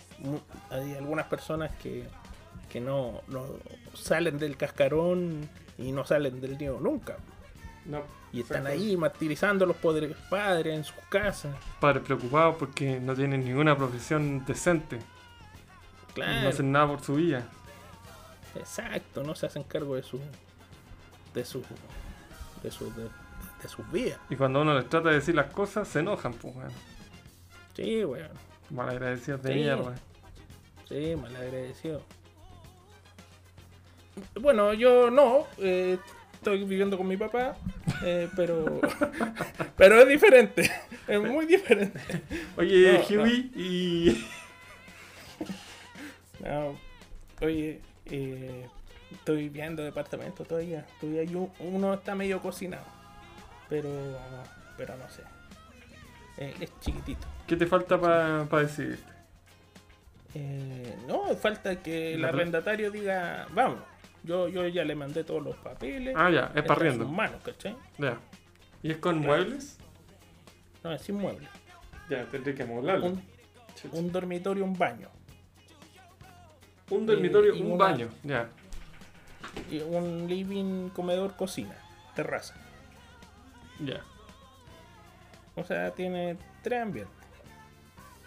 hay 0.70 0.94
algunas 0.94 1.26
personas 1.26 1.70
que, 1.82 2.04
que 2.70 2.80
no, 2.80 3.20
no 3.28 3.44
salen 3.94 4.38
del 4.38 4.56
cascarón 4.56 5.48
y 5.78 5.92
no 5.92 6.04
salen 6.04 6.40
del 6.40 6.58
nido 6.58 6.80
nunca. 6.80 7.16
No. 7.84 8.02
Y 8.32 8.40
están 8.40 8.66
ahí 8.66 8.96
martirizando 8.96 9.64
a 9.64 9.68
los 9.68 9.76
poderes 9.76 10.16
padres 10.28 10.74
en 10.74 10.84
sus 10.84 10.96
casas. 11.08 11.54
Padres 11.80 12.02
preocupados 12.02 12.56
porque 12.56 12.98
no 12.98 13.14
tienen 13.14 13.44
ninguna 13.44 13.76
profesión 13.76 14.44
decente. 14.44 14.96
No 14.96 16.14
Claro, 16.14 16.48
hacen 16.48 16.72
nada 16.72 16.88
por 16.88 17.02
su 17.02 17.14
vida. 17.14 17.44
exacto, 18.54 19.22
no 19.22 19.34
se 19.34 19.46
hacen 19.46 19.64
cargo 19.64 19.96
de 19.96 20.02
su 20.02 20.20
de 21.34 21.44
su 21.44 21.62
de 22.62 22.70
su 22.70 22.92
de, 22.94 23.08
de 23.64 23.68
sus 23.68 23.90
vidas. 23.90 24.18
Y 24.30 24.36
cuando 24.36 24.62
uno 24.62 24.74
les 24.74 24.88
trata 24.88 25.08
de 25.08 25.16
decir 25.16 25.34
las 25.34 25.50
cosas, 25.52 25.88
se 25.88 25.98
enojan, 26.00 26.32
pues, 26.34 26.54
weón. 26.54 26.70
Sí, 27.74 28.04
weón. 28.04 28.30
Malagradecidos 28.70 29.42
de 29.42 29.52
Sí. 29.52 29.58
mierda. 29.60 29.94
Sí, 30.88 31.16
malagradecido. 31.20 32.02
Bueno, 34.40 34.72
yo 34.74 35.10
no, 35.10 35.46
eh, 35.58 35.98
estoy 36.34 36.62
viviendo 36.64 36.96
con 36.96 37.08
mi 37.08 37.16
papá, 37.16 37.56
eh, 38.04 38.28
pero 38.36 38.80
pero 39.76 40.00
es 40.00 40.08
diferente, 40.08 40.70
es 41.08 41.20
muy 41.20 41.46
diferente. 41.46 42.00
Oye, 42.56 43.02
No, 43.10 43.22
Huey, 43.22 43.50
y. 43.56 44.26
No, 46.40 46.78
oye, 47.40 47.80
eh, 48.06 48.68
estoy 49.10 49.48
viendo 49.48 49.82
departamento 49.82 50.44
todavía, 50.44 50.86
todavía 51.00 51.24
uno 51.60 51.94
está 51.94 52.14
medio 52.14 52.40
cocinado, 52.40 52.84
pero 53.68 53.88
pero 54.76 54.96
no 54.96 55.08
sé, 55.10 55.22
Eh, 56.36 56.54
es 56.60 56.80
chiquitito. 56.80 57.26
¿Qué 57.46 57.56
te 57.56 57.66
falta 57.66 58.00
para 58.00 58.44
decidirte? 58.62 59.12
Eh, 60.34 60.96
no, 61.06 61.26
falta 61.36 61.80
que 61.80 62.14
el 62.14 62.24
arrendatario 62.24 62.90
diga, 62.90 63.46
vamos. 63.52 63.78
Yo, 64.24 64.48
yo 64.48 64.66
ya 64.66 64.84
le 64.84 64.94
mandé 64.96 65.22
todos 65.22 65.42
los 65.44 65.54
papeles. 65.56 66.14
Ah, 66.18 66.30
ya, 66.30 66.50
es 66.54 66.62
parriendo. 66.64 67.04
sus 67.04 67.12
manos, 67.12 67.40
¿cachai? 67.44 67.76
Ya. 67.98 68.18
¿Y 68.82 68.90
es 68.90 68.96
con 68.96 69.22
Claro. 69.22 69.42
muebles? 69.44 69.78
No, 70.82 70.92
es 70.92 71.08
inmueble. 71.08 71.46
Ya, 72.10 72.24
tendré 72.26 72.54
que 72.54 72.62
amoblarlo. 72.64 73.06
Un, 73.06 73.22
un 73.92 74.10
dormitorio, 74.12 74.64
un 74.64 74.76
baño. 74.76 75.08
Un 76.90 77.06
dormitorio, 77.06 77.54
un 77.54 77.72
una- 77.72 77.84
baño. 77.84 78.08
Ya. 78.24 78.48
Y 79.70 79.78
un 79.80 80.26
living, 80.28 80.88
comedor, 80.88 81.36
cocina, 81.36 81.76
terraza. 82.14 82.54
Ya. 83.84 84.02
O 85.56 85.64
sea, 85.64 85.92
tiene 85.92 86.36
tres 86.62 86.82
ambientes. 86.82 87.14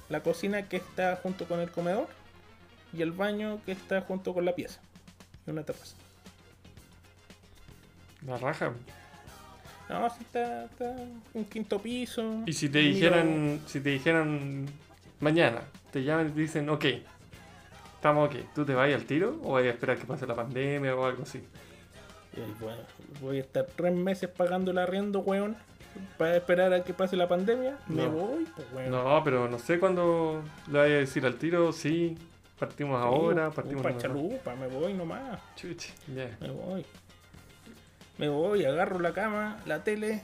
la 0.09 0.21
cocina 0.23 0.69
que 0.69 0.77
está 0.77 1.17
junto 1.17 1.45
con 1.45 1.59
el 1.59 1.69
comedor 1.71 2.07
y 2.93 3.01
el 3.01 3.11
baño 3.11 3.59
que 3.65 3.73
está 3.73 4.01
junto 4.01 4.33
con 4.33 4.45
la 4.45 4.55
pieza. 4.55 4.79
Y 5.45 5.51
una 5.51 5.63
terraza. 5.63 5.95
La 8.25 8.37
raja. 8.37 8.71
No, 9.89 10.09
sí 10.09 10.17
está, 10.21 10.65
está 10.65 10.95
un 11.33 11.45
quinto 11.45 11.81
piso. 11.81 12.43
Y 12.45 12.53
si 12.53 12.69
te 12.69 12.79
dijeran, 12.79 13.61
si 13.67 13.79
te 13.79 13.89
dijeran 13.89 14.65
mañana, 15.19 15.61
te 15.91 16.03
llaman 16.03 16.27
y 16.27 16.31
te 16.31 16.41
dicen, 16.41 16.69
ok, 16.69 16.85
estamos 17.95 18.29
ok, 18.29 18.35
¿tú 18.53 18.65
te 18.65 18.73
vas 18.73 18.93
al 18.93 19.05
tiro 19.05 19.39
o 19.43 19.53
vas 19.53 19.63
a 19.63 19.69
esperar 19.69 19.97
que 19.97 20.05
pase 20.05 20.27
la 20.27 20.35
pandemia 20.35 20.95
o 20.95 21.05
algo 21.05 21.23
así? 21.23 21.41
Y 22.37 22.41
ahí, 22.41 22.55
bueno, 22.59 22.81
voy 23.19 23.37
a 23.37 23.41
estar 23.41 23.65
tres 23.75 23.93
meses 23.93 24.29
pagando 24.29 24.71
el 24.71 24.77
arriendo, 24.77 25.19
weón. 25.19 25.57
Para 26.19 26.35
esperar 26.35 26.71
a 26.73 26.83
que 26.83 26.93
pase 26.93 27.15
la 27.15 27.27
pandemia. 27.27 27.77
Me 27.87 28.07
voy, 28.07 28.47
pues, 28.55 28.67
weón. 28.71 28.91
No, 28.91 29.21
pero 29.23 29.49
no 29.49 29.57
sé 29.57 29.79
cuándo 29.79 30.43
le 30.71 30.77
vaya 30.77 30.95
a 30.95 30.99
decir 30.99 31.25
al 31.25 31.35
tiro, 31.35 31.71
sí, 31.73 32.15
partimos 32.59 33.01
ahora, 33.01 33.49
partimos 33.49 33.85
chalupa, 33.97 34.55
me 34.55 34.67
voy 34.67 34.93
nomás. 34.93 35.39
Chuchi, 35.55 35.91
ya. 36.15 36.37
Me 36.39 36.51
voy. 36.51 36.85
Me 38.19 38.29
voy, 38.29 38.65
agarro 38.65 38.99
la 38.99 39.13
cama, 39.13 39.59
la 39.65 39.83
tele. 39.83 40.21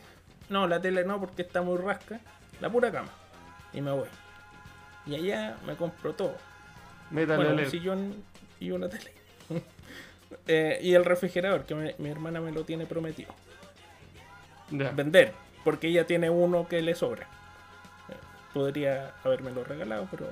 No, 0.49 0.67
la 0.67 0.79
tele 0.79 1.05
no, 1.05 1.19
porque 1.19 1.41
está 1.41 1.63
muy 1.63 1.77
rasca. 1.77 2.19
La 2.61 2.69
pura 2.69 2.91
cama. 2.91 3.09
Y 3.73 3.81
me 3.81 3.91
voy. 3.91 4.07
Y 5.07 5.15
allá 5.15 5.57
me 5.65 5.75
compro 5.75 6.13
todo. 6.13 6.35
Métale 7.09 7.43
Bueno, 7.43 7.63
un 7.63 7.69
sillón 7.69 8.23
y 8.59 8.71
una 8.71 8.89
tele. 8.89 9.11
Eh, 10.47 10.79
y 10.81 10.93
el 10.93 11.05
refrigerador, 11.05 11.65
que 11.65 11.75
me- 11.75 11.95
mi 11.97 12.09
hermana 12.09 12.41
me 12.41 12.51
lo 12.51 12.63
tiene 12.65 12.85
prometido. 12.85 13.33
Vender, 14.69 15.33
porque 15.63 15.87
ella 15.87 16.07
tiene 16.07 16.29
uno 16.29 16.67
que 16.67 16.81
le 16.81 16.95
sobra. 16.95 17.23
Eh, 18.09 18.13
Podría 18.53 19.13
habérmelo 19.23 19.63
regalado, 19.63 20.07
pero. 20.09 20.25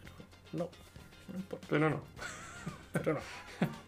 pero 0.00 0.12
no, 0.52 0.68
no 1.32 1.36
importa. 1.38 1.66
Pero 1.70 1.90
no. 1.90 2.00
Pero 2.92 3.14
no, 3.14 3.20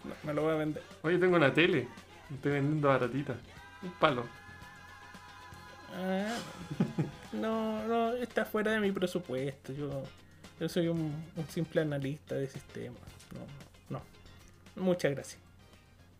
no, 0.04 0.14
me 0.22 0.34
lo 0.34 0.42
voy 0.42 0.52
a 0.52 0.56
vender. 0.56 0.82
Oye, 1.02 1.18
tengo 1.18 1.36
una 1.36 1.52
tele. 1.52 1.88
Estoy 2.32 2.52
vendiendo 2.52 2.88
baratita. 2.88 3.34
Un 3.82 3.92
palo. 3.92 4.24
Ah, 5.96 6.36
no, 7.32 7.86
no, 7.86 8.12
está 8.14 8.44
fuera 8.44 8.72
de 8.72 8.80
mi 8.80 8.90
presupuesto. 8.92 9.72
Yo, 9.72 10.02
yo 10.58 10.68
soy 10.68 10.88
un, 10.88 11.24
un 11.36 11.48
simple 11.48 11.82
analista 11.82 12.34
de 12.34 12.48
sistemas. 12.48 12.98
No. 13.32 13.40
Muchas 14.76 15.12
gracias. 15.12 15.40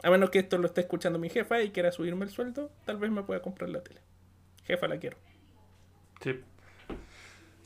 A 0.02 0.11
menos 0.11 0.30
que 0.30 0.38
esto 0.38 0.59
lo 0.59 0.66
esté 0.66 0.82
escuchando 0.82 1.18
mi 1.18 1.30
jefa 1.30 1.62
y 1.62 1.70
quiera 1.70 1.90
subirme 1.90 2.24
el 2.24 2.30
sueldo, 2.30 2.70
tal 2.84 2.98
vez 2.98 3.11
me 3.11 3.22
pueda 3.22 3.40
comprar 3.40 3.70
la 3.70 3.82
tele. 3.82 4.00
Jefa, 4.64 4.86
la 4.86 4.98
quiero. 4.98 5.16
Sí. 6.20 6.40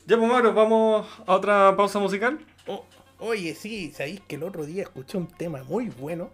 Ya, 0.05 0.17
pues, 0.17 0.29
Mauro, 0.29 0.53
vamos 0.53 1.07
a 1.27 1.35
otra 1.35 1.75
pausa 1.75 1.99
musical. 1.99 2.39
Oh, 2.65 2.85
oye, 3.19 3.53
sí, 3.55 3.91
sabéis 3.91 4.21
que 4.21 4.35
el 4.35 4.43
otro 4.43 4.65
día 4.65 4.83
escuché 4.83 5.17
un 5.17 5.27
tema 5.27 5.63
muy 5.63 5.89
bueno, 5.89 6.31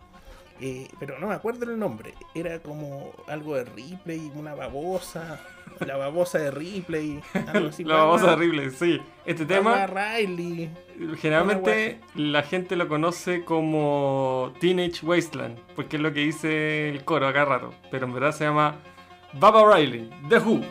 eh, 0.62 0.88
pero 1.00 1.20
no 1.20 1.28
me 1.28 1.34
acuerdo 1.36 1.70
el 1.72 1.78
nombre. 1.78 2.14
Era 2.34 2.60
como 2.60 3.12
algo 3.28 3.56
de 3.56 3.66
Ripley, 3.66 4.32
una 4.36 4.56
babosa, 4.56 5.40
la 5.86 5.98
babosa 5.98 6.38
de 6.40 6.52
Ripley. 6.52 7.20
Algo 7.48 7.70
así, 7.70 7.84
La 7.86 7.96
babosa 7.96 8.26
Barbara- 8.28 8.48
horrible, 8.48 8.70
sí. 8.72 9.02
Este 9.26 9.46
tema, 9.46 9.86
Riley. 9.88 10.70
generalmente 11.20 12.00
la 12.16 12.44
gente 12.44 12.76
lo 12.76 12.88
conoce 12.88 13.44
como 13.44 14.54
Teenage 14.60 15.06
Wasteland, 15.06 15.58
porque 15.76 15.98
es 15.98 16.02
lo 16.02 16.14
que 16.14 16.22
dice 16.22 16.90
el 16.90 17.04
coro 17.04 17.28
acá 17.28 17.46
raro. 17.46 17.74
Pero 17.92 18.06
en 18.06 18.14
verdad 18.14 18.32
se 18.32 18.46
llama 18.46 18.76
Baba 19.34 19.76
Riley, 19.76 20.10
The 20.30 20.38
Who. 20.40 20.62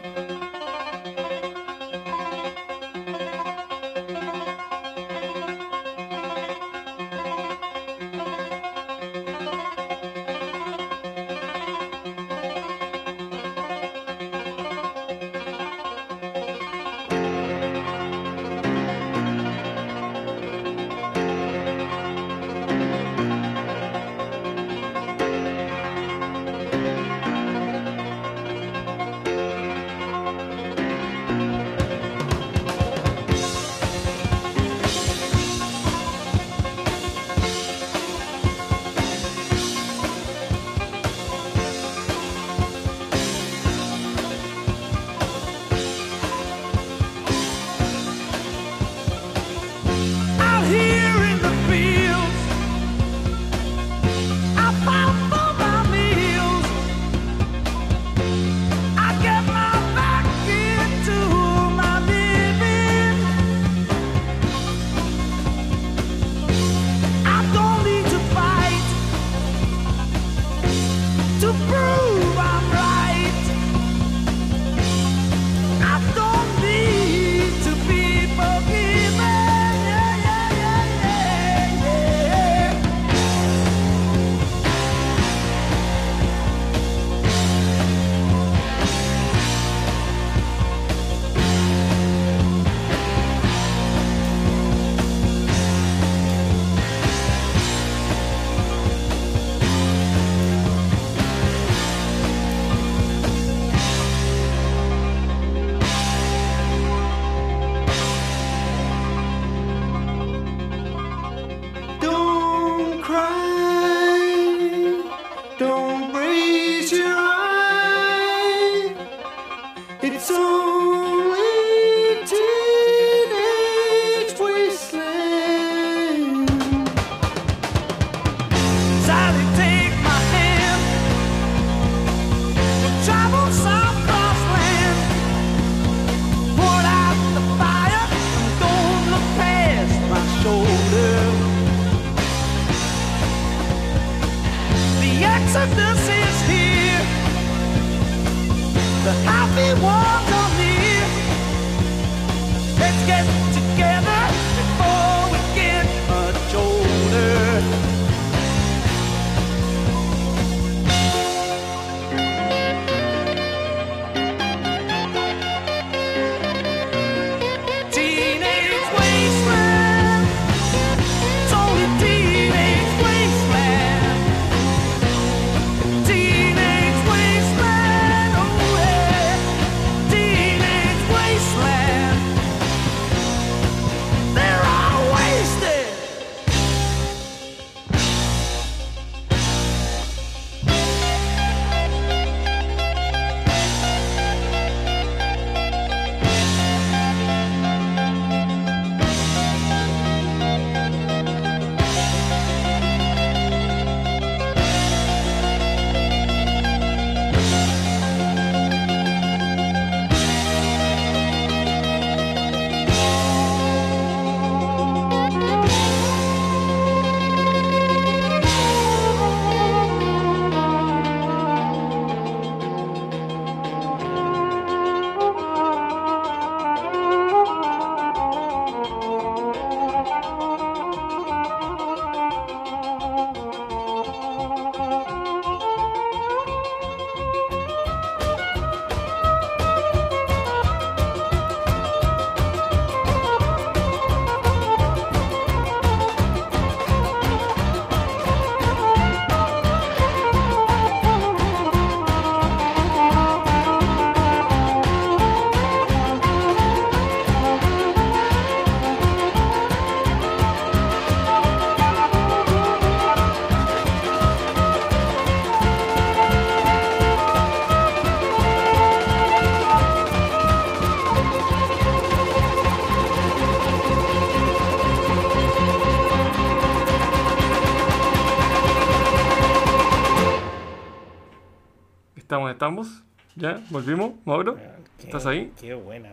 ¿Volvimos, 283.70 284.12
Mauro? 284.24 284.56
Qué- 284.98 285.06
¿Estás 285.06 285.26
ahí? 285.26 285.52
Qué 285.60 285.74
buena, 285.74 286.10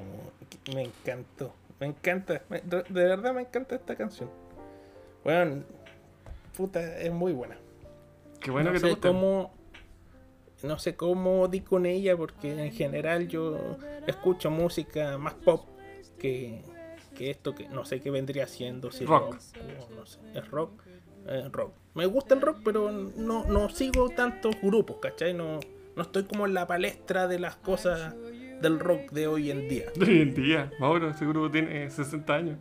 me 0.74 0.84
encantó. 0.84 1.54
Me 1.80 1.88
encanta, 1.88 2.42
de 2.50 2.84
verdad 2.90 3.34
me 3.34 3.42
encanta 3.42 3.76
esta 3.76 3.96
canción. 3.96 4.30
Bueno, 5.24 5.64
puta, 6.56 7.00
es 7.00 7.12
muy 7.12 7.34
buena. 7.34 7.58
Qué 8.40 8.52
bueno 8.52 8.70
no 8.70 8.74
que 8.74 8.80
sé 8.80 8.86
te 8.88 8.92
guste. 8.94 9.08
cómo 9.08 9.52
no 10.64 10.78
sé 10.78 10.96
cómo 10.96 11.48
di 11.48 11.62
con 11.62 11.88
ella 11.88 12.16
porque 12.16 12.52
en 12.66 12.72
general 12.72 13.28
yo 13.28 13.78
escucho 14.06 14.52
música 14.52 15.18
más 15.18 15.34
pop 15.34 15.66
que, 16.20 16.62
que 17.16 17.32
esto 17.32 17.56
que 17.56 17.68
no 17.70 17.84
sé 17.84 18.00
qué 18.00 18.12
vendría 18.12 18.46
siendo 18.46 18.92
si 18.92 19.06
es 19.06 19.10
Rock. 19.10 19.38
o 19.90 19.96
no 19.96 20.06
sé, 20.06 20.20
es 20.36 20.48
rock 20.52 20.84
es 21.28 21.52
rock 21.52 21.74
me 21.96 22.06
gusta 22.06 22.36
el 22.36 22.42
rock 22.42 22.60
pero 22.64 22.92
no, 22.92 23.44
no 23.46 23.70
sigo 23.70 24.10
tantos 24.10 24.56
grupos 24.62 24.98
¿cachai? 25.02 25.34
no, 25.34 25.60
no 25.96 26.02
estoy 26.04 26.24
como 26.24 26.46
en 26.46 26.54
la 26.54 26.68
palestra 26.68 27.28
de 27.28 27.40
las 27.40 27.56
cosas 27.58 28.16
del 28.62 28.80
rock 28.80 29.12
de 29.12 29.28
hoy 29.28 29.50
en 29.52 29.68
día 29.68 29.86
De 29.96 30.06
hoy 30.06 30.22
en 30.22 30.34
día, 30.34 30.72
Mauro, 30.80 31.10
ese 31.10 31.26
grupo 31.26 31.50
tiene 31.52 31.90
60 31.90 32.34
años. 32.36 32.58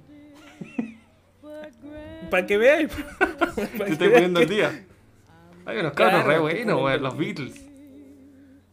para 2.31 2.47
que 2.47 2.57
veáis 2.59 2.91
Te 3.79 3.91
estoy 3.93 4.09
poniendo 4.09 4.41
el 4.41 4.49
día. 4.49 4.85
Hay 5.67 5.79
unos 5.79 5.93
cabros 5.93 6.23
Claro, 6.25 6.29
re 6.29 6.39
buenos, 6.39 6.83
weón, 6.83 7.03
los. 7.03 7.17
Beatles. 7.17 7.67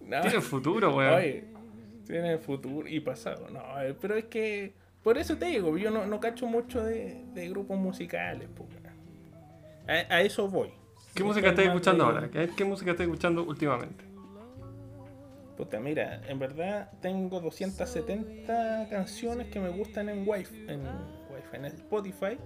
No. 0.01 0.21
Tienen 0.21 0.41
futuro, 0.41 0.95
weón. 0.95 1.13
Oye, 1.15 1.43
tiene 2.05 2.37
futuro 2.37 2.87
y 2.87 2.99
pasado. 3.01 3.47
No, 3.51 3.61
pero 3.99 4.15
es 4.15 4.25
que. 4.25 4.73
Por 5.03 5.17
eso 5.17 5.37
te 5.37 5.45
digo, 5.47 5.77
yo 5.77 5.91
no, 5.91 6.05
no 6.05 6.19
cacho 6.19 6.47
mucho 6.47 6.83
de, 6.83 7.23
de 7.33 7.49
grupos 7.49 7.77
musicales. 7.77 8.47
po. 8.55 8.65
A, 9.87 10.15
a 10.15 10.21
eso 10.21 10.47
voy. 10.47 10.69
¿Qué 11.13 11.23
música 11.23 11.49
estás 11.49 11.65
escuchando 11.65 12.05
de- 12.05 12.09
ahora? 12.11 12.29
¿Qué, 12.29 12.49
qué 12.55 12.63
música 12.65 12.91
estás 12.91 13.05
escuchando 13.05 13.43
últimamente? 13.43 14.03
Puta, 15.57 15.79
mira, 15.79 16.21
en 16.27 16.37
verdad 16.37 16.91
tengo 17.01 17.39
270 17.41 18.87
canciones 18.91 19.47
que 19.47 19.59
me 19.59 19.69
gustan 19.69 20.07
en 20.07 20.27
Wi-Fi, 20.27 20.65
en, 20.67 20.81
Wi-Fi, 20.81 21.57
en 21.57 21.65
Spotify. 21.65 22.37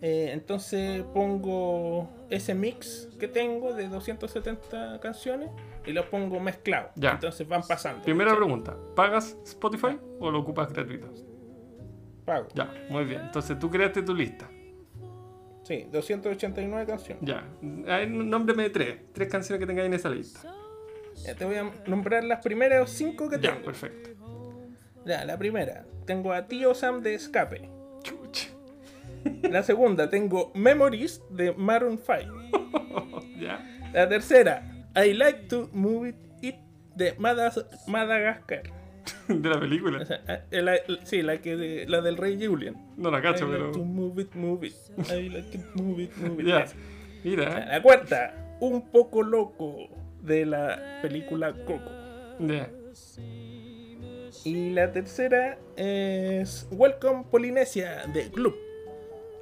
Eh, 0.00 0.30
entonces 0.32 1.04
pongo 1.14 2.10
ese 2.28 2.56
mix 2.56 3.08
que 3.20 3.28
tengo 3.28 3.72
de 3.74 3.86
270 3.86 4.98
canciones 4.98 5.50
y 5.86 5.92
los 5.92 6.06
pongo 6.06 6.40
mezclados. 6.40 6.90
Ya. 6.96 7.12
Entonces 7.12 7.46
van 7.46 7.62
pasando. 7.62 8.02
Primera 8.02 8.34
pregunta, 8.34 8.76
¿pagas 8.96 9.36
Spotify 9.44 9.96
o 10.18 10.28
lo 10.32 10.40
ocupas 10.40 10.72
gratuito? 10.72 11.08
Pago. 12.24 12.48
Ya, 12.54 12.72
muy 12.90 13.04
bien. 13.04 13.20
Entonces 13.20 13.56
tú 13.56 13.70
creaste 13.70 14.02
tu 14.02 14.14
lista. 14.14 14.50
Sí, 15.62 15.86
289 15.92 16.86
canciones. 16.86 17.24
Ya. 17.24 17.44
Ay, 17.86 18.08
Nómbrame 18.08 18.68
tres. 18.70 18.98
Tres 19.12 19.28
canciones 19.28 19.60
que 19.60 19.66
tengáis 19.66 19.86
en 19.86 19.94
esa 19.94 20.10
lista. 20.10 20.52
Ya, 21.24 21.34
te 21.34 21.44
voy 21.44 21.56
a 21.56 21.70
nombrar 21.86 22.24
las 22.24 22.42
primeras 22.42 22.90
cinco 22.90 23.28
que 23.28 23.38
Ya, 23.38 23.52
tengo. 23.52 23.64
perfecto. 23.66 24.10
Ya, 25.04 25.24
la 25.24 25.36
primera, 25.38 25.84
tengo 26.06 26.32
a 26.32 26.46
Tío 26.46 26.74
Sam 26.74 27.02
de 27.02 27.14
Escape. 27.14 27.68
Chuch. 28.02 28.48
La 29.42 29.62
segunda, 29.62 30.08
tengo 30.10 30.50
Memories 30.54 31.22
de 31.30 31.52
Maroon 31.52 31.98
5. 31.98 33.22
Ya. 33.38 33.60
La 33.92 34.08
tercera, 34.08 34.86
I 34.94 35.12
Like 35.14 35.46
to 35.48 35.68
Move 35.72 36.14
It, 36.40 36.56
de 36.94 37.14
Madas- 37.18 37.66
Madagascar. 37.88 38.62
De 39.28 39.48
la 39.48 39.56
O 39.56 39.60
película. 39.60 40.04
sea, 40.06 40.22
eh, 40.50 40.62
la- 40.62 40.76
sí, 41.04 41.22
la, 41.22 41.38
que 41.38 41.56
de- 41.56 41.86
la 41.88 42.00
del 42.00 42.16
Rey 42.16 42.38
Julian. 42.44 42.76
No 42.96 43.10
la 43.10 43.20
cacho, 43.20 43.46
I 43.46 43.50
like 43.52 43.64
to 43.66 43.72
pero. 43.72 43.84
move 43.84 44.22
it, 44.22 44.34
move 44.34 44.66
it. 44.66 44.74
I 45.10 45.28
like 45.28 45.58
to 45.58 45.82
move 45.82 46.02
it, 46.04 46.16
move 46.18 46.40
it. 46.40 46.46
Ya. 46.48 46.64
Mira. 47.24 47.66
La 47.66 47.82
cuarta, 47.82 48.56
Un 48.60 48.90
poco 48.90 49.22
loco 49.24 49.88
de 50.22 50.46
la 50.46 51.00
película 51.02 51.52
Coco. 51.64 51.90
Ya. 52.38 52.70
Y 54.44 54.70
la 54.70 54.90
tercera 54.90 55.58
es 55.76 56.66
Welcome 56.70 57.24
Polinesia 57.30 58.06
de 58.12 58.30
Club. 58.30 58.56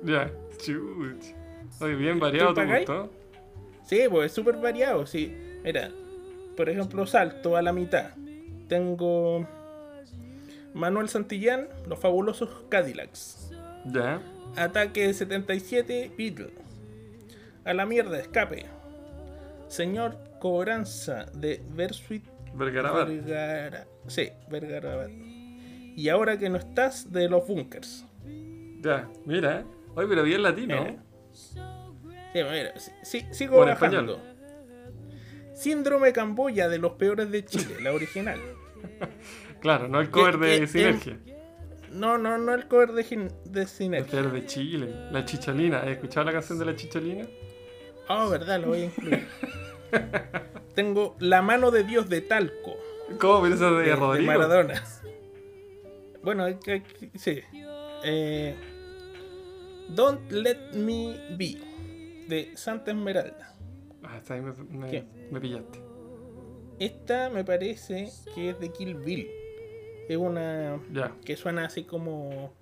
Ya. 0.02 0.30
Oye, 1.80 1.94
bien 1.94 2.18
variado 2.18 2.54
pagáis? 2.54 2.86
gusto. 2.86 3.10
Sí, 3.84 4.02
pues 4.10 4.26
es 4.26 4.32
súper 4.32 4.56
variado. 4.56 5.06
Sí. 5.06 5.34
Mira, 5.62 5.90
por 6.56 6.68
ejemplo, 6.68 7.06
salto 7.06 7.56
a 7.56 7.62
la 7.62 7.72
mitad. 7.72 8.10
Tengo 8.68 9.46
Manuel 10.74 11.08
Santillán, 11.08 11.68
Los 11.88 11.98
Fabulosos 11.98 12.50
Cadillacs. 12.68 13.52
Ya. 13.86 14.20
Ataque 14.56 15.12
77, 15.12 16.12
Beatle. 16.16 16.50
A 17.64 17.74
la 17.74 17.86
mierda, 17.86 18.18
escape. 18.18 18.66
Señor 19.68 20.18
Cobranza 20.40 21.26
de 21.34 21.62
Versuit 21.70 22.24
Vergarabat. 22.54 23.06
Vergara. 23.08 23.86
Sí, 24.08 24.28
Vergara. 24.50 25.06
Y 25.08 26.08
ahora 26.08 26.36
que 26.38 26.48
no 26.50 26.56
estás, 26.56 27.12
de 27.12 27.28
los 27.28 27.46
bunkers. 27.46 28.04
Ya. 28.80 29.08
Mira. 29.24 29.64
Oye, 29.94 30.08
pero 30.08 30.22
bien 30.24 30.42
latino. 30.42 30.82
Mira. 30.84 31.02
Sí, 31.32 31.58
mira, 32.34 32.72
sí, 32.78 32.90
sí, 33.02 33.26
sigo 33.30 33.58
bajando. 33.58 34.20
Síndrome 35.54 36.12
Camboya 36.12 36.68
de 36.68 36.78
los 36.78 36.92
peores 36.92 37.30
de 37.30 37.44
Chile, 37.44 37.76
la 37.82 37.92
original. 37.92 38.40
Claro, 39.60 39.88
no 39.88 40.00
el 40.00 40.08
cover 40.10 40.36
Eh, 40.36 40.38
de 40.38 40.64
eh, 40.64 40.66
Sinergia. 40.66 41.18
No, 41.92 42.16
no, 42.16 42.38
no 42.38 42.54
el 42.54 42.66
cover 42.66 42.92
de, 42.92 43.02
de 43.44 43.60
El 43.60 43.68
Sinergia. 43.68 44.10
cover 44.22 44.32
de 44.32 44.46
Chile. 44.46 44.88
La 45.12 45.22
Chicholina. 45.26 45.80
¿Has 45.80 45.88
escuchado 45.88 46.24
la 46.24 46.32
canción 46.32 46.58
de 46.58 46.64
la 46.64 46.74
Chicholina? 46.74 47.26
Oh, 48.08 48.30
verdad, 48.30 48.58
lo 48.58 48.68
voy 48.68 48.80
a 48.80 48.84
incluir. 48.86 49.26
Tengo 50.74 51.16
La 51.18 51.42
mano 51.42 51.70
de 51.70 51.84
Dios 51.84 52.08
de 52.08 52.20
Talco, 52.20 52.76
¿Cómo? 53.20 53.42
Pero 53.42 53.54
esa 53.54 53.70
de, 53.70 53.76
de, 53.78 53.82
de 53.90 53.96
Rodrigo. 53.96 54.26
Maradona. 54.32 54.82
Bueno, 56.22 56.44
hay 56.44 56.54
que- 56.56 56.82
sí. 57.16 57.40
Eh, 58.04 58.54
Don't 59.88 60.30
Let 60.30 60.72
Me 60.74 61.16
Be, 61.36 61.56
de 62.28 62.52
Santa 62.56 62.92
Esmeralda. 62.92 63.56
Ah, 64.02 64.16
esta 64.18 64.34
ahí 64.34 64.40
me, 64.40 64.52
me, 64.52 64.90
¿Qué? 64.90 65.04
me 65.30 65.40
pillaste. 65.40 65.80
Esta 66.78 67.28
me 67.30 67.44
parece 67.44 68.10
que 68.34 68.50
es 68.50 68.60
de 68.60 68.70
Kill 68.70 68.94
Bill. 68.94 69.28
Es 70.08 70.16
una 70.16 70.80
Ya. 70.92 71.12
que 71.24 71.36
suena 71.36 71.66
así 71.66 71.84
como. 71.84 72.52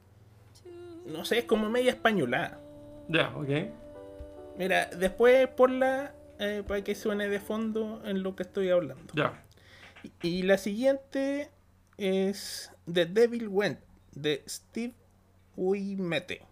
No 1.07 1.24
sé, 1.24 1.39
es 1.39 1.45
como 1.45 1.68
media 1.70 1.91
españolada. 1.93 2.61
Ya, 3.09 3.33
ok. 3.37 3.49
Mira, 4.59 4.87
después 4.99 5.47
ponla 5.49 6.12
eh, 6.39 6.62
para 6.66 6.82
que 6.84 6.95
suene 6.95 7.28
de 7.28 7.41
fondo 7.41 8.03
en 8.05 8.22
lo 8.22 8.34
que 8.36 8.43
estoy 8.45 8.70
hablando. 8.70 9.12
Ya. 9.14 9.45
Y, 10.22 10.28
y 10.28 10.43
la 10.43 10.59
siguiente 10.59 11.51
es 11.97 12.72
The 12.93 13.07
Devil 13.07 13.49
Went 13.49 13.80
de 14.12 14.43
Steve 14.49 14.95
Wimete. 15.57 16.43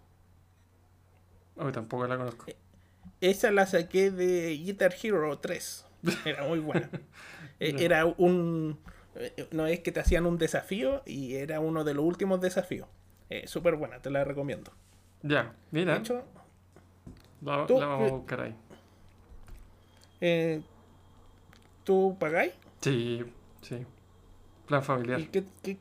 Hoy 1.55 1.71
tampoco 1.71 2.05
la 2.07 2.17
conozco. 2.17 2.45
Esa 3.21 3.51
la 3.51 3.65
saqué 3.65 4.11
de 4.11 4.55
Guitar 4.57 4.93
Hero 5.01 5.37
3. 5.39 5.85
Era 6.25 6.43
muy 6.47 6.59
buena. 6.59 6.89
Eh, 7.59 7.73
era 7.79 8.05
un. 8.05 8.77
eh, 9.15 9.47
No 9.49 9.65
es 9.65 9.79
que 9.79 9.91
te 9.91 9.99
hacían 9.99 10.27
un 10.27 10.37
desafío 10.37 11.01
y 11.07 11.33
era 11.37 11.59
uno 11.59 11.83
de 11.83 11.95
los 11.95 12.05
últimos 12.05 12.39
desafíos. 12.39 12.87
Eh, 13.31 13.47
Súper 13.47 13.77
buena, 13.77 13.99
te 13.99 14.11
la 14.11 14.23
recomiendo. 14.23 14.71
Ya, 15.23 15.55
mira. 15.71 15.93
De 15.93 15.99
hecho, 16.01 16.23
la, 17.41 17.65
tú- 17.65 17.79
la 17.79 17.87
vamos 17.87 18.11
a 18.11 18.15
buscar 18.15 18.41
ahí. 18.41 18.55
Eh, 20.21 20.61
¿tú 21.83 22.15
pagáis? 22.19 22.53
Sí, 22.81 23.23
sí. 23.61 23.77
Plan 24.65 24.83
familiar. 24.83 25.19
¿Y 25.19 25.25
qué- 25.27 25.43
qué- 25.63 25.77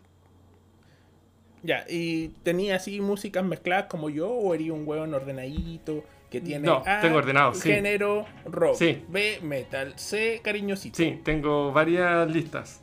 Ya, 1.63 1.85
¿y 1.89 2.29
tenía 2.45 2.77
así 2.77 3.01
músicas 3.01 3.45
mezcladas 3.45 3.87
como 3.87 4.09
yo 4.09 4.29
o 4.31 4.55
eres 4.55 4.71
un 4.71 4.87
hueón 4.87 5.13
ordenadito 5.15 6.05
que 6.31 6.41
tiene 6.41 6.67
No, 6.67 6.83
A, 6.87 7.01
tengo 7.01 7.17
ordenado, 7.19 7.55
sí. 7.55 7.69
género 7.71 8.25
rock, 8.45 8.77
Sí. 8.77 9.05
B 9.09 9.41
metal, 9.43 9.95
C 9.99 10.41
cariñosito? 10.45 10.97
Sí, 10.97 11.21
tengo 11.25 11.73
varias 11.73 12.31
listas. 12.31 12.83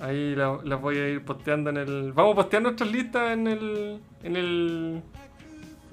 Ahí 0.00 0.34
la- 0.34 0.60
las 0.62 0.80
voy 0.80 0.96
a 0.98 1.08
ir 1.08 1.24
posteando 1.24 1.70
en 1.70 1.78
el. 1.78 2.12
Vamos 2.12 2.32
a 2.32 2.36
postear 2.36 2.62
nuestras 2.62 2.90
listas 2.92 3.32
en 3.32 3.46
el. 3.48 4.00
en 4.22 4.36
el. 4.36 5.02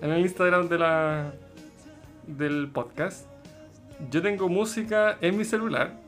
en 0.01 0.11
el 0.11 0.19
Instagram 0.21 0.67
de 0.67 0.77
la. 0.77 1.33
del 2.27 2.69
podcast. 2.69 3.27
Yo 4.11 4.21
tengo 4.21 4.49
música 4.49 5.17
en 5.21 5.37
mi 5.37 5.45
celular. 5.45 5.99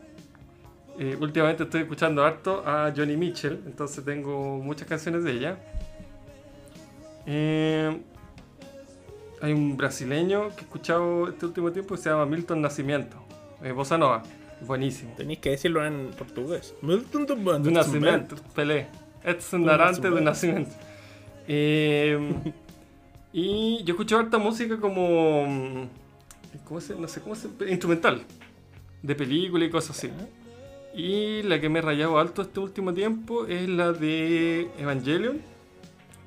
Eh, 0.99 1.15
últimamente 1.19 1.63
estoy 1.63 1.81
escuchando 1.81 2.23
harto 2.23 2.63
a 2.65 2.91
Johnny 2.95 3.15
Mitchell, 3.15 3.61
entonces 3.65 4.03
tengo 4.03 4.57
muchas 4.57 4.87
canciones 4.87 5.23
de 5.23 5.31
ella. 5.31 5.57
Eh, 7.27 8.01
hay 9.41 9.53
un 9.53 9.77
brasileño 9.77 10.49
que 10.49 10.61
he 10.61 10.63
escuchado 10.63 11.27
este 11.29 11.45
último 11.45 11.71
tiempo 11.71 11.95
que 11.95 12.01
se 12.01 12.09
llama 12.09 12.25
Milton 12.25 12.61
Nacimiento, 12.61 13.17
eh, 13.61 13.71
Bossa 13.71 13.97
Nova, 13.97 14.23
buenísimo. 14.61 15.13
Tenéis 15.15 15.39
que 15.39 15.51
decirlo 15.51 15.85
en 15.85 16.09
portugués. 16.17 16.73
Do 17.61 17.71
Nascimento, 17.71 18.35
Pelé. 18.55 18.87
Edson 19.23 19.65
Narante 19.65 20.09
do 20.09 20.21
Nascimento. 20.21 20.71
Eh, 21.47 22.17
y 23.33 23.83
yo 23.83 23.93
escucho 23.93 24.17
harta 24.17 24.37
música 24.37 24.77
como. 24.79 25.89
¿Cómo 26.65 26.81
se, 26.81 26.95
no 26.95 27.07
sé 27.07 27.21
cómo 27.21 27.35
se. 27.35 27.47
instrumental. 27.69 28.23
De 29.01 29.15
película 29.15 29.65
y 29.65 29.69
cosas 29.69 29.97
así. 29.97 30.09
Y 30.93 31.43
la 31.43 31.61
que 31.61 31.69
me 31.69 31.79
he 31.79 31.81
rayado 31.81 32.17
alto 32.17 32.41
este 32.41 32.59
último 32.59 32.93
tiempo 32.93 33.45
es 33.45 33.69
la 33.69 33.93
de 33.93 34.69
Evangelion, 34.79 35.39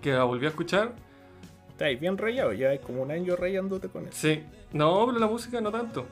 que 0.01 0.13
la 0.13 0.25
volví 0.25 0.47
a 0.47 0.51
escuchar. 0.51 0.93
Estáis 1.71 1.99
bien 1.99 2.17
rayado, 2.17 2.53
ya 2.53 2.69
hay 2.69 2.79
como 2.79 3.03
un 3.03 3.11
año 3.11 3.35
rayándote 3.37 3.89
con 3.89 4.07
eso. 4.07 4.17
Sí, 4.17 4.43
no, 4.73 5.07
pero 5.07 5.19
la 5.19 5.27
música 5.27 5.61
no 5.61 5.73
tanto. 5.73 6.07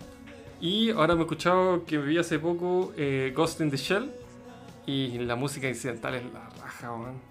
Y 0.61 0.91
ahora 0.91 1.15
me 1.15 1.21
he 1.21 1.25
escuchado 1.25 1.85
que 1.85 1.99
vi 1.99 2.19
hace 2.19 2.39
poco 2.39 2.93
eh, 2.97 3.33
Ghost 3.35 3.61
in 3.61 3.71
the 3.71 3.77
Shell. 3.77 4.11
Y 4.87 5.19
la 5.19 5.37
música 5.37 5.69
incidental 5.69 6.15
es 6.15 6.23
la 6.33 6.49
raja, 6.61 6.93
weón. 6.93 7.28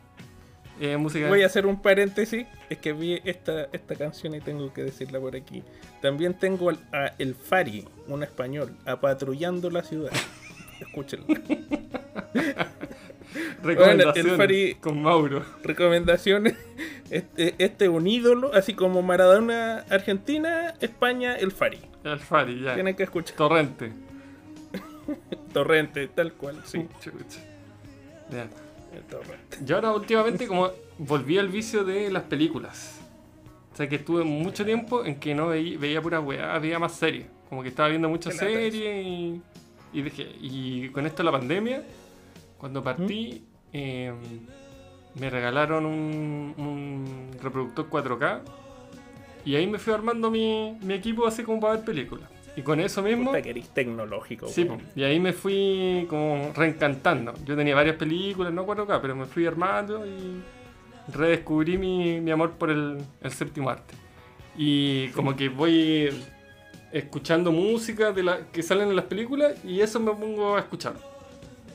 Eh. 0.79 0.95
Voy 1.29 1.41
a 1.43 1.45
hacer 1.47 1.65
un 1.65 1.81
paréntesis, 1.81 2.45
es 2.69 2.77
que 2.77 2.93
vi 2.93 3.19
esta, 3.25 3.67
esta 3.71 3.95
canción 3.95 4.35
y 4.35 4.41
tengo 4.41 4.71
que 4.73 4.83
decirla 4.83 5.19
por 5.19 5.35
aquí. 5.35 5.63
También 6.01 6.33
tengo 6.35 6.69
al- 6.69 6.79
a 6.93 7.13
El 7.17 7.33
Fari, 7.35 7.85
un 8.07 8.23
español, 8.23 8.75
apatrullando 8.85 9.69
la 9.69 9.83
ciudad. 9.83 10.11
Escúchenlo. 10.79 11.25
recomendaciones 13.63 14.31
el 14.33 14.37
Fari- 14.39 14.79
con 14.79 15.01
Mauro. 15.01 15.43
Recomendaciones. 15.63 16.55
Este, 17.09 17.55
este 17.57 17.85
es 17.85 17.89
un 17.91 18.05
ídolo, 18.07 18.53
así 18.53 18.73
como 18.73 19.01
Maradona 19.01 19.79
Argentina, 19.89 20.73
España, 20.81 21.35
El 21.35 21.51
Fari. 21.51 21.79
El 22.03 22.19
Fari, 22.19 22.61
ya. 22.61 22.73
Tienen 22.75 22.95
que 22.95 23.03
escuchar. 23.03 23.35
Torrente. 23.37 23.91
Torrente, 25.53 26.07
tal 26.07 26.33
cual, 26.33 26.61
sí. 26.65 26.85
Ya. 28.31 28.47
Yo 29.63 29.75
ahora 29.75 29.91
últimamente 29.93 30.47
como 30.47 30.71
volví 30.97 31.37
al 31.37 31.47
vicio 31.49 31.83
de 31.83 32.09
las 32.09 32.23
películas. 32.23 32.99
O 33.73 33.75
sea 33.77 33.87
que 33.87 33.97
estuve 33.97 34.23
mucho 34.23 34.65
tiempo 34.65 35.05
en 35.05 35.19
que 35.19 35.35
no 35.35 35.49
veía, 35.49 35.77
veía 35.77 36.01
pura 36.01 36.19
weá, 36.19 36.57
veía 36.59 36.79
más 36.79 36.93
series. 36.93 37.27
Como 37.49 37.61
que 37.61 37.69
estaba 37.69 37.89
viendo 37.89 38.09
muchas 38.09 38.35
series 38.35 38.73
y, 38.73 39.41
y 39.93 40.01
dije, 40.01 40.27
y 40.41 40.89
con 40.89 41.05
esto 41.05 41.17
de 41.17 41.23
la 41.25 41.31
pandemia, 41.31 41.83
cuando 42.57 42.83
partí, 42.83 43.43
¿Mm? 43.43 43.69
eh, 43.73 44.13
me 45.19 45.29
regalaron 45.29 45.85
un, 45.85 46.53
un 46.57 47.29
reproductor 47.41 47.89
4K 47.89 48.41
y 49.45 49.55
ahí 49.55 49.65
me 49.65 49.79
fui 49.79 49.93
armando 49.93 50.29
mi, 50.29 50.77
mi 50.81 50.93
equipo 50.93 51.25
así 51.25 51.43
como 51.43 51.59
para 51.59 51.75
ver 51.75 51.85
películas. 51.85 52.29
Y 52.57 52.63
con 52.63 52.79
eso 52.79 53.01
mismo... 53.03 53.25
Puta 53.31 53.41
que 53.41 53.51
eres 53.51 53.69
tecnológico. 53.69 54.47
Sí, 54.47 54.67
y 54.95 55.03
ahí 55.03 55.19
me 55.19 55.31
fui 55.31 56.05
como 56.09 56.51
reencantando. 56.55 57.33
Yo 57.45 57.55
tenía 57.55 57.75
varias 57.75 57.95
películas, 57.95 58.51
no 58.51 58.65
4K, 58.65 58.99
pero 58.99 59.15
me 59.15 59.25
fui 59.25 59.45
armando 59.45 60.05
y 60.05 60.41
redescubrí 61.13 61.77
mi, 61.77 62.19
mi 62.19 62.31
amor 62.31 62.53
por 62.53 62.69
el, 62.71 62.97
el 63.21 63.31
séptimo 63.31 63.69
arte. 63.69 63.93
Y 64.57 65.09
como 65.09 65.35
que 65.35 65.49
voy 65.49 66.09
escuchando 66.91 67.51
música 67.51 68.11
de 68.11 68.23
la, 68.23 68.39
que 68.51 68.63
salen 68.63 68.89
en 68.89 68.95
las 68.95 69.05
películas 69.05 69.53
y 69.63 69.81
eso 69.81 69.99
me 69.99 70.11
pongo 70.13 70.55
a 70.55 70.59
escuchar. 70.59 70.95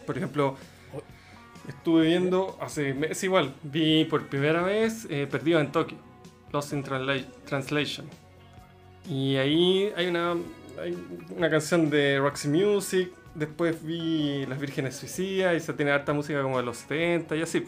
Por 0.04 0.16
ejemplo, 0.16 0.56
estuve 1.68 2.06
viendo 2.08 2.58
hace 2.60 2.92
meses 2.92 3.22
igual, 3.22 3.54
vi 3.62 4.04
por 4.04 4.26
primera 4.26 4.62
vez 4.62 5.06
eh, 5.10 5.28
Perdido 5.30 5.60
en 5.60 5.70
Tokio, 5.70 5.96
Lost 6.52 6.72
in 6.72 6.82
Transla- 6.82 7.24
Translation. 7.44 8.06
Y 9.08 9.36
ahí 9.36 9.92
hay 9.96 10.06
una, 10.06 10.34
hay 10.80 10.96
una 11.36 11.50
canción 11.50 11.90
de 11.90 12.18
Roxy 12.18 12.48
Music. 12.48 13.10
Después 13.34 13.82
vi 13.82 14.44
Las 14.46 14.60
Vírgenes 14.60 14.96
Suicidas 14.96 15.56
y 15.56 15.60
se 15.60 15.72
tiene 15.72 15.90
harta 15.90 16.12
música 16.12 16.42
como 16.42 16.58
de 16.58 16.64
los 16.64 16.78
70 16.78 17.36
y 17.36 17.42
así. 17.42 17.64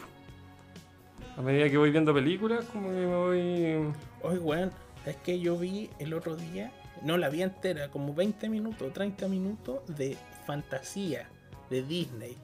A 1.37 1.41
medida 1.41 1.69
que 1.69 1.77
voy 1.77 1.91
viendo 1.91 2.13
películas, 2.13 2.65
como 2.65 2.89
que 2.89 2.95
me 2.95 3.15
voy. 3.15 3.93
Oye, 4.21 4.39
weón, 4.39 4.71
es 5.05 5.15
que 5.17 5.39
yo 5.39 5.57
vi 5.57 5.89
el 5.99 6.13
otro 6.13 6.35
día, 6.35 6.71
no 7.01 7.17
la 7.17 7.29
vi 7.29 7.41
entera, 7.41 7.89
como 7.89 8.13
20 8.13 8.47
minutos, 8.49 8.93
30 8.93 9.27
minutos 9.27 9.79
de 9.87 10.17
fantasía 10.45 11.27
de 11.69 11.83
Disney. 11.83 12.37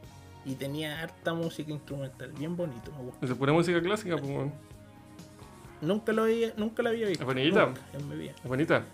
Y 0.43 0.55
tenía 0.55 1.01
harta 1.01 1.35
música 1.35 1.71
instrumental, 1.71 2.31
bien 2.31 2.57
bonito, 2.57 2.91
me. 2.91 3.13
Es 3.21 3.37
pura 3.37 3.53
música 3.53 3.79
clásica, 3.81 4.17
pues. 4.17 4.51
Nunca 5.81 6.11
lo 6.11 6.23
había, 6.23 6.53
nunca 6.57 6.83
la 6.83 6.89
había 6.89 7.07
visto. 7.07 7.23
Es 7.23 7.27
bonita. 7.27 7.73
Es 7.93 8.47
bonita. 8.47 8.85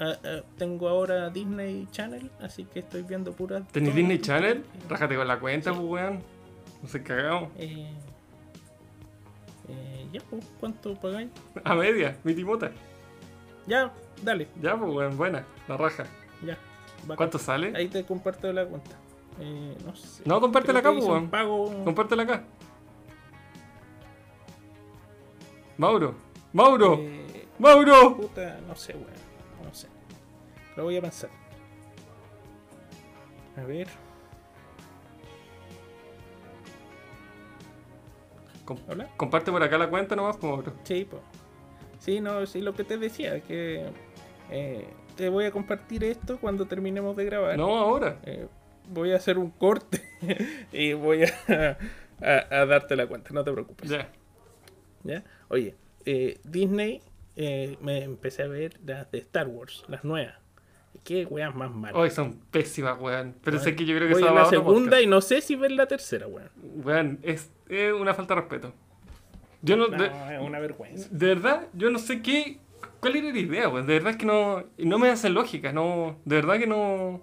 Ah, 0.00 0.14
tengo 0.58 0.88
ahora 0.88 1.30
Disney 1.30 1.86
Channel, 1.90 2.30
así 2.40 2.64
que 2.64 2.80
estoy 2.80 3.02
viendo 3.02 3.32
pura. 3.32 3.60
¿Tenés 3.72 3.94
Disney 3.94 4.18
Channel? 4.20 4.64
Rájate 4.88 5.16
con 5.16 5.26
la 5.28 5.38
cuenta, 5.38 5.70
Sí. 5.72 5.76
pues, 5.78 5.88
weón. 5.90 6.22
No 6.82 6.88
sé 6.88 7.02
cagado. 7.02 7.50
Eh, 7.56 7.90
eh, 9.68 10.06
ya, 10.12 10.20
pues, 10.30 10.44
¿cuánto 10.60 10.94
pagáis? 10.94 11.28
A 11.64 11.74
media, 11.74 12.16
mi 12.24 12.34
timota. 12.34 12.70
Ya, 13.66 13.92
dale, 14.22 14.48
Ya, 14.62 14.76
pues, 14.76 14.92
weón, 14.92 15.16
buena. 15.16 15.44
La 15.68 15.76
raja. 15.76 16.04
ya. 16.44 16.56
bacán. 17.02 17.16
¿Cuánto 17.16 17.38
sale? 17.38 17.72
Ahí 17.76 17.88
te 17.88 18.04
comparto 18.04 18.52
la 18.52 18.64
cuenta. 18.66 18.96
Eh, 19.40 19.76
no 19.84 19.94
sé. 19.96 20.22
No, 20.24 20.40
compártela 20.40 20.78
acá, 20.80 20.92
pues, 20.92 21.04
weón. 21.04 21.28
pago. 21.28 21.84
Compártela 21.84 22.22
acá. 22.24 22.42
Mauro. 25.78 26.14
Mauro. 26.52 26.94
eh, 27.00 27.46
Mauro. 27.58 28.16
puta, 28.16 28.58
no 28.66 28.74
sé, 28.76 28.92
weón. 28.94 29.15
Lo 30.76 30.84
voy 30.84 30.96
a 30.96 31.00
pensar. 31.00 31.30
A 33.56 33.62
ver. 33.64 33.88
Com- 38.64 38.78
¿Hola? 38.88 39.08
comparte 39.16 39.50
por 39.52 39.62
acá 39.62 39.78
la 39.78 39.88
cuenta 39.88 40.16
nomás, 40.16 40.42
Mauro. 40.42 40.72
Sí, 40.84 41.06
pues. 41.08 41.22
Sí, 42.00 42.20
no, 42.20 42.44
sí, 42.46 42.60
lo 42.60 42.74
que 42.74 42.84
te 42.84 42.98
decía, 42.98 43.40
que 43.40 43.86
eh, 44.50 44.88
te 45.16 45.28
voy 45.28 45.44
a 45.44 45.50
compartir 45.50 46.04
esto 46.04 46.38
cuando 46.38 46.66
terminemos 46.66 47.16
de 47.16 47.24
grabar. 47.24 47.56
No, 47.56 47.76
ahora. 47.78 48.18
Eh, 48.24 48.46
voy 48.88 49.12
a 49.12 49.16
hacer 49.16 49.38
un 49.38 49.50
corte 49.50 50.02
y 50.72 50.92
voy 50.94 51.24
a, 51.24 51.78
a- 52.20 52.56
a 52.60 52.66
darte 52.66 52.96
la 52.96 53.06
cuenta, 53.06 53.30
no 53.32 53.42
te 53.44 53.52
preocupes. 53.52 53.88
Ya. 53.88 54.10
¿Ya? 55.04 55.22
Oye, 55.48 55.76
eh, 56.04 56.38
Disney, 56.44 57.00
me 57.36 58.02
empecé 58.02 58.42
a 58.42 58.48
ver 58.48 58.78
las 58.84 59.10
de 59.12 59.18
Star 59.18 59.46
Wars, 59.46 59.84
las 59.88 60.04
nuevas. 60.04 60.34
Qué 61.04 61.26
weas 61.26 61.54
más 61.54 61.70
malas. 61.70 61.96
Hoy 61.96 62.10
son 62.10 62.40
pésimas, 62.50 63.00
weón. 63.00 63.34
Pero 63.42 63.58
sé 63.58 63.74
que 63.76 63.84
yo 63.84 63.96
creo 63.96 64.08
que 64.08 64.14
en 64.14 64.26
va 64.26 64.30
a 64.30 64.34
la 64.34 64.44
segunda 64.46 65.00
y 65.00 65.06
no 65.06 65.20
sé 65.20 65.40
si 65.40 65.56
ver 65.56 65.72
la 65.72 65.86
tercera, 65.86 66.26
weón. 66.26 66.50
Weón, 66.84 67.18
es, 67.22 67.50
es 67.68 67.92
una 67.92 68.14
falta 68.14 68.34
de 68.34 68.40
respeto. 68.40 68.72
Yo 69.62 69.76
no. 69.76 69.88
No, 69.88 69.96
de, 69.96 70.06
es 70.06 70.40
una 70.40 70.58
vergüenza. 70.60 71.08
de 71.10 71.26
verdad, 71.26 71.68
yo 71.74 71.90
no 71.90 71.98
sé 71.98 72.22
qué. 72.22 72.60
¿Cuál 73.00 73.16
era 73.16 73.30
la 73.30 73.38
idea, 73.38 73.68
weón? 73.68 73.86
De 73.86 73.94
verdad 73.94 74.12
es 74.12 74.16
que 74.16 74.26
no. 74.26 74.64
No 74.78 74.98
me 74.98 75.08
hace 75.08 75.28
lógica, 75.28 75.72
no. 75.72 76.16
De 76.24 76.36
verdad 76.36 76.58
que 76.58 76.66
no. 76.66 77.20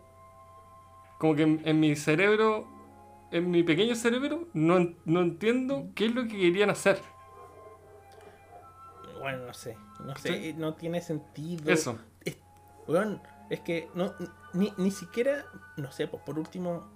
Como 1.19 1.35
que 1.35 1.43
en, 1.43 1.61
en 1.65 1.79
mi 1.79 1.95
cerebro. 1.95 2.67
En 3.31 3.49
mi 3.49 3.63
pequeño 3.63 3.95
cerebro, 3.95 4.47
no, 4.53 4.93
no 5.05 5.21
entiendo 5.21 5.87
qué 5.95 6.05
es 6.05 6.13
lo 6.13 6.23
que 6.23 6.37
querían 6.37 6.69
hacer. 6.69 6.99
Bueno, 9.19 9.47
no 9.47 9.53
sé. 9.53 9.75
No 10.05 10.15
sé, 10.17 10.53
no 10.57 10.73
tiene 10.75 11.01
sentido. 11.01 11.71
Eso. 11.71 11.97
Es, 12.25 12.37
weón, 12.87 13.21
es 13.49 13.59
que 13.61 13.89
no, 13.93 14.13
ni, 14.53 14.73
ni 14.77 14.91
siquiera, 14.91 15.45
no 15.77 15.91
sé, 15.91 16.07
pues 16.07 16.23
por 16.23 16.39
último, 16.39 16.87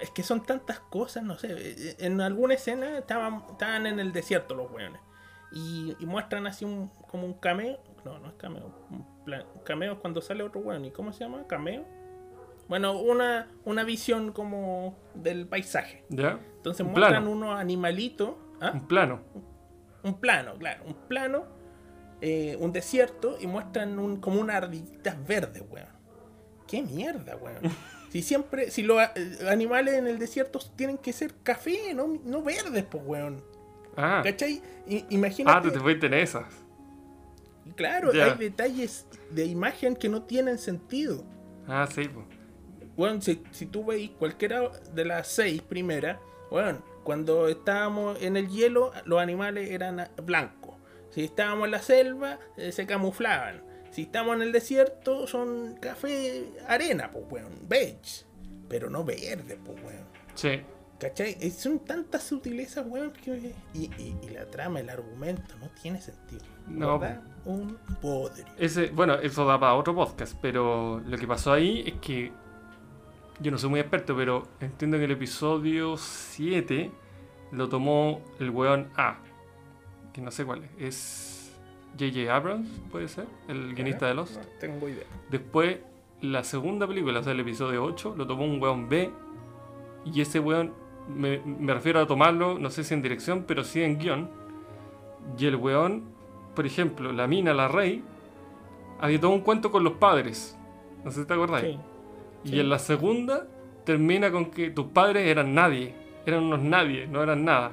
es 0.00 0.10
que 0.10 0.22
son 0.22 0.42
tantas 0.42 0.80
cosas, 0.80 1.22
no 1.22 1.38
sé. 1.38 1.48
eh, 1.52 1.96
En 1.98 2.20
alguna 2.20 2.54
escena 2.54 2.98
estaban, 2.98 3.42
estaban 3.50 3.86
en 3.86 3.98
el 4.00 4.12
desierto 4.12 4.54
los 4.54 4.70
weones. 4.70 5.00
Y, 5.52 5.96
y 5.98 6.06
muestran 6.06 6.46
así 6.46 6.64
un, 6.64 6.88
como 7.10 7.26
un 7.26 7.34
cameo. 7.34 7.78
No, 8.04 8.18
no 8.20 8.28
es 8.28 8.34
cameo. 8.34 8.72
Un 8.90 9.24
plan- 9.24 9.44
cameo 9.64 10.00
cuando 10.00 10.20
sale 10.22 10.42
otro 10.44 10.60
weón. 10.60 10.84
¿Y 10.84 10.90
cómo 10.92 11.12
se 11.12 11.24
llama? 11.24 11.44
Cameo. 11.48 11.84
Bueno, 12.68 12.96
una, 13.00 13.48
una 13.64 13.82
visión 13.82 14.30
como 14.32 14.96
del 15.14 15.48
paisaje. 15.48 16.04
¿Ya? 16.08 16.38
Entonces 16.56 16.86
Un 16.86 16.92
muestran 16.92 17.24
plano. 17.24 17.30
unos 17.32 17.58
animalitos. 17.58 18.34
¿ah? 18.60 18.70
Un 18.74 18.86
plano. 18.86 19.20
Un 20.04 20.14
plano, 20.20 20.54
claro, 20.54 20.84
un 20.86 20.94
plano, 20.94 21.44
eh, 22.20 22.56
un 22.60 22.72
desierto 22.72 23.36
y 23.40 23.46
muestran 23.46 23.98
un, 23.98 24.18
como 24.20 24.40
unas 24.40 24.56
ardillitas 24.56 25.16
verdes, 25.26 25.62
weón. 25.70 25.88
¿Qué 26.66 26.82
mierda, 26.82 27.36
weón? 27.36 27.60
Si 28.10 28.22
siempre, 28.22 28.72
si 28.72 28.82
los 28.82 29.00
eh, 29.14 29.38
animales 29.48 29.94
en 29.94 30.08
el 30.08 30.18
desierto 30.18 30.58
tienen 30.74 30.98
que 30.98 31.12
ser 31.12 31.32
café, 31.44 31.94
no, 31.94 32.18
no 32.24 32.42
verdes, 32.42 32.84
pues, 32.90 33.04
weón. 33.06 33.40
Ah. 33.96 34.20
¿Cachai? 34.24 34.60
I- 34.88 34.98
Ah, 35.02 35.06
imagínate. 35.10 35.68
tú 35.68 35.74
te 35.74 35.78
fuiste 35.78 36.06
en 36.06 36.14
esas. 36.14 36.44
Claro, 37.76 38.10
hay 38.12 38.36
detalles 38.36 39.06
de 39.30 39.44
imagen 39.44 39.94
que 39.94 40.08
no 40.08 40.22
tienen 40.22 40.58
sentido. 40.58 41.22
Ah, 41.68 41.86
sí, 41.88 42.08
pues. 42.08 42.26
Bueno, 42.96 43.20
si, 43.20 43.42
si 43.52 43.66
tú 43.66 43.84
veis 43.84 44.10
cualquiera 44.18 44.68
de 44.92 45.04
las 45.04 45.28
seis 45.28 45.62
primeras, 45.62 46.18
bueno, 46.50 46.82
cuando 47.04 47.46
estábamos 47.46 48.20
en 48.20 48.36
el 48.36 48.48
hielo, 48.48 48.90
los 49.04 49.20
animales 49.20 49.70
eran 49.70 50.08
blancos. 50.24 50.59
Si 51.10 51.24
estábamos 51.24 51.64
en 51.66 51.70
la 51.72 51.80
selva, 51.82 52.38
eh, 52.56 52.72
se 52.72 52.86
camuflaban. 52.86 53.62
Si 53.90 54.02
estamos 54.02 54.36
en 54.36 54.42
el 54.42 54.52
desierto, 54.52 55.26
son 55.26 55.74
café 55.80 56.44
arena, 56.68 57.10
pues, 57.10 57.24
weón, 57.30 57.52
beige. 57.68 58.24
Pero 58.68 58.88
no 58.88 59.04
verde, 59.04 59.58
pues, 59.64 59.82
weón. 59.82 60.04
Sí. 60.34 60.60
¿Cachai? 61.00 61.36
Eh, 61.40 61.50
Son 61.50 61.78
tantas 61.80 62.22
sutilezas, 62.24 62.84
weón, 62.86 63.10
que... 63.12 63.52
Y, 63.74 63.84
y- 63.98 64.16
y 64.22 64.28
la 64.28 64.44
trama, 64.46 64.80
el 64.80 64.90
argumento, 64.90 65.54
no 65.58 65.68
tiene 65.82 66.00
sentido. 66.00 66.42
No, 66.68 66.98
¿Verdad? 66.98 67.22
Un 67.46 67.78
bodrio. 68.02 68.44
Ese, 68.58 68.88
bueno, 68.90 69.14
eso 69.14 69.44
da 69.46 69.58
para 69.58 69.74
otro 69.74 69.94
podcast, 69.94 70.36
pero 70.42 71.00
lo 71.00 71.16
que 71.16 71.26
pasó 71.26 71.52
ahí 71.52 71.82
es 71.86 71.94
que 72.00 72.30
yo 73.40 73.50
no 73.50 73.56
soy 73.58 73.70
muy 73.70 73.80
experto, 73.80 74.14
pero 74.14 74.46
entiendo 74.60 74.98
que 74.98 75.04
el 75.04 75.12
episodio 75.12 75.96
7 75.96 76.90
lo 77.52 77.68
tomó 77.70 78.20
el 78.38 78.50
weón 78.50 78.90
A. 78.96 79.18
Que 80.12 80.20
no 80.20 80.30
sé 80.30 80.44
cuál 80.44 80.64
es. 80.64 80.70
Es 80.78 81.60
J.J. 81.98 82.34
Abrams, 82.34 82.68
puede 82.90 83.08
ser, 83.08 83.26
el 83.48 83.74
guionista 83.74 84.06
de 84.06 84.14
Lost. 84.14 84.36
No 84.36 84.48
tengo 84.58 84.88
idea. 84.88 85.04
Después, 85.30 85.78
la 86.20 86.44
segunda 86.44 86.86
película, 86.86 87.20
o 87.20 87.22
sea, 87.22 87.32
el 87.32 87.40
episodio 87.40 87.84
8, 87.84 88.14
lo 88.16 88.26
tomó 88.26 88.44
un 88.44 88.60
weón 88.60 88.88
B. 88.88 89.10
Y 90.04 90.20
ese 90.20 90.40
weón, 90.40 90.72
me, 91.08 91.40
me 91.44 91.74
refiero 91.74 92.00
a 92.00 92.06
tomarlo, 92.06 92.58
no 92.58 92.70
sé 92.70 92.84
si 92.84 92.94
en 92.94 93.02
dirección, 93.02 93.44
pero 93.46 93.64
sí 93.64 93.82
en 93.82 93.98
guion. 93.98 94.30
Y 95.38 95.46
el 95.46 95.56
weón, 95.56 96.04
por 96.54 96.66
ejemplo, 96.66 97.12
la 97.12 97.26
mina, 97.26 97.52
la 97.52 97.68
rey, 97.68 98.02
había 99.00 99.20
todo 99.20 99.30
un 99.30 99.40
cuento 99.40 99.70
con 99.70 99.84
los 99.84 99.94
padres. 99.94 100.56
No 101.04 101.10
sé 101.10 101.22
si 101.22 101.26
te 101.26 101.34
acordás. 101.34 101.62
Sí. 101.62 101.78
Y 102.44 102.60
en 102.60 102.68
la 102.68 102.78
segunda 102.78 103.46
termina 103.84 104.30
con 104.30 104.50
que 104.50 104.70
tus 104.70 104.86
padres 104.86 105.26
eran 105.26 105.54
nadie. 105.54 105.94
Eran 106.26 106.44
unos 106.44 106.60
nadie, 106.60 107.06
no 107.06 107.22
eran 107.22 107.44
nada. 107.44 107.72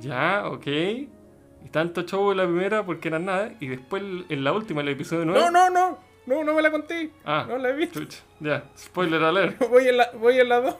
Ya, 0.00 0.44
ok. 0.46 0.66
Y 1.64 1.68
tanto 1.68 2.02
show 2.02 2.30
en 2.32 2.38
la 2.38 2.44
primera 2.44 2.84
porque 2.84 3.08
eran 3.08 3.24
nada. 3.26 3.52
Y 3.60 3.68
después 3.68 4.02
en 4.28 4.44
la 4.44 4.52
última, 4.52 4.80
el 4.80 4.88
episodio 4.88 5.24
9. 5.24 5.40
No, 5.40 5.50
no, 5.50 5.70
no. 5.70 5.98
No, 6.24 6.44
no 6.44 6.54
me 6.54 6.62
la 6.62 6.70
conté. 6.70 7.10
Ah, 7.24 7.46
No 7.48 7.58
la 7.58 7.70
he 7.70 7.72
visto. 7.74 7.98
chucha. 8.00 8.18
Ya, 8.40 8.64
spoiler 8.78 9.22
alert. 9.22 9.58
Voy 9.70 9.88
en 9.88 9.96
la, 9.96 10.10
voy 10.12 10.38
en 10.38 10.48
la 10.48 10.60
2. 10.60 10.76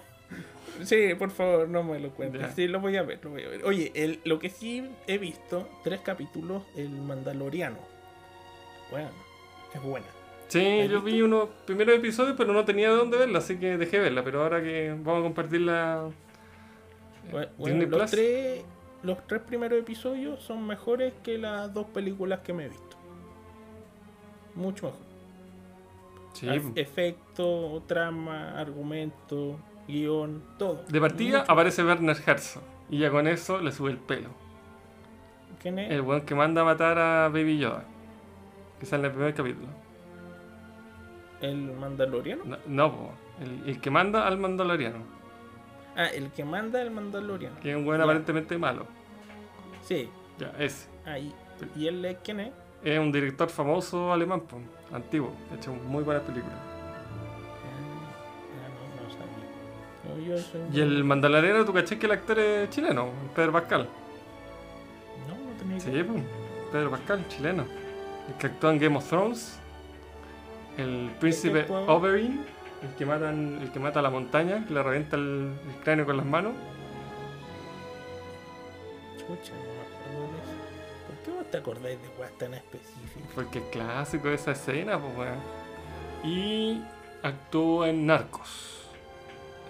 Sí, 0.85 1.15
por 1.19 1.31
favor, 1.31 1.69
no 1.69 1.83
me 1.83 1.99
lo 2.01 2.11
cuentes. 2.11 2.41
Ya. 2.41 2.51
Sí, 2.53 2.67
lo 2.69 2.81
voy 2.81 2.97
a 2.97 3.03
ver, 3.03 3.21
lo 3.23 3.31
voy 3.31 3.43
a 3.45 3.49
ver. 3.49 3.65
Oye, 3.65 3.93
el- 3.95 4.21
lo 4.25 4.39
que 4.39 4.51
sí 4.51 4.89
he 5.07 5.19
visto, 5.19 5.69
tres 5.85 6.01
capítulos, 6.01 6.63
el 6.77 6.89
Mandaloriano. 6.91 7.77
Bueno, 8.91 9.11
es 9.75 9.83
buena. 9.83 10.07
Sí, 10.49 10.81
¿Has 10.81 10.89
yo 10.91 11.01
vi 11.03 11.23
unos 11.23 11.49
primeros 11.67 11.97
episodios, 11.97 12.35
pero 12.37 12.53
no 12.53 12.65
tenía 12.65 12.91
de 12.91 12.97
dónde 12.97 13.17
verla, 13.17 13.39
así 13.39 13.57
que 13.59 13.77
dejé 13.79 13.99
verla. 14.01 14.23
Pero 14.25 14.43
ahora 14.43 14.63
que 14.63 14.91
vamos 14.91 15.21
a 15.21 15.23
compartirla. 15.25 16.09
Bueno, 17.31 17.49
Disney 17.59 17.87
los, 17.87 18.11
tres, 18.11 18.63
los 19.03 19.27
tres 19.27 19.43
primeros 19.43 19.79
episodios 19.79 20.41
son 20.43 20.67
mejores 20.67 21.13
que 21.23 21.39
las 21.39 21.73
dos 21.75 21.87
películas 21.87 22.41
que 22.41 22.53
me 22.53 22.67
he 22.67 22.69
visto. 22.69 22.97
Mucho 24.55 24.87
mejor. 24.87 25.01
Sí. 26.35 26.47
Ef- 26.49 26.73
Efecto, 26.77 27.83
trama, 27.87 28.59
argumento, 28.59 29.59
guion, 29.87 30.43
todo. 30.59 30.85
De 30.89 31.01
partida 31.01 31.41
Mucho. 31.41 31.53
aparece 31.53 31.85
Werner 31.85 32.17
Herzog. 32.27 32.63
Y 32.91 32.99
ya 32.99 33.11
con 33.11 33.27
eso 33.27 33.59
le 33.61 33.73
sube 33.73 33.91
el 33.91 33.99
pelo. 33.99 34.31
¿Quién 35.61 35.79
es? 35.79 35.91
El 35.91 36.01
weón 36.03 36.23
que 36.23 36.35
manda 36.35 36.63
a 36.63 36.65
matar 36.65 36.99
a 36.99 37.29
Baby 37.29 37.59
Yoda. 37.59 37.85
Que 38.81 38.87
sale 38.87 39.01
en 39.03 39.07
el 39.07 39.13
primer 39.13 39.35
capítulo. 39.35 39.69
¿El 41.41 41.73
Mandaloriano? 41.73 42.45
No, 42.45 42.57
no, 42.67 43.11
el 43.67 43.81
que 43.81 43.91
manda 43.91 44.27
al 44.27 44.39
Mandaloriano. 44.39 44.99
Ah, 45.97 46.07
el 46.07 46.31
que 46.31 46.45
manda 46.45 46.81
el 46.81 46.91
Mandaloriano. 46.91 47.59
Que 47.61 47.71
es 47.73 47.77
un 47.77 47.87
weón 47.87 48.01
aparentemente 48.01 48.57
malo. 48.59 48.87
Sí, 49.83 50.09
Ya, 50.39 50.53
ese. 50.59 50.89
ahí. 51.05 51.35
¿Y 51.77 51.87
él 51.87 52.05
es 52.05 52.17
quién 52.25 52.41
es? 52.41 52.53
Es 52.83 52.99
un 52.99 53.13
director 53.13 53.49
famoso 53.49 54.13
alemán, 54.13 54.41
po, 54.41 54.59
antiguo. 54.93 55.33
Ha 55.53 55.57
hecho 55.57 55.73
muy 55.73 56.03
buenas 56.03 56.23
películas. 56.25 56.57
Ah, 58.59 58.69
no, 58.69 59.05
no 59.05 59.11
sabía. 59.13 59.47
No, 60.05 60.37
yo 60.37 60.39
soy- 60.39 60.61
Y 60.77 60.81
el 60.81 61.05
Mandaloriano, 61.05 61.65
¿tú 61.65 61.73
caché 61.73 61.99
que 61.99 62.07
el 62.07 62.13
actor 62.13 62.39
es 62.39 62.71
chileno? 62.71 63.11
Pedro 63.37 63.53
Pascal. 63.53 63.89
No, 65.29 65.35
no 65.35 65.57
tenía 65.59 65.79
Sí, 65.79 65.91
idea. 65.91 66.05
pues. 66.07 66.23
Pedro 66.73 66.91
Pascal, 66.91 67.25
chileno. 67.29 67.65
El 68.29 68.35
que 68.39 68.47
actúa 68.47 68.73
en 68.73 68.79
Game 68.79 68.97
of 68.97 69.09
Thrones. 69.09 69.59
El 70.79 71.11
príncipe 71.21 71.61
actuaba? 71.61 71.93
Oberyn. 71.95 72.45
El 72.83 72.95
que, 72.97 73.07
matan, 73.07 73.59
el 73.63 73.71
que 73.71 73.79
mata 73.79 74.01
a 74.01 74.03
la 74.03 74.11
montaña, 74.11 74.65
que 74.67 74.75
le 74.75 74.83
revienta 74.83 75.17
el, 75.17 75.53
el 75.69 75.85
cráneo 75.85 76.05
con 76.05 76.17
las 76.17 76.27
manos. 76.27 76.53
Chucha, 79.19 79.53
no 79.55 79.61
me 79.61 79.83
acuerdo 79.83 80.33
de 80.33 80.39
eso. 80.43 80.53
¿Por 81.07 81.17
qué 81.25 81.31
vos 81.31 81.51
te 81.51 81.57
acordáis 81.59 82.03
de 82.03 82.09
weas 82.19 82.33
tan 82.39 82.55
específicas? 82.55 83.33
Porque 83.35 83.59
es 83.61 83.65
clásico 83.67 84.29
esa 84.31 84.51
escena, 84.53 84.99
pues 84.99 85.17
weón. 85.17 85.39
Y 86.25 86.83
actuó 87.23 87.87
en 87.87 88.07
Narcos. 88.07 88.89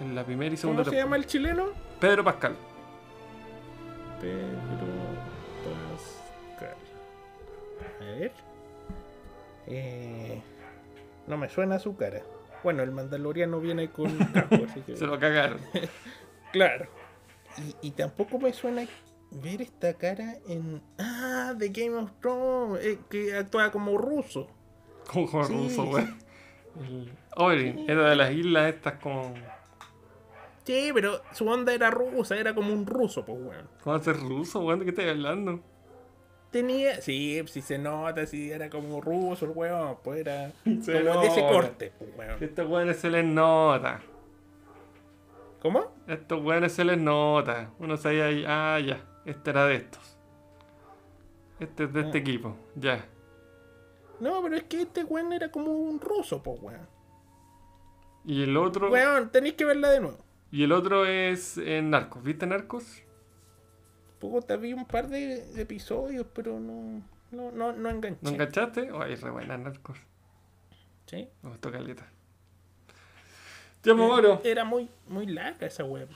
En 0.01 0.15
la 0.15 0.25
primera 0.25 0.53
y 0.55 0.57
segunda 0.57 0.83
¿Cómo 0.83 0.93
se 0.93 0.97
llama 0.97 1.17
el 1.17 1.27
chileno? 1.27 1.67
Pedro 2.01 2.25
Pascal. 2.25 2.57
Pedro 4.21 4.89
Pascal. 6.57 6.77
A 8.01 8.05
ver. 8.05 8.33
Eh, 9.67 10.43
no 11.27 11.37
me 11.37 11.49
suena 11.49 11.79
su 11.79 11.95
cara. 11.95 12.23
Bueno, 12.63 12.83
el 12.83 12.91
mandaloriano 12.93 13.61
viene 13.61 13.91
con 13.91 14.17
casco, 14.33 14.57
así 14.69 14.81
que... 14.83 14.97
Se 14.97 15.07
lo 15.07 15.19
cagaron. 15.19 15.61
Claro. 16.53 16.87
Y, 17.81 17.89
y 17.89 17.91
tampoco 17.93 18.39
me 18.39 18.53
suena 18.53 18.87
ver 19.31 19.63
esta 19.63 19.95
cara 19.95 20.35
en... 20.47 20.83
Ah, 20.99 21.55
de 21.57 21.71
Game 21.71 21.95
of 21.97 22.11
Thrones, 22.21 22.85
eh, 22.85 22.99
que 23.09 23.35
actúa 23.35 23.71
como 23.73 23.97
ruso. 23.97 24.49
Como 25.11 25.43
Sí, 25.47 25.55
ruso. 25.55 25.99
El 25.99 27.13
Oberyn 27.37 27.89
era 27.89 28.11
de 28.11 28.17
las 28.17 28.33
islas 28.33 28.75
estas 28.75 28.95
como. 29.01 29.35
Sí, 30.65 30.91
pero 30.95 31.23
su 31.33 31.47
onda 31.49 31.75
era 31.75 31.91
rusa, 31.91 32.37
era 32.37 32.55
como 32.55 32.73
un 32.73 32.87
ruso, 32.87 33.25
pues, 33.25 33.39
weón. 33.41 33.69
¿Cómo 33.83 33.97
hacer 33.97 34.17
ruso, 34.19 34.61
weón? 34.61 34.79
¿De 34.81 34.85
qué 34.85 34.91
estás 34.91 35.07
hablando? 35.07 35.61
Tenía, 36.53 37.01
sí, 37.01 37.43
si 37.47 37.63
se 37.63 37.79
nota, 37.79 38.27
si 38.27 38.53
era 38.53 38.69
como 38.71 39.01
ruso 39.01 39.47
el 39.47 39.53
weón, 39.53 39.97
pues 40.05 40.21
era 40.21 40.53
Se 40.83 41.05
como 41.05 41.21
de 41.23 41.27
ese 41.27 41.41
corte, 41.41 41.93
pues, 41.99 42.11
weón. 42.17 42.43
Estos 42.45 42.69
weones 42.71 42.97
se 42.99 43.11
les 43.11 43.25
nota. 43.25 44.01
¿Cómo? 45.61 45.93
Estos 46.07 46.43
weones 46.45 46.73
se 46.73 46.85
les 46.85 46.99
nota. 46.99 47.71
Uno 47.79 47.97
sabía 47.97 48.27
ahí, 48.27 48.45
ah, 48.47 48.79
ya, 48.81 49.01
este 49.25 49.51
era 49.51 49.67
de 49.67 49.77
estos. 49.77 50.19
Este 51.59 51.85
es 51.85 51.93
de 51.93 52.01
este 52.03 52.19
Ah. 52.19 52.21
equipo, 52.21 52.57
ya. 52.77 53.07
No, 54.21 54.43
pero 54.43 54.57
es 54.57 54.65
que 54.65 54.83
este 54.83 55.05
weón 55.05 55.33
era 55.33 55.51
como 55.51 55.73
un 55.73 56.01
ruso, 56.01 56.43
pues, 56.43 56.61
weón. 56.61 56.87
Y 58.25 58.43
el 58.43 58.57
otro. 58.57 58.91
Weón, 58.91 59.31
tenéis 59.31 59.55
que 59.55 59.65
verla 59.65 59.91
de 59.91 60.01
nuevo. 60.01 60.19
Y 60.51 60.65
el 60.65 60.73
otro 60.73 61.07
es 61.07 61.57
en 61.59 61.91
Narcos. 61.91 62.23
¿Viste 62.23 62.47
Narcos? 62.47 63.03
Puta, 64.23 64.55
vi 64.55 64.73
un 64.73 64.85
par 64.85 65.09
de 65.09 65.61
episodios, 65.61 66.25
pero 66.33 66.61
no, 66.61 67.03
no, 67.33 67.51
no, 67.51 67.73
no 67.73 67.91
enganché. 67.91 68.20
¿No 68.23 68.31
enganchaste? 68.31 68.89
Ay, 68.95 69.16
re 69.16 69.31
buena 69.31 69.59
Narcos. 69.59 69.99
Sí. 71.07 71.29
Me 71.43 71.51
gustó 71.51 71.73
caleta. 71.73 72.07
Ya, 73.83 73.97
pues, 73.97 73.97
bueno. 73.97 74.41
Era 74.45 74.64
muy, 74.64 74.89
muy 75.09 75.27
larga 75.27 75.66
esa 75.66 75.83
web. 75.83 76.09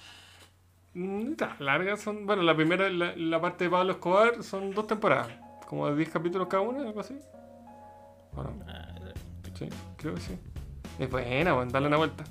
Mm, 0.95 1.33
está, 1.33 1.57
largas 1.59 2.01
son. 2.01 2.27
Bueno, 2.27 2.43
la 2.45 2.55
primera, 2.55 2.89
la, 2.91 3.17
la 3.17 3.41
parte 3.41 3.65
de 3.65 3.71
Pablo 3.71 3.95
Escobar, 3.95 4.41
son 4.45 4.73
dos 4.73 4.87
temporadas. 4.87 5.33
Como 5.67 5.89
de 5.89 5.97
10 5.97 6.09
capítulos 6.11 6.47
cada 6.47 6.63
una, 6.63 6.83
algo 6.83 7.01
así. 7.01 7.19
Bueno, 8.35 8.53
Ah, 8.69 8.95
sí, 9.59 9.69
creo 9.97 10.15
que 10.15 10.21
sí. 10.21 10.39
Es 11.01 11.11
buena, 11.11 11.55
bueno, 11.55 11.73
dale 11.73 11.89
una 11.89 11.97
vuelta. 11.97 12.23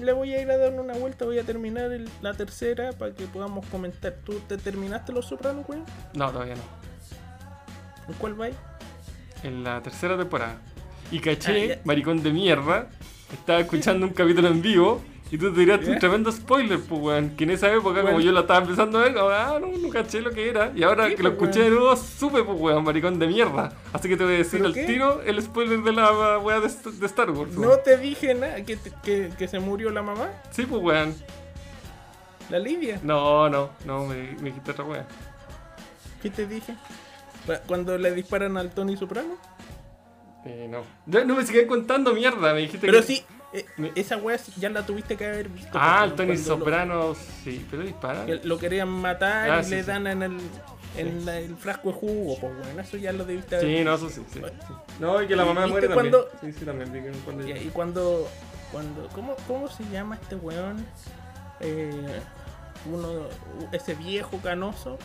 Le 0.00 0.12
voy 0.12 0.32
a 0.34 0.40
ir 0.40 0.50
a 0.50 0.56
dar 0.56 0.72
una 0.78 0.94
vuelta, 0.94 1.24
voy 1.24 1.38
a 1.38 1.44
terminar 1.44 1.90
el- 1.92 2.08
la 2.22 2.32
tercera 2.34 2.92
para 2.92 3.12
que 3.14 3.24
podamos 3.26 3.66
comentar. 3.66 4.14
¿Tú 4.24 4.34
te 4.46 4.56
terminaste 4.56 5.12
Los 5.12 5.26
Sopranos, 5.26 5.68
weón? 5.68 5.84
No, 6.14 6.30
todavía 6.30 6.54
no. 6.54 6.62
¿En 8.08 8.14
cuál 8.14 8.34
vais? 8.34 8.54
En 9.42 9.64
la 9.64 9.82
tercera 9.82 10.16
temporada. 10.16 10.56
Y 11.10 11.20
caché, 11.20 11.74
Ah, 11.74 11.78
maricón 11.84 12.22
de 12.22 12.32
mierda, 12.32 12.88
estaba 13.32 13.60
escuchando 13.60 14.06
un 14.06 14.12
capítulo 14.12 14.48
en 14.48 14.62
vivo 14.62 15.02
y 15.30 15.36
tú 15.38 15.50
te 15.52 15.60
tiraste 15.60 15.86
un 15.88 15.92
¿Ya? 15.94 15.98
tremendo 15.98 16.32
spoiler, 16.32 16.80
pues, 16.80 17.00
weón. 17.00 17.30
Que 17.36 17.44
en 17.44 17.50
esa 17.50 17.72
época, 17.72 18.02
como 18.02 18.20
yo 18.20 18.32
la 18.32 18.40
estaba 18.40 18.60
empezando 18.60 18.98
a 18.98 19.02
ver, 19.02 19.14
como, 19.14 19.28
ah, 19.28 19.58
no, 19.60 19.66
no 19.68 19.88
caché 19.90 20.20
lo 20.20 20.30
que 20.30 20.48
era. 20.48 20.72
Y 20.74 20.82
ahora 20.82 21.08
¿Qué, 21.08 21.16
que 21.16 21.22
lo 21.22 21.36
pues, 21.36 21.50
escuché 21.50 21.64
de 21.64 21.70
nuevo, 21.76 21.94
supe, 21.96 22.42
pues, 22.42 22.58
weón, 22.58 22.84
maricón 22.84 23.18
de 23.18 23.26
mierda. 23.26 23.72
Así 23.92 24.08
que 24.08 24.16
te 24.16 24.24
voy 24.24 24.34
a 24.34 24.38
decir 24.38 24.60
¿Pero 24.60 24.66
al 24.68 24.74
qué? 24.74 24.84
tiro 24.84 25.22
el 25.22 25.42
spoiler 25.42 25.82
de 25.82 25.92
la 25.92 26.38
weá 26.38 26.60
de, 26.60 26.68
de 26.68 27.06
Star 27.06 27.30
Wars. 27.30 27.52
No 27.52 27.76
te 27.78 27.98
dije 27.98 28.34
nada, 28.34 28.64
que, 28.64 28.78
que, 29.02 29.30
que 29.36 29.48
se 29.48 29.58
murió 29.60 29.90
la 29.90 30.02
mamá, 30.02 30.28
Sí, 30.50 30.64
pues, 30.64 30.82
weón. 30.82 31.14
la 32.50 32.58
Lidia. 32.58 32.98
No, 33.02 33.48
no, 33.50 33.70
no, 33.84 34.06
me, 34.06 34.32
me 34.40 34.48
dijiste 34.50 34.70
otra 34.70 34.84
weá. 34.84 35.06
¿Qué 36.22 36.30
te 36.30 36.46
dije? 36.46 36.74
Cuando 37.66 37.96
le 37.96 38.12
disparan 38.12 38.56
al 38.56 38.70
Tony 38.70 38.96
Soprano. 38.96 39.36
Eh, 40.44 40.66
no. 40.70 40.82
No, 41.06 41.24
no 41.24 41.36
me 41.36 41.44
sigas 41.46 41.64
contando 41.66 42.12
mierda, 42.14 42.54
me 42.54 42.60
dijiste 42.60 42.86
Pero 42.86 43.00
que... 43.00 43.06
sí, 43.06 43.24
eh, 43.52 43.64
esa 43.94 44.16
weá 44.18 44.38
ya 44.58 44.68
la 44.70 44.84
tuviste 44.84 45.16
que 45.16 45.26
haber 45.26 45.48
visto. 45.48 45.70
Ah, 45.74 46.02
el 46.04 46.10
porque 46.10 46.24
Tony 46.26 46.36
cuando 46.36 46.50
lo- 46.50 46.58
Soprano, 46.58 47.14
sí, 47.44 47.66
pero 47.70 47.82
dispara. 47.82 48.26
Lo, 48.44 48.58
querían 48.58 48.88
matar 48.88 49.50
Ah, 49.50 49.60
y 49.60 49.64
sí, 49.64 49.70
le 49.72 49.80
sí. 49.82 49.86
dan 49.88 50.06
en 50.06 50.22
el, 50.22 50.38
en 50.96 51.24
la- 51.26 51.38
el 51.38 51.56
frasco 51.56 51.88
de 51.88 51.94
jugo, 51.94 52.36
pues 52.40 52.56
bueno, 52.58 52.80
eso 52.80 52.96
ya 52.96 53.12
lo 53.12 53.24
debiste 53.24 53.56
haber 53.56 53.68
Sí, 53.78 53.84
no, 53.84 53.94
eso 53.94 54.08
sí, 54.10 54.22
sí, 54.32 54.40
sí. 54.42 54.72
No, 55.00 55.22
y 55.22 55.26
que 55.26 55.36
la 55.36 55.44
mamá 55.44 55.62
¿Viste 55.66 55.70
muere 55.72 55.88
también. 55.88 56.12
cuando- 56.12 56.28
Sí, 56.40 56.52
sí, 56.58 56.64
también. 56.64 56.92
vi 56.92 57.00
que 57.00 57.10
cuando- 57.24 57.46
Y, 57.48 57.52
y 57.52 57.70
cuando, 57.72 58.28
cuando 58.72 59.08
¿cómo, 59.14 59.34
¿cómo 59.46 59.68
se 59.68 59.84
llama 59.90 60.16
este 60.16 60.34
weón? 60.36 60.84
Eh, 61.60 62.20
uno, 62.92 63.08
ese 63.72 63.94
viejo 63.94 64.38
canoso 64.42 64.98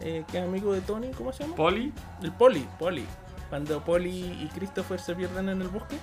eh, 0.00 0.24
que 0.30 0.38
es 0.38 0.44
amigo 0.44 0.72
de 0.74 0.80
Tony, 0.82 1.10
¿cómo 1.12 1.32
se 1.32 1.44
llama? 1.44 1.56
Poli, 1.56 1.92
El 2.22 2.32
Poli, 2.32 2.66
Poli. 2.78 3.06
Cuando 3.48 3.82
Poli 3.84 4.10
y 4.42 4.48
Christopher 4.54 5.00
se 5.00 5.14
pierden 5.14 5.48
en 5.48 5.62
el 5.62 5.68
bosque. 5.68 5.96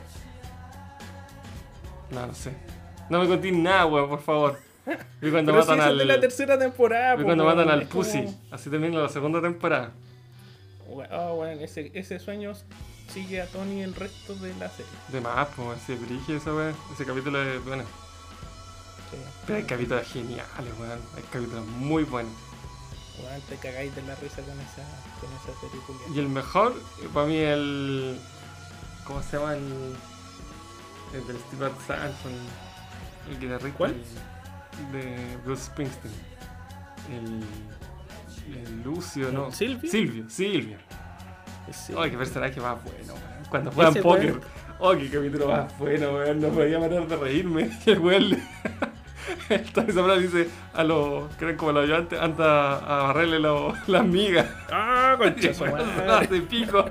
No, 2.12 2.28
no 2.28 2.34
sé. 2.34 2.52
No 3.10 3.20
me 3.20 3.28
contéis 3.28 3.54
nada, 3.56 3.86
weón, 3.86 4.10
por 4.10 4.22
favor. 4.22 4.60
Vi 5.22 5.30
cuando 5.32 5.52
Pero 5.52 5.64
matan 5.66 5.82
al. 5.82 5.98
de 5.98 6.06
la 6.06 6.20
tercera 6.20 6.58
temporada. 6.58 7.16
vi 7.16 7.24
cuando 7.24 7.46
matan 7.46 7.70
al 7.70 7.84
es 7.84 7.88
como- 7.90 8.04
Pussy. 8.04 8.26
Así 8.52 8.70
termina 8.70 9.00
la 9.00 9.10
segunda 9.10 9.42
temporada. 9.42 9.92
Ah, 11.10 11.32
weón, 11.34 11.60
ese, 11.62 11.92
ese 11.94 12.20
sueño 12.20 12.54
sigue 13.14 13.42
a 13.42 13.46
Tony 13.48 13.82
el 13.82 13.94
resto 13.96 14.36
de 14.36 14.54
la 14.56 14.70
serie. 14.70 14.92
De 15.10 15.22
más, 15.22 15.48
pues, 15.56 15.82
ese 15.84 15.96
brillo, 15.96 16.36
esa 16.36 16.54
weón. 16.54 16.76
Ese 16.94 17.06
capítulo 17.06 17.42
es 17.42 17.64
bueno. 17.64 17.84
Sí. 19.12 19.18
Pero 19.46 19.58
hay 19.58 19.64
capítulos 19.66 20.08
geniales, 20.08 20.74
weón. 20.80 21.00
Hay 21.16 21.24
capítulos 21.32 21.66
muy 21.66 22.04
buenos. 22.04 22.34
Weón, 23.22 23.42
te 23.50 23.56
cagáis 23.58 23.94
de 23.96 24.02
la 24.04 24.16
risa 24.16 24.42
con 24.42 24.60
esa, 24.60 24.84
con 25.20 25.30
esa 25.34 25.60
serie. 25.60 26.16
Y 26.16 26.20
el 26.20 26.28
mejor, 26.30 26.74
para 27.14 27.28
mí, 27.28 27.38
el. 27.38 28.20
¿Cómo 29.06 29.22
se 29.22 29.38
llama? 29.38 29.56
El. 29.56 29.96
El 31.14 31.28
del 31.28 31.38
Steve 31.38 31.72
Sanson. 31.88 32.32
El 33.30 33.40
guitarrista. 33.40 33.78
¿Cuál? 33.78 33.96
De 34.92 35.38
Bruce 35.44 35.64
Springsteen. 35.66 36.14
El. 37.12 37.44
El 38.56 38.84
Lucio, 38.84 39.32
¿no? 39.32 39.52
¿Silvio? 39.52 39.90
Silvio, 39.90 40.30
Silvio. 40.30 40.78
Sí. 41.72 41.94
Ay, 41.98 42.12
qué 42.12 42.18
personaje 42.18 42.60
más 42.60 42.84
bueno, 42.84 43.14
weón. 43.14 43.46
Cuando 43.50 43.72
juegan 43.72 43.94
póker. 43.96 44.32
weón. 44.32 44.42
Oh, 44.80 44.92
qué 44.98 45.10
capítulo 45.10 45.48
más 45.48 45.78
bueno, 45.78 46.12
weón. 46.16 46.40
No 46.42 46.48
podía 46.50 46.80
parar 46.80 47.08
de 47.08 47.16
reírme. 47.16 47.70
El 47.86 48.00
weón. 48.00 48.24
El 49.50 49.64
Tony 49.72 49.92
Soprano 49.94 50.20
dice 50.20 50.50
a 50.74 50.84
los 50.84 51.34
que 51.36 51.46
eran 51.46 51.58
como 51.58 51.72
los 51.74 51.84
ayudantes, 51.84 52.20
anda 52.20 52.74
a 52.78 53.04
barrerle 53.04 53.40
lo- 53.40 53.74
las 53.88 54.04
migas. 54.06 54.48
Ah, 54.72 55.16
concha 55.18 55.54
su 55.54 55.66
madre. 55.66 56.28
de 56.28 56.42
pico. 56.42 56.86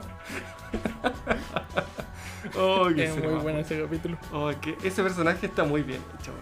Oh, 2.59 2.89
qué 2.95 3.05
Es 3.05 3.17
muy 3.17 3.35
bueno 3.43 3.59
ese 3.61 3.81
capítulo. 3.83 4.17
Oh, 4.33 4.51
que 4.61 4.77
ese 4.83 5.03
personaje 5.03 5.47
está 5.47 5.65
muy 5.65 5.83
bien 5.83 6.03
hecho. 6.19 6.33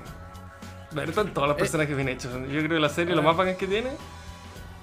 Bueno, 0.93 1.11
están 1.11 1.35
todos 1.35 1.49
los 1.49 1.57
Eh. 1.57 1.61
personajes 1.61 1.95
bien 1.97 2.09
hechos. 2.09 2.33
Yo 2.33 2.59
creo 2.61 2.69
que 2.69 2.79
la 2.81 2.89
serie 2.89 3.15
lo 3.15 3.21
Ah. 3.23 3.25
más 3.25 3.37
bacán 3.37 3.57
que 3.57 3.67
tiene 3.67 3.91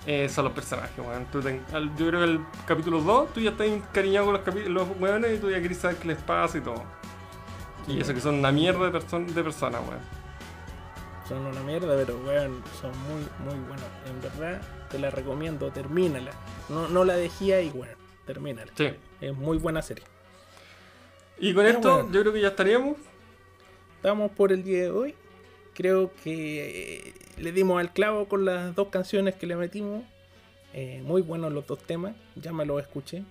eh, 0.07 0.29
son 0.29 0.45
los 0.45 0.53
personajes, 0.53 0.91
weón. 0.99 1.25
Yo 1.97 2.07
creo 2.07 2.19
que 2.19 2.25
el 2.25 2.39
capítulo 2.67 3.01
2 3.01 3.33
tú 3.33 3.39
ya 3.39 3.49
estás 3.51 3.65
encariñado 3.67 4.27
con 4.27 4.33
los, 4.55 4.67
los 4.67 4.87
weones 4.99 5.35
y 5.37 5.39
tú 5.41 5.49
ya 5.49 5.59
querés 5.61 5.79
saber 5.79 5.97
qué 5.97 6.09
les 6.09 6.17
pasa 6.19 6.57
y 6.59 6.61
todo. 6.61 6.83
Y 7.87 7.99
eso 7.99 8.13
que 8.13 8.21
son 8.21 8.35
una 8.35 8.51
mierda 8.51 8.85
de, 8.89 8.91
perso- 8.99 9.25
de 9.25 9.43
personas, 9.43 9.81
weón. 9.87 9.99
Son 11.27 11.43
una 11.43 11.61
mierda, 11.61 11.95
pero 11.95 12.17
weón, 12.23 12.61
son 12.79 12.91
muy, 13.09 13.21
muy 13.43 13.59
buenos. 13.67 13.85
En 14.07 14.21
verdad, 14.21 14.61
te 14.91 14.99
la 14.99 15.09
recomiendo, 15.09 15.71
termínala. 15.71 16.29
No, 16.69 16.87
no 16.87 17.03
la 17.03 17.15
dejé 17.15 17.55
ahí, 17.55 17.71
weón. 17.73 17.95
Termínala. 18.27 18.71
Sí. 18.75 18.89
Es 19.21 19.35
muy 19.35 19.57
buena 19.57 19.81
serie. 19.81 20.05
Y 21.39 21.53
con 21.53 21.63
Pero 21.65 21.77
esto 21.77 21.93
bueno. 21.95 22.11
yo 22.11 22.21
creo 22.21 22.33
que 22.33 22.41
ya 22.41 22.47
estaríamos. 22.49 22.97
Estamos 23.97 24.31
por 24.31 24.51
el 24.51 24.63
día 24.63 24.83
de 24.83 24.91
hoy. 24.91 25.15
Creo 25.73 26.11
que 26.23 27.07
eh, 27.09 27.13
le 27.37 27.51
dimos 27.51 27.79
al 27.79 27.91
clavo 27.91 28.27
con 28.27 28.45
las 28.45 28.73
dos 28.75 28.87
canciones 28.89 29.35
que 29.35 29.45
le 29.47 29.55
metimos. 29.55 30.03
Eh, 30.73 31.01
muy 31.03 31.21
buenos 31.21 31.51
los 31.51 31.65
dos 31.67 31.79
temas. 31.79 32.15
Ya 32.35 32.53
me 32.53 32.65
los 32.65 32.81
escuché. 32.81 33.23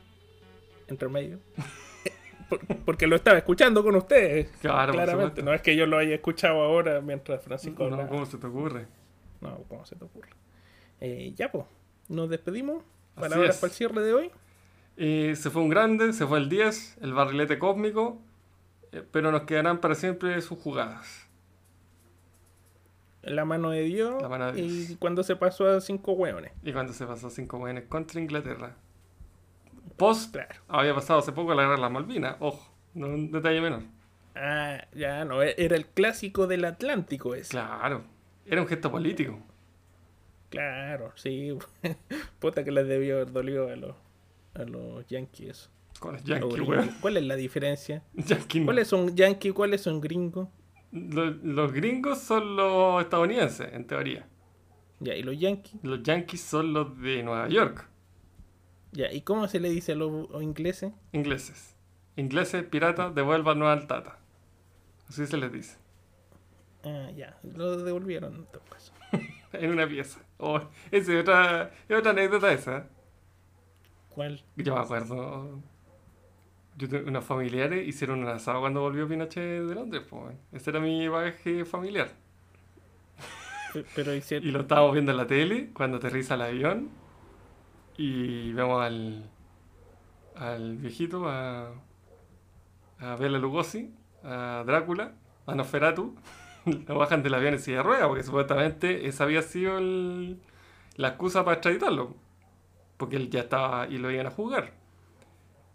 Entre 0.89 1.09
medio. 1.09 1.39
Por- 2.49 2.61
porque 2.85 3.07
lo 3.07 3.17
estaba 3.17 3.39
escuchando 3.39 3.83
con 3.83 3.97
ustedes. 3.97 4.49
Claro, 4.61 4.93
claramente. 4.93 5.43
No 5.43 5.55
es 5.55 5.63
que 5.63 5.75
yo 5.77 5.87
lo 5.87 5.97
haya 5.97 6.15
escuchado 6.15 6.61
ahora 6.61 7.01
mientras 7.01 7.43
Francisco 7.43 7.85
No, 7.85 7.93
hablaba. 7.95 8.09
¿Cómo 8.11 8.27
se 8.27 8.37
te 8.37 8.47
ocurre? 8.47 8.87
No, 9.41 9.57
¿cómo 9.69 9.87
se 9.87 9.97
te 9.97 10.05
ocurre? 10.05 10.29
Eh, 11.01 11.33
ya, 11.35 11.51
pues. 11.51 11.65
Nos 12.09 12.29
despedimos. 12.29 12.83
Palabras 13.15 13.57
para 13.59 13.71
el 13.71 13.75
cierre 13.77 14.03
de 14.03 14.13
hoy. 14.13 14.31
Y 14.97 15.35
se 15.37 15.51
fue 15.51 15.63
un 15.63 15.69
grande, 15.69 16.13
se 16.13 16.27
fue 16.27 16.39
el 16.39 16.49
10, 16.49 16.99
el 17.01 17.13
barrilete 17.15 17.59
cósmico, 17.59 18.21
eh, 18.93 19.03
pero 19.11 19.33
nos 19.33 19.43
quedarán 19.43 19.79
para 19.81 19.95
siempre 19.95 20.41
sus 20.41 20.59
jugadas. 20.59 21.29
La 23.23 23.45
mano 23.45 23.71
de 23.71 23.83
Dios. 23.83 24.21
La 24.23 24.29
mano 24.29 24.53
de 24.53 24.61
Y 24.61 24.97
cuando 24.99 25.23
se 25.23 25.35
pasó 25.37 25.67
a 25.69 25.81
cinco 25.81 26.13
hueones. 26.13 26.53
Y 26.63 26.73
cuando 26.73 26.93
se 26.93 27.07
pasó 27.07 27.31
cinco 27.31 27.59
buenos 27.59 27.85
contra 27.89 28.21
Inglaterra. 28.21 28.77
Post 29.97 30.33
Claro. 30.33 30.55
había 30.69 30.95
pasado 30.95 31.21
hace 31.21 31.33
poco 31.33 31.55
la 31.55 31.63
guerra 31.63 31.77
de 31.77 31.81
las 31.81 31.91
Malvinas, 31.91 32.37
ojo, 32.41 32.71
no 32.95 33.07
un 33.07 33.31
detalle 33.31 33.61
menor. 33.61 33.83
Ah, 34.35 34.85
ya 34.93 35.25
no. 35.25 35.43
e- 35.43 35.55
Era 35.57 35.77
el 35.77 35.87
clásico 35.87 36.47
del 36.47 36.65
Atlántico 36.65 37.35
ese. 37.35 37.51
Claro, 37.51 38.03
era 38.45 38.61
un 38.61 38.67
gesto 38.67 38.91
político. 38.91 39.39
Claro, 40.51 41.13
sí. 41.17 41.57
Puta 42.41 42.65
que 42.65 42.73
les 42.73 42.87
debió 42.87 43.17
haber 43.17 43.33
dolido 43.33 43.69
a 43.69 43.77
los, 43.77 43.95
a 44.55 44.63
los 44.65 45.07
yankees. 45.07 45.71
Weón. 46.03 46.91
¿Cuál 47.01 47.17
es 47.17 47.23
la 47.25 47.37
diferencia? 47.37 48.03
Yankees 48.15 48.61
no. 48.61 48.67
¿Cuáles 48.67 48.89
son 48.89 49.15
yankees 49.17 49.51
y 49.51 49.53
cuáles 49.55 49.81
son 49.81 50.01
gringos? 50.01 50.49
Los, 50.93 51.37
los 51.43 51.73
gringos 51.73 52.19
son 52.19 52.57
los 52.57 53.03
estadounidenses, 53.03 53.73
en 53.73 53.87
teoría. 53.87 54.27
Ya, 55.01 55.15
y 55.17 55.23
los 55.23 55.39
yankees. 55.39 55.77
Los 55.83 56.03
yankees 56.03 56.41
son 56.41 56.73
los 56.73 57.01
de 57.01 57.23
Nueva 57.23 57.49
York, 57.49 57.89
Ya, 58.93 59.13
¿y 59.13 59.23
cómo 59.23 59.49
se 59.49 59.61
le 59.61 59.71
dice 59.71 59.93
a 59.93 59.95
los 59.97 60.29
ingleses? 60.43 60.93
ingleses. 61.13 61.75
Ingleses, 62.17 62.63
piratas, 62.65 63.15
devuélvanos 63.15 63.69
al 63.69 63.87
tata. 63.87 64.19
Así 65.09 65.27
se 65.27 65.37
les 65.37 65.53
dice. 65.53 65.79
Ah, 66.85 67.11
ya, 67.17 67.39
lo 67.43 67.77
devolvieron 67.83 68.35
en 68.35 68.45
todo 68.47 68.63
caso. 68.71 68.93
En 69.53 69.71
una 69.71 69.87
pieza. 69.89 70.21
Oh, 70.39 70.59
esa 70.91 71.13
es 71.13 71.21
otra, 71.21 71.71
es 71.89 71.97
otra 71.97 72.11
anécdota 72.11 72.53
esa. 72.53 72.89
¿Cuál? 74.15 74.43
Yo 74.57 74.75
me 74.75 74.81
acuerdo. 74.81 75.61
Yo 76.77 76.89
tengo 76.89 77.09
unos 77.09 77.25
familiares 77.25 77.87
hicieron 77.87 78.21
un 78.23 78.29
asado 78.29 78.61
cuando 78.61 78.81
volvió 78.81 79.07
Pinochet 79.09 79.65
de 79.67 79.75
Londres, 79.75 80.03
pues. 80.09 80.35
Ese 80.53 80.71
era 80.71 80.81
mi 80.81 81.07
bagaje 81.09 81.65
familiar. 81.65 82.11
Pe- 83.73 83.85
Pero 83.95 84.15
hicieron... 84.15 84.49
Y 84.49 84.51
lo 84.53 84.61
estábamos 84.61 84.93
viendo 84.93 85.11
en 85.13 85.17
la 85.19 85.27
tele 85.27 85.71
cuando 85.73 85.99
aterriza 85.99 86.35
el 86.35 86.43
avión. 86.43 86.89
Y 87.97 88.53
vemos 88.53 88.83
al. 88.83 89.31
al 90.37 90.77
viejito, 90.79 91.29
a. 91.29 91.71
a 92.99 93.17
Bela 93.17 93.39
Lugosi, 93.39 93.93
a 94.25 94.65
Drácula, 94.67 95.13
a 95.47 95.55
Nosferatu. 95.55 96.15
Lo 96.89 96.97
bajan 96.99 97.23
del 97.23 97.35
avión 97.35 97.55
en 97.55 97.61
silla 97.61 97.79
de 97.79 97.83
ruedas, 97.85 98.09
porque 98.09 98.23
supuestamente 98.25 99.07
esa 99.07 99.25
había 99.25 99.43
sido 99.43 99.79
el- 99.79 100.41
la 100.97 101.09
excusa 101.09 101.45
para 101.45 101.55
extraditarlo. 101.55 102.17
Porque 103.05 103.17
él 103.17 103.29
ya 103.29 103.41
estaba 103.41 103.87
y 103.87 103.99
lo 103.99 104.11
iban 104.11 104.27
a 104.27 104.31
juzgar. 104.31 104.73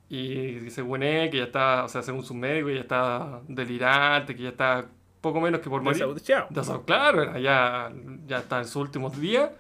Y 0.10 0.72
según 0.72 1.04
él, 1.04 1.30
que 1.30 1.38
ya 1.38 1.44
está, 1.44 1.84
o 1.84 1.88
sea, 1.88 2.02
según 2.02 2.24
sus 2.24 2.36
médicos, 2.36 2.74
ya 2.74 2.80
está 2.80 3.42
delirante, 3.48 4.36
que 4.36 4.42
ya 4.42 4.50
está 4.50 4.88
poco 5.22 5.40
menos 5.40 5.62
que 5.62 5.70
por 5.70 5.84
morir. 5.84 6.00
Desahuciado. 6.00 6.48
Entonces, 6.50 6.76
claro, 6.88 7.22
era 7.22 7.40
ya, 7.40 7.94
ya 8.26 8.40
está 8.40 8.58
en 8.58 8.66
sus 8.66 8.78
últimos 8.78 9.16
días. 9.22 9.52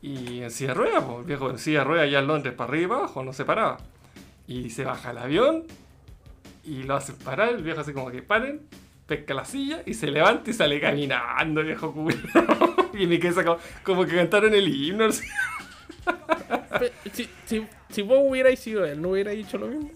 Y 0.00 0.40
en 0.40 0.50
silla 0.50 0.68
de 0.68 0.74
ruedas, 0.74 1.04
pues, 1.04 1.18
el 1.18 1.24
viejo 1.26 1.50
en 1.50 1.58
silla 1.58 1.80
de 1.80 1.84
ruedas 1.84 2.10
ya 2.10 2.20
en 2.20 2.26
Londres 2.26 2.54
para 2.54 2.70
arriba 2.70 2.96
y 2.96 2.98
abajo, 3.00 3.22
no 3.22 3.34
se 3.34 3.44
paraba. 3.44 3.76
Y 4.46 4.70
se 4.70 4.86
baja 4.86 5.10
el 5.10 5.18
avión 5.18 5.64
y 6.64 6.84
lo 6.84 6.96
hacen 6.96 7.16
parar, 7.16 7.50
el 7.50 7.62
viejo 7.62 7.82
así 7.82 7.92
como 7.92 8.10
que 8.10 8.22
paren, 8.22 8.62
pesca 9.06 9.34
la 9.34 9.44
silla 9.44 9.82
y 9.84 9.92
se 9.92 10.06
levanta 10.10 10.48
y 10.48 10.54
sale 10.54 10.80
caminando, 10.80 11.62
viejo 11.62 11.92
culo. 11.92 12.16
y 12.94 13.06
me 13.06 13.18
quedé 13.18 13.44
como, 13.44 13.58
como 13.82 14.06
que 14.06 14.16
cantaron 14.16 14.54
el 14.54 14.66
himno. 14.66 15.08
Si, 17.12 17.28
si, 17.46 17.66
si 17.90 18.02
vos 18.02 18.18
hubierais 18.22 18.58
sido 18.58 18.84
él, 18.84 19.00
¿no 19.00 19.10
hubierais 19.10 19.36
dicho 19.38 19.58
lo 19.58 19.66
mismo? 19.68 19.90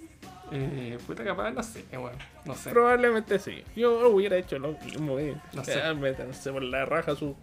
Eh, 0.53 0.97
puta 1.07 1.24
capaz, 1.24 1.51
no 1.51 1.62
sé, 1.62 1.85
bueno, 1.93 2.16
no 2.45 2.55
sé. 2.55 2.70
Probablemente 2.70 3.39
sí. 3.39 3.64
Yo 3.74 4.09
hubiera 4.09 4.37
hecho 4.37 4.59
lo 4.59 4.72
mismo. 4.85 5.18
Eh. 5.18 5.35
No 5.53 5.64
sé. 5.64 5.81
Ah, 5.83 5.93
métanse 5.95 6.53
por 6.53 6.62
la 6.62 6.85
raja 6.85 7.16
sus 7.16 7.35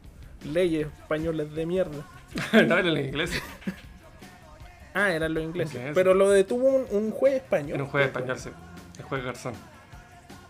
leyes 0.45 0.87
españoles 0.87 1.53
de 1.53 1.65
mierda. 1.65 2.05
no, 2.53 2.59
era 2.77 2.79
en 2.89 2.97
inglés. 3.05 3.31
Ah, 4.93 5.11
eran 5.11 5.33
los 5.33 5.43
ingleses. 5.43 5.73
Ingleses. 5.75 5.95
Pero 5.95 6.13
lo 6.13 6.29
detuvo 6.29 6.67
un, 6.67 6.85
un 6.91 7.11
juez 7.11 7.35
español. 7.35 7.73
Era 7.75 7.83
un 7.83 7.89
juego 7.89 8.05
español, 8.07 8.37
sí. 8.37 8.49
El 8.99 9.03
juego 9.05 9.25
Garzón. 9.25 9.53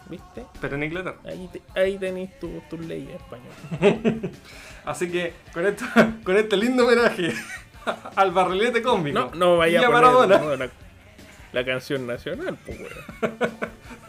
¿Viste? 0.09 0.45
Pero 0.59 0.75
en 0.75 0.83
Inglaterra. 0.83 1.17
Ahí, 1.25 1.49
te- 1.51 1.61
ahí 1.79 1.97
tenéis 1.97 2.37
tu- 2.39 2.61
tus 2.69 2.79
leyes 2.81 3.15
españolas. 3.15 4.31
Así 4.85 5.09
que 5.09 5.33
con, 5.53 5.65
esto, 5.65 5.85
con 6.25 6.35
este 6.35 6.57
lindo 6.57 6.85
homenaje 6.85 7.33
al 8.15 8.31
barrilete 8.31 8.81
cósmico 8.81 9.19
No, 9.19 9.31
no 9.35 9.57
vaya 9.57 9.81
y 9.81 9.83
a 9.83 9.87
poner 9.87 9.93
Maradona, 10.03 10.37
no, 10.37 10.55
la, 10.55 10.69
la 11.51 11.65
canción 11.65 12.05
nacional, 12.07 12.57
pues, 12.65 12.79
weón. 12.79 13.41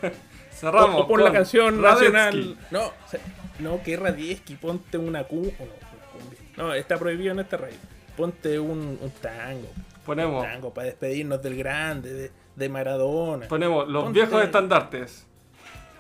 cerramos. 0.53 0.95
O, 1.01 1.05
o 1.05 1.09
pon 1.09 1.23
la 1.25 1.33
canción 1.33 1.83
Radetzky. 1.83 2.13
nacional. 2.13 2.57
No, 2.71 2.93
se- 3.09 3.21
no, 3.59 3.83
que 3.83 3.97
Radieski, 3.97 4.55
ponte 4.57 4.99
una 4.99 5.25
cu... 5.25 5.41
o 5.59 5.65
no, 5.65 5.73
una 5.73 6.07
cumbia. 6.13 6.39
No, 6.57 6.75
está 6.75 6.97
prohibido 6.99 7.33
en 7.33 7.41
este 7.41 7.57
radio. 7.57 7.77
Ponte 8.17 8.59
un, 8.59 8.99
un 9.01 9.11
tango. 9.21 9.69
Ponemos, 10.07 10.45
Tango 10.45 10.73
para 10.75 10.87
despedirnos 10.87 11.43
del 11.43 11.57
grande, 11.57 12.13
de, 12.13 12.31
de 12.57 12.69
Maradona. 12.69 13.49
ponemos 13.49 13.89
los 13.89 14.05
Ponte- 14.05 14.13
viejos 14.21 14.43
estandartes. 14.45 15.27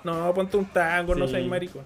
No, 0.04 0.32
ponte 0.34 0.56
un 0.58 0.66
tango, 0.66 1.14
no 1.14 1.26
Sí. 1.26 1.32
seas 1.34 1.46
maricón. 1.46 1.84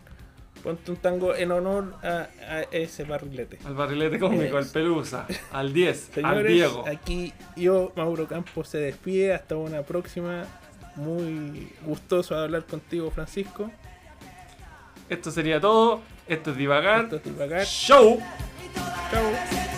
Ponte 0.63 0.91
un 0.91 0.97
tango 0.97 1.35
en 1.35 1.53
honor 1.53 1.95
a, 2.03 2.29
a 2.41 2.63
ese 2.73 3.05
barrilete. 3.05 3.59
Al 3.65 3.75
barrilete 3.75 4.19
cósmico, 4.19 4.57
al. 4.57 4.67
Pelusa, 4.67 5.27
al 5.53 5.73
10, 5.73 6.19
al 6.23 6.47
Diego. 6.47 6.85
aquí 6.87 7.33
yo, 7.57 7.93
Mauro 7.97 8.27
Campos, 8.27 8.69
se 8.69 8.79
despide. 8.79 9.35
Hasta 9.35 9.57
una 9.57 9.83
próxima. 9.83 10.45
Muy 10.97 11.73
gustoso 11.85 12.37
hablar 12.37 12.65
contigo, 12.65 13.11
Francisco. 13.13 13.71
Esto 15.09 15.31
sería 15.31 15.61
todo. 15.61 16.01
Esto 16.27 16.51
es 16.51 16.57
divagar. 16.57 17.05
Esto 17.05 17.17
es 17.17 17.25
divagar. 17.25 17.65
Show. 17.65 18.19
Chao. 19.11 19.78